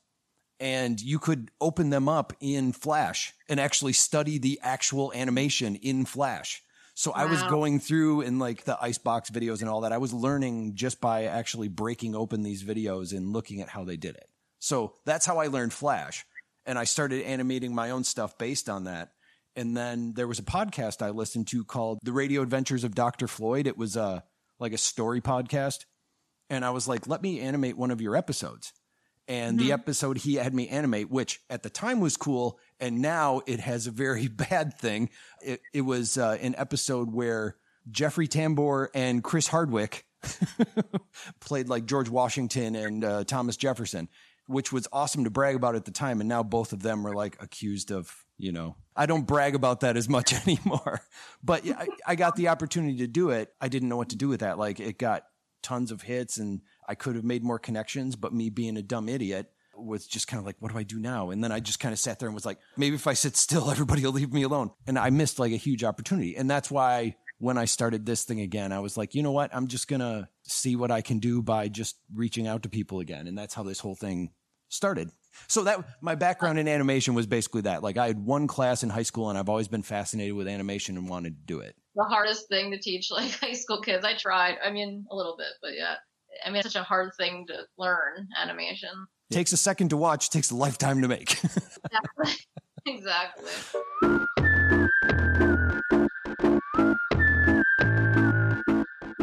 and 0.60 1.00
you 1.00 1.18
could 1.18 1.50
open 1.60 1.88
them 1.88 2.08
up 2.08 2.34
in 2.38 2.72
Flash 2.72 3.32
and 3.48 3.58
actually 3.58 3.94
study 3.94 4.38
the 4.38 4.60
actual 4.62 5.10
animation 5.14 5.74
in 5.76 6.04
Flash. 6.04 6.62
So 6.94 7.12
wow. 7.12 7.16
I 7.16 7.24
was 7.24 7.42
going 7.44 7.80
through 7.80 8.20
in 8.20 8.38
like 8.38 8.64
the 8.64 8.76
Icebox 8.80 9.30
videos 9.30 9.60
and 9.60 9.70
all 9.70 9.80
that. 9.80 9.92
I 9.92 9.98
was 9.98 10.12
learning 10.12 10.74
just 10.74 11.00
by 11.00 11.24
actually 11.24 11.68
breaking 11.68 12.14
open 12.14 12.42
these 12.42 12.62
videos 12.62 13.16
and 13.16 13.32
looking 13.32 13.62
at 13.62 13.70
how 13.70 13.84
they 13.84 13.96
did 13.96 14.16
it. 14.16 14.28
So 14.58 14.94
that's 15.06 15.24
how 15.24 15.38
I 15.38 15.46
learned 15.46 15.72
Flash. 15.72 16.26
And 16.66 16.78
I 16.78 16.84
started 16.84 17.24
animating 17.24 17.74
my 17.74 17.90
own 17.90 18.04
stuff 18.04 18.36
based 18.36 18.68
on 18.68 18.84
that. 18.84 19.12
And 19.56 19.74
then 19.74 20.12
there 20.12 20.28
was 20.28 20.38
a 20.38 20.44
podcast 20.44 21.00
I 21.00 21.10
listened 21.10 21.48
to 21.48 21.64
called 21.64 22.00
The 22.02 22.12
Radio 22.12 22.42
Adventures 22.42 22.84
of 22.84 22.94
Dr. 22.94 23.26
Floyd. 23.26 23.66
It 23.66 23.78
was 23.78 23.96
a 23.96 24.24
like 24.58 24.74
a 24.74 24.78
story 24.78 25.22
podcast. 25.22 25.86
And 26.50 26.66
I 26.66 26.70
was 26.70 26.86
like, 26.86 27.08
let 27.08 27.22
me 27.22 27.40
animate 27.40 27.78
one 27.78 27.90
of 27.90 28.02
your 28.02 28.14
episodes 28.14 28.74
and 29.30 29.56
mm-hmm. 29.56 29.68
the 29.68 29.72
episode 29.72 30.18
he 30.18 30.34
had 30.34 30.52
me 30.52 30.66
animate, 30.68 31.08
which 31.08 31.40
at 31.48 31.62
the 31.62 31.70
time 31.70 32.00
was 32.00 32.16
cool, 32.16 32.58
and 32.80 33.00
now 33.00 33.42
it 33.46 33.60
has 33.60 33.86
a 33.86 33.92
very 33.92 34.26
bad 34.28 34.76
thing. 34.76 35.08
It, 35.40 35.60
it 35.72 35.82
was 35.82 36.18
uh, 36.18 36.36
an 36.42 36.56
episode 36.58 37.12
where 37.12 37.56
Jeffrey 37.88 38.26
Tambor 38.26 38.88
and 38.92 39.22
Chris 39.22 39.46
Hardwick 39.46 40.04
played 41.40 41.68
like 41.68 41.86
George 41.86 42.08
Washington 42.08 42.74
and 42.74 43.04
uh, 43.04 43.24
Thomas 43.24 43.56
Jefferson, 43.56 44.08
which 44.46 44.72
was 44.72 44.88
awesome 44.92 45.22
to 45.22 45.30
brag 45.30 45.54
about 45.54 45.76
at 45.76 45.84
the 45.84 45.92
time. 45.92 46.20
And 46.20 46.28
now 46.28 46.42
both 46.42 46.72
of 46.72 46.82
them 46.82 47.06
are 47.06 47.14
like 47.14 47.40
accused 47.40 47.92
of, 47.92 48.12
you 48.36 48.50
know, 48.50 48.74
I 48.96 49.06
don't 49.06 49.26
brag 49.26 49.54
about 49.54 49.80
that 49.80 49.96
as 49.96 50.08
much 50.08 50.32
anymore. 50.46 51.02
But 51.42 51.66
I, 51.68 51.86
I 52.04 52.14
got 52.16 52.34
the 52.34 52.48
opportunity 52.48 52.98
to 52.98 53.06
do 53.06 53.30
it. 53.30 53.52
I 53.60 53.68
didn't 53.68 53.88
know 53.88 53.96
what 53.96 54.10
to 54.10 54.16
do 54.16 54.28
with 54.28 54.40
that. 54.40 54.58
Like 54.58 54.80
it 54.80 54.98
got 54.98 55.22
tons 55.62 55.92
of 55.92 56.02
hits 56.02 56.36
and 56.38 56.62
I 56.90 56.96
could 56.96 57.14
have 57.14 57.24
made 57.24 57.44
more 57.44 57.60
connections, 57.60 58.16
but 58.16 58.34
me 58.34 58.50
being 58.50 58.76
a 58.76 58.82
dumb 58.82 59.08
idiot 59.08 59.48
was 59.76 60.08
just 60.08 60.26
kind 60.26 60.40
of 60.40 60.44
like, 60.44 60.56
what 60.58 60.72
do 60.72 60.76
I 60.76 60.82
do 60.82 60.98
now? 60.98 61.30
And 61.30 61.42
then 61.42 61.52
I 61.52 61.60
just 61.60 61.78
kind 61.78 61.92
of 61.92 62.00
sat 62.00 62.18
there 62.18 62.28
and 62.28 62.34
was 62.34 62.44
like, 62.44 62.58
maybe 62.76 62.96
if 62.96 63.06
I 63.06 63.12
sit 63.12 63.36
still, 63.36 63.70
everybody 63.70 64.02
will 64.02 64.10
leave 64.10 64.32
me 64.32 64.42
alone. 64.42 64.72
And 64.88 64.98
I 64.98 65.10
missed 65.10 65.38
like 65.38 65.52
a 65.52 65.56
huge 65.56 65.84
opportunity. 65.84 66.36
And 66.36 66.50
that's 66.50 66.68
why 66.68 67.14
when 67.38 67.56
I 67.56 67.66
started 67.66 68.06
this 68.06 68.24
thing 68.24 68.40
again, 68.40 68.72
I 68.72 68.80
was 68.80 68.96
like, 68.96 69.14
you 69.14 69.22
know 69.22 69.30
what? 69.30 69.54
I'm 69.54 69.68
just 69.68 69.86
going 69.86 70.00
to 70.00 70.28
see 70.42 70.74
what 70.74 70.90
I 70.90 71.00
can 71.00 71.20
do 71.20 71.42
by 71.42 71.68
just 71.68 71.96
reaching 72.12 72.48
out 72.48 72.64
to 72.64 72.68
people 72.68 72.98
again. 72.98 73.28
And 73.28 73.38
that's 73.38 73.54
how 73.54 73.62
this 73.62 73.78
whole 73.78 73.94
thing 73.94 74.32
started. 74.68 75.12
So 75.46 75.62
that 75.62 75.84
my 76.00 76.16
background 76.16 76.58
in 76.58 76.66
animation 76.66 77.14
was 77.14 77.28
basically 77.28 77.60
that. 77.62 77.84
Like 77.84 77.98
I 77.98 78.08
had 78.08 78.18
one 78.18 78.48
class 78.48 78.82
in 78.82 78.90
high 78.90 79.04
school 79.04 79.30
and 79.30 79.38
I've 79.38 79.48
always 79.48 79.68
been 79.68 79.82
fascinated 79.82 80.34
with 80.34 80.48
animation 80.48 80.96
and 80.96 81.08
wanted 81.08 81.36
to 81.36 81.46
do 81.46 81.60
it. 81.60 81.76
The 81.94 82.02
hardest 82.02 82.48
thing 82.48 82.72
to 82.72 82.78
teach 82.78 83.12
like 83.12 83.30
high 83.40 83.52
school 83.52 83.80
kids. 83.80 84.04
I 84.04 84.16
tried. 84.16 84.56
I 84.64 84.72
mean, 84.72 85.06
a 85.08 85.14
little 85.14 85.36
bit, 85.36 85.52
but 85.62 85.70
yeah. 85.76 85.94
I 86.44 86.50
mean, 86.50 86.56
it's 86.56 86.72
such 86.72 86.80
a 86.80 86.84
hard 86.84 87.14
thing 87.16 87.46
to 87.48 87.66
learn 87.78 88.28
animation. 88.40 88.90
Takes 89.30 89.52
a 89.52 89.56
second 89.56 89.90
to 89.90 89.96
watch, 89.96 90.30
takes 90.30 90.50
a 90.50 90.56
lifetime 90.56 91.02
to 91.02 91.08
make. 91.08 91.38
exactly. 91.44 92.32
exactly. 92.86 94.26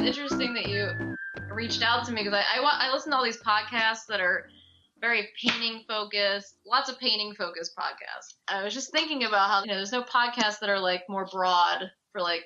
interesting 0.08 0.54
that 0.54 0.68
you 0.68 1.18
reached 1.54 1.84
out 1.84 2.06
to 2.06 2.14
me 2.14 2.24
because 2.24 2.34
I, 2.34 2.60
I, 2.60 2.88
I 2.88 2.94
listen 2.94 3.12
to 3.12 3.18
all 3.18 3.24
these 3.24 3.42
podcasts 3.42 4.06
that 4.08 4.22
are 4.22 4.48
very 5.02 5.30
painting 5.40 5.84
focused, 5.88 6.58
lots 6.66 6.90
of 6.90 6.98
painting 7.00 7.34
focused 7.38 7.76
podcasts. 7.78 8.36
I 8.48 8.64
was 8.64 8.74
just 8.74 8.92
thinking 8.92 9.24
about 9.26 9.50
how 9.50 9.62
you 9.62 9.68
know 9.68 9.76
there's 9.76 9.92
no 9.92 10.04
podcasts 10.04 10.60
that 10.60 10.70
are 10.70 10.80
like 10.80 11.04
more 11.10 11.28
broad 11.32 11.92
for 12.12 12.22
like 12.22 12.44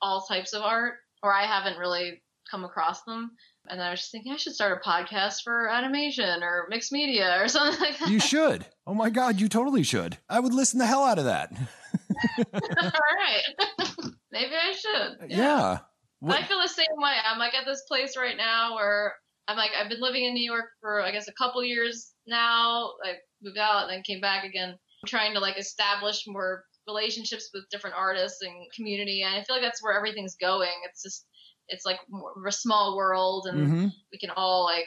all 0.00 0.22
types 0.22 0.54
of 0.54 0.62
art, 0.62 0.94
or 1.22 1.32
I 1.32 1.44
haven't 1.44 1.78
really 1.78 2.22
come 2.50 2.64
across 2.64 3.02
them. 3.02 3.32
And 3.70 3.82
I 3.82 3.90
was 3.90 4.00
just 4.00 4.12
thinking 4.12 4.32
I 4.32 4.36
should 4.36 4.54
start 4.54 4.80
a 4.82 4.88
podcast 4.88 5.42
for 5.44 5.68
animation 5.68 6.42
or 6.42 6.66
mixed 6.68 6.92
media 6.92 7.40
or 7.42 7.48
something 7.48 7.80
like 7.80 7.98
that. 7.98 8.10
You 8.10 8.20
should. 8.20 8.66
Oh 8.86 8.94
my 8.94 9.10
God, 9.10 9.40
you 9.40 9.48
totally 9.48 9.82
should. 9.82 10.18
I 10.28 10.40
would 10.40 10.54
listen 10.54 10.78
the 10.78 10.86
hell 10.86 11.04
out 11.04 11.18
of 11.18 11.24
that. 11.26 11.52
All 12.54 12.90
right. 12.90 14.12
Maybe 14.32 14.52
I 14.54 14.72
should. 14.72 15.22
Uh, 15.22 15.26
yeah. 15.28 15.78
yeah. 16.22 16.32
I 16.32 16.42
feel 16.44 16.60
the 16.60 16.68
same 16.68 16.86
way. 16.96 17.14
I'm 17.24 17.38
like 17.38 17.54
at 17.54 17.64
this 17.66 17.82
place 17.88 18.16
right 18.16 18.36
now 18.36 18.74
where 18.74 19.14
I'm 19.46 19.56
like, 19.56 19.70
I've 19.78 19.88
been 19.88 20.00
living 20.00 20.24
in 20.24 20.34
New 20.34 20.44
York 20.44 20.66
for, 20.80 21.00
I 21.00 21.10
guess, 21.10 21.28
a 21.28 21.32
couple 21.32 21.62
years 21.64 22.12
now. 22.26 22.92
I 23.04 23.14
moved 23.42 23.58
out 23.58 23.84
and 23.84 23.90
then 23.92 24.02
came 24.02 24.20
back 24.20 24.44
again. 24.44 24.70
I'm 24.70 25.06
trying 25.06 25.34
to 25.34 25.40
like 25.40 25.58
establish 25.58 26.24
more 26.26 26.64
relationships 26.86 27.50
with 27.54 27.68
different 27.70 27.96
artists 27.96 28.42
and 28.42 28.52
community. 28.74 29.22
And 29.22 29.34
I 29.34 29.44
feel 29.44 29.56
like 29.56 29.62
that's 29.62 29.82
where 29.82 29.96
everything's 29.96 30.36
going. 30.36 30.72
It's 30.88 31.02
just, 31.02 31.26
it's 31.68 31.84
like 31.84 31.98
a 32.46 32.52
small 32.52 32.96
world 32.96 33.46
and 33.46 33.66
mm-hmm. 33.66 33.86
we 34.12 34.18
can 34.18 34.30
all 34.30 34.64
like 34.64 34.86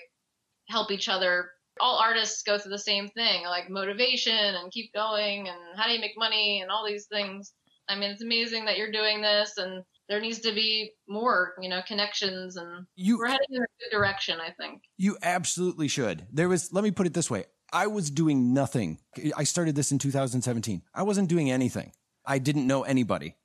help 0.69 0.91
each 0.91 1.09
other 1.09 1.51
all 1.79 1.97
artists 1.97 2.43
go 2.43 2.57
through 2.57 2.71
the 2.71 2.77
same 2.77 3.07
thing 3.09 3.43
like 3.45 3.69
motivation 3.69 4.33
and 4.33 4.71
keep 4.71 4.93
going 4.93 5.47
and 5.47 5.57
how 5.75 5.87
do 5.87 5.93
you 5.93 5.99
make 5.99 6.17
money 6.17 6.61
and 6.61 6.69
all 6.69 6.85
these 6.85 7.07
things 7.07 7.53
I 7.91 7.95
mean, 7.95 8.11
it's 8.11 8.21
amazing 8.21 8.65
that 8.65 8.77
you're 8.77 8.91
doing 8.91 9.21
this, 9.21 9.57
and 9.57 9.83
there 10.07 10.21
needs 10.21 10.39
to 10.39 10.53
be 10.53 10.91
more, 11.09 11.53
you 11.61 11.69
know, 11.69 11.81
connections, 11.85 12.55
and 12.55 12.85
You 12.95 13.17
we're 13.17 13.27
heading 13.27 13.47
in 13.49 13.61
a 13.61 13.65
good 13.79 13.95
direction. 13.95 14.39
I 14.39 14.51
think. 14.51 14.81
You 14.97 15.17
absolutely 15.21 15.89
should. 15.89 16.25
There 16.31 16.47
was, 16.47 16.71
let 16.71 16.83
me 16.83 16.91
put 16.91 17.05
it 17.05 17.13
this 17.13 17.29
way 17.29 17.45
I 17.73 17.87
was 17.87 18.09
doing 18.09 18.53
nothing. 18.53 18.99
I 19.35 19.43
started 19.43 19.75
this 19.75 19.91
in 19.91 19.99
2017. 19.99 20.83
I 20.93 21.03
wasn't 21.03 21.29
doing 21.29 21.51
anything. 21.51 21.91
I 22.25 22.39
didn't 22.39 22.67
know 22.67 22.83
anybody. 22.83 23.35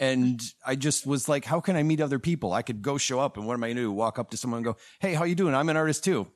And 0.00 0.42
I 0.64 0.76
just 0.76 1.06
was 1.06 1.28
like, 1.28 1.44
how 1.44 1.60
can 1.60 1.76
I 1.76 1.82
meet 1.82 2.00
other 2.00 2.18
people? 2.18 2.54
I 2.54 2.62
could 2.62 2.80
go 2.80 2.96
show 2.96 3.20
up 3.20 3.36
and 3.36 3.46
what 3.46 3.52
am 3.52 3.62
I 3.62 3.68
going 3.68 3.76
to 3.76 3.82
do? 3.82 3.92
Walk 3.92 4.18
up 4.18 4.30
to 4.30 4.36
someone 4.38 4.58
and 4.58 4.64
go, 4.64 4.76
hey, 4.98 5.12
how 5.12 5.24
you 5.24 5.34
doing? 5.34 5.54
I'm 5.54 5.68
an 5.68 5.76
artist 5.76 6.02
too. 6.02 6.26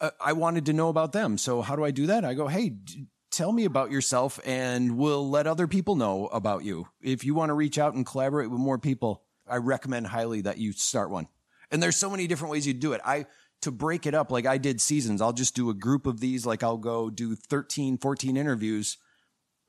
Uh, 0.00 0.10
I 0.18 0.32
wanted 0.32 0.66
to 0.66 0.72
know 0.72 0.88
about 0.88 1.12
them. 1.12 1.36
So 1.36 1.60
how 1.60 1.76
do 1.76 1.84
I 1.84 1.90
do 1.90 2.06
that? 2.06 2.24
I 2.24 2.32
go, 2.32 2.48
hey, 2.48 2.70
d- 2.70 3.06
tell 3.30 3.52
me 3.52 3.66
about 3.66 3.90
yourself 3.90 4.40
and 4.46 4.96
we'll 4.96 5.28
let 5.28 5.46
other 5.46 5.68
people 5.68 5.96
know 5.96 6.28
about 6.28 6.64
you. 6.64 6.88
If 7.02 7.24
you 7.24 7.34
want 7.34 7.50
to 7.50 7.54
reach 7.54 7.78
out 7.78 7.92
and 7.92 8.06
collaborate 8.06 8.50
with 8.50 8.58
more 8.58 8.78
people, 8.78 9.22
I 9.46 9.56
recommend 9.56 10.06
highly 10.06 10.40
that 10.40 10.56
you 10.56 10.72
start 10.72 11.10
one. 11.10 11.28
And 11.70 11.82
there's 11.82 11.96
so 11.96 12.08
many 12.08 12.26
different 12.26 12.52
ways 12.52 12.66
you 12.66 12.72
do 12.72 12.94
it. 12.94 13.02
I, 13.04 13.26
to 13.62 13.70
break 13.70 14.06
it 14.06 14.14
up, 14.14 14.30
like 14.30 14.46
I 14.46 14.56
did 14.56 14.80
seasons, 14.80 15.20
I'll 15.20 15.34
just 15.34 15.54
do 15.54 15.68
a 15.68 15.74
group 15.74 16.06
of 16.06 16.20
these. 16.20 16.46
Like 16.46 16.62
I'll 16.62 16.78
go 16.78 17.10
do 17.10 17.34
13, 17.34 17.98
14 17.98 18.36
interviews 18.38 18.96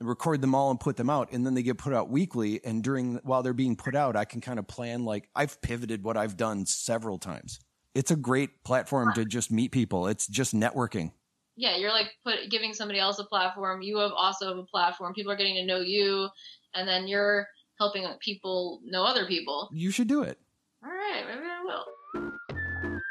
record 0.02 0.42
them 0.42 0.54
all 0.54 0.72
and 0.72 0.80
put 0.80 0.98
them 0.98 1.10
out 1.10 1.32
and 1.32 1.46
then 1.46 1.54
they 1.54 1.64
get 1.64 1.78
put 1.78 1.94
out 1.94 2.10
weekly 2.10 2.60
and 2.66 2.84
during 2.84 3.16
while 3.24 3.42
they're 3.42 3.54
being 3.54 3.76
put 3.76 3.96
out 3.96 4.16
i 4.16 4.26
can 4.26 4.42
kind 4.42 4.60
of 4.60 4.68
plan 4.68 5.06
like 5.06 5.30
i've 5.36 5.62
pivoted 5.62 6.04
what 6.04 6.18
i've 6.18 6.36
done 6.36 6.66
several 6.66 7.18
times 7.18 7.60
it's 7.94 8.12
a 8.12 8.16
great 8.16 8.62
platform 8.66 9.14
to 9.14 9.24
just 9.24 9.52
meet 9.52 9.72
people 9.72 10.08
it's 10.08 10.28
just 10.28 10.54
networking 10.54 11.12
Yeah, 11.56 11.78
you're 11.78 11.92
like 11.92 12.08
put 12.26 12.50
giving 12.50 12.74
somebody 12.74 13.00
else 13.00 13.18
a 13.20 13.24
platform. 13.24 13.82
You 13.82 14.00
have 14.00 14.12
also 14.12 14.50
have 14.50 14.58
a 14.58 14.64
platform. 14.66 15.14
People 15.14 15.32
are 15.32 15.38
getting 15.38 15.56
to 15.56 15.66
know 15.66 15.80
you, 15.80 16.28
and 16.74 16.86
then 16.86 17.08
you're 17.08 17.48
helping 17.80 18.06
people 18.20 18.82
know 18.84 19.06
other 19.06 19.26
people. 19.26 19.70
you 19.72 19.90
should 19.92 20.10
do 20.10 20.22
it 20.24 20.38
All 20.84 20.90
right, 20.92 21.24
maybe 21.26 21.48
I 21.48 21.64
will. 21.64 21.86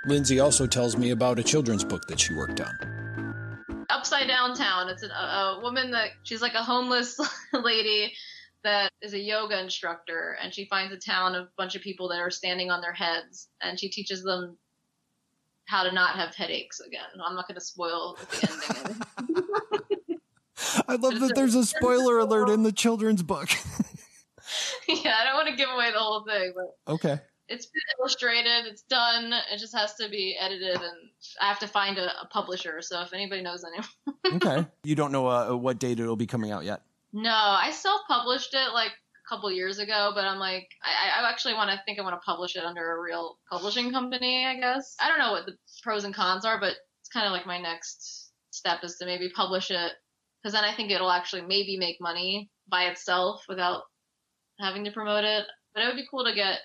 Lindsay 0.06 0.40
also 0.40 0.66
tells 0.66 0.98
me 0.98 1.10
about 1.12 1.38
a 1.38 1.42
children's 1.42 1.84
book 1.84 2.02
that 2.08 2.20
she 2.20 2.34
worked 2.34 2.60
on. 2.60 2.93
Upside 4.04 4.28
Down 4.28 4.54
Town. 4.54 4.90
It's 4.90 5.02
an, 5.02 5.10
a, 5.12 5.14
a 5.14 5.60
woman 5.62 5.90
that 5.92 6.10
she's 6.24 6.42
like 6.42 6.52
a 6.52 6.62
homeless 6.62 7.18
lady 7.54 8.12
that 8.62 8.92
is 9.00 9.14
a 9.14 9.18
yoga 9.18 9.58
instructor, 9.58 10.36
and 10.42 10.52
she 10.52 10.66
finds 10.66 10.92
a 10.92 10.98
town 10.98 11.34
of 11.34 11.46
a 11.46 11.50
bunch 11.56 11.74
of 11.74 11.80
people 11.80 12.06
that 12.08 12.18
are 12.18 12.30
standing 12.30 12.70
on 12.70 12.82
their 12.82 12.92
heads, 12.92 13.48
and 13.62 13.80
she 13.80 13.88
teaches 13.88 14.22
them 14.22 14.58
how 15.64 15.84
to 15.84 15.90
not 15.90 16.16
have 16.16 16.34
headaches 16.34 16.80
again. 16.80 17.00
I'm 17.24 17.34
not 17.34 17.48
going 17.48 17.54
to 17.54 17.62
spoil 17.62 18.18
the 18.18 18.50
ending. 18.76 20.18
i 20.86 20.96
love 20.96 21.18
that 21.20 21.32
there's 21.34 21.54
a 21.54 21.64
spoiler 21.64 22.18
alert 22.18 22.50
in 22.50 22.62
the 22.62 22.72
children's 22.72 23.22
book 23.22 23.48
yeah, 24.86 25.14
I 25.18 25.24
don't 25.24 25.34
want 25.34 25.48
to 25.48 25.56
give 25.56 25.68
away 25.68 25.90
the 25.90 25.98
whole 25.98 26.24
thing, 26.24 26.52
but 26.54 26.92
okay 26.92 27.20
it's 27.48 27.66
been 27.66 27.82
illustrated. 28.00 28.66
It's 28.66 28.82
done. 28.82 29.32
It 29.52 29.58
just 29.58 29.76
has 29.76 29.94
to 29.96 30.08
be 30.08 30.36
edited, 30.38 30.76
and 30.76 31.10
I 31.40 31.48
have 31.48 31.58
to 31.60 31.68
find 31.68 31.98
a, 31.98 32.06
a 32.22 32.26
publisher. 32.26 32.80
So 32.82 33.02
if 33.02 33.12
anybody 33.12 33.42
knows 33.42 33.64
anyone, 33.64 34.36
okay 34.42 34.66
you 34.82 34.94
don't 34.94 35.12
know 35.12 35.26
uh, 35.26 35.54
what 35.54 35.78
date 35.78 36.00
it'll 36.00 36.16
be 36.16 36.26
coming 36.26 36.50
out 36.50 36.64
yet 36.64 36.82
no, 37.14 37.30
I 37.30 37.70
self-published 37.70 38.54
it 38.54 38.72
like 38.74 38.90
a 38.90 39.28
couple 39.28 39.50
years 39.52 39.78
ago, 39.78 40.10
but 40.16 40.24
I'm 40.24 40.40
like, 40.40 40.68
I, 40.82 41.22
I 41.22 41.30
actually 41.30 41.54
want 41.54 41.70
to 41.70 41.80
think 41.86 42.00
I 42.00 42.02
want 42.02 42.20
to 42.20 42.26
publish 42.26 42.56
it 42.56 42.64
under 42.64 42.90
a 42.90 43.00
real 43.00 43.38
publishing 43.48 43.92
company. 43.92 44.44
I 44.44 44.56
guess 44.56 44.96
I 45.00 45.08
don't 45.08 45.20
know 45.20 45.30
what 45.30 45.46
the 45.46 45.56
pros 45.84 46.02
and 46.02 46.12
cons 46.12 46.44
are, 46.44 46.58
but 46.58 46.74
it's 47.00 47.08
kind 47.12 47.24
of 47.24 47.30
like 47.30 47.46
my 47.46 47.60
next 47.60 48.32
step 48.50 48.80
is 48.82 48.96
to 48.96 49.06
maybe 49.06 49.30
publish 49.30 49.70
it 49.70 49.92
because 50.42 50.54
then 50.54 50.64
I 50.64 50.74
think 50.74 50.90
it'll 50.90 51.10
actually 51.10 51.42
maybe 51.42 51.78
make 51.78 52.00
money 52.00 52.50
by 52.68 52.86
itself 52.86 53.44
without 53.48 53.82
having 54.58 54.84
to 54.84 54.90
promote 54.90 55.22
it. 55.22 55.46
But 55.72 55.84
it 55.84 55.86
would 55.86 55.96
be 55.96 56.08
cool 56.10 56.24
to 56.24 56.34
get 56.34 56.58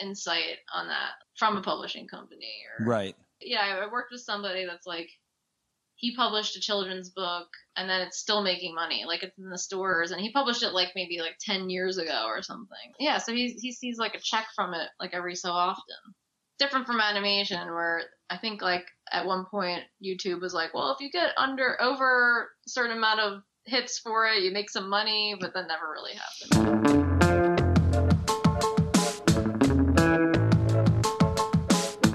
insight 0.00 0.58
on 0.72 0.88
that 0.88 1.10
from 1.36 1.56
a 1.56 1.62
publishing 1.62 2.06
company 2.06 2.52
or 2.78 2.86
right 2.86 3.16
yeah, 3.44 3.82
I 3.82 3.90
worked 3.90 4.12
with 4.12 4.20
somebody 4.20 4.66
that's 4.66 4.86
like, 4.86 5.10
he 5.96 6.16
published 6.16 6.56
a 6.56 6.60
children's 6.60 7.10
book 7.10 7.46
and 7.76 7.88
then 7.88 8.00
it's 8.00 8.18
still 8.18 8.42
making 8.42 8.74
money. 8.74 9.04
Like 9.06 9.22
it's 9.22 9.38
in 9.38 9.50
the 9.50 9.58
stores 9.58 10.10
and 10.10 10.20
he 10.20 10.32
published 10.32 10.64
it 10.64 10.72
like 10.72 10.92
maybe 10.96 11.20
like 11.20 11.36
10 11.40 11.70
years 11.70 11.96
ago 11.96 12.24
or 12.26 12.42
something. 12.42 12.92
Yeah, 12.98 13.18
so 13.18 13.32
he, 13.32 13.50
he 13.60 13.70
sees 13.70 13.98
like 13.98 14.14
a 14.16 14.20
check 14.20 14.46
from 14.56 14.74
it 14.74 14.88
like 14.98 15.14
every 15.14 15.36
so 15.36 15.50
often. 15.50 15.94
Different 16.58 16.86
from 16.86 17.00
animation 17.00 17.68
where 17.68 18.02
I 18.30 18.36
think 18.36 18.62
like 18.62 18.86
at 19.12 19.26
one 19.26 19.44
point 19.44 19.82
YouTube 20.04 20.40
was 20.40 20.54
like, 20.54 20.74
well, 20.74 20.92
if 20.92 21.00
you 21.00 21.10
get 21.10 21.30
under 21.36 21.80
over 21.80 22.48
a 22.66 22.68
certain 22.68 22.96
amount 22.96 23.20
of 23.20 23.42
hits 23.64 24.00
for 24.00 24.26
it, 24.26 24.42
you 24.42 24.50
make 24.50 24.70
some 24.70 24.88
money, 24.88 25.36
but 25.40 25.54
that 25.54 25.68
never 25.68 25.88
really 25.88 26.14
happened. 26.14 27.01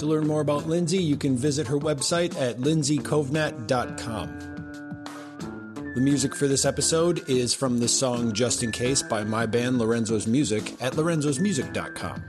Learn 0.08 0.26
more 0.26 0.42
about 0.42 0.68
Lindsay, 0.68 0.98
you 0.98 1.18
can 1.18 1.36
visit 1.36 1.68
her 1.68 1.78
website 1.78 2.40
at 2.40 2.58
lindsaykovnat.com. 2.58 4.40
The 5.96 6.02
music 6.02 6.36
for 6.36 6.48
this 6.48 6.64
episode 6.64 7.28
is 7.28 7.54
from 7.54 7.80
the 7.80 7.88
song 7.88 8.32
Just 8.32 8.64
in 8.64 8.72
Case 8.72 9.02
by 9.02 9.24
my 9.24 9.46
band 9.46 9.80
Lorenzo's 9.80 10.28
Music 10.28 10.74
at 10.82 10.94
lorenzosmusic.com. 10.94 12.24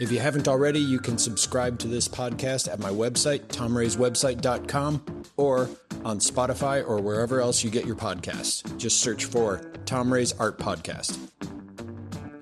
If 0.00 0.12
you 0.12 0.20
haven't 0.20 0.46
already, 0.46 0.78
you 0.78 1.00
can 1.00 1.18
subscribe 1.18 1.78
to 1.80 1.88
this 1.88 2.06
podcast 2.06 2.72
at 2.72 2.78
my 2.78 2.90
website, 2.90 3.48
tomrayswebsite.com, 3.48 5.24
or 5.36 5.68
on 6.04 6.20
Spotify 6.20 6.86
or 6.86 7.00
wherever 7.00 7.40
else 7.40 7.64
you 7.64 7.70
get 7.70 7.84
your 7.86 7.96
podcasts. 7.96 8.76
Just 8.76 9.00
search 9.00 9.24
for 9.24 9.72
Tom 9.86 10.12
Ray's 10.12 10.32
Art 10.38 10.58
Podcast. 10.58 11.18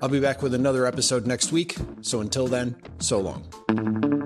I'll 0.02 0.08
be 0.08 0.20
back 0.20 0.42
with 0.42 0.54
another 0.54 0.86
episode 0.86 1.26
next 1.26 1.52
week, 1.52 1.76
so 2.02 2.20
until 2.20 2.46
then, 2.46 2.76
so 2.98 3.20
long. 3.20 4.25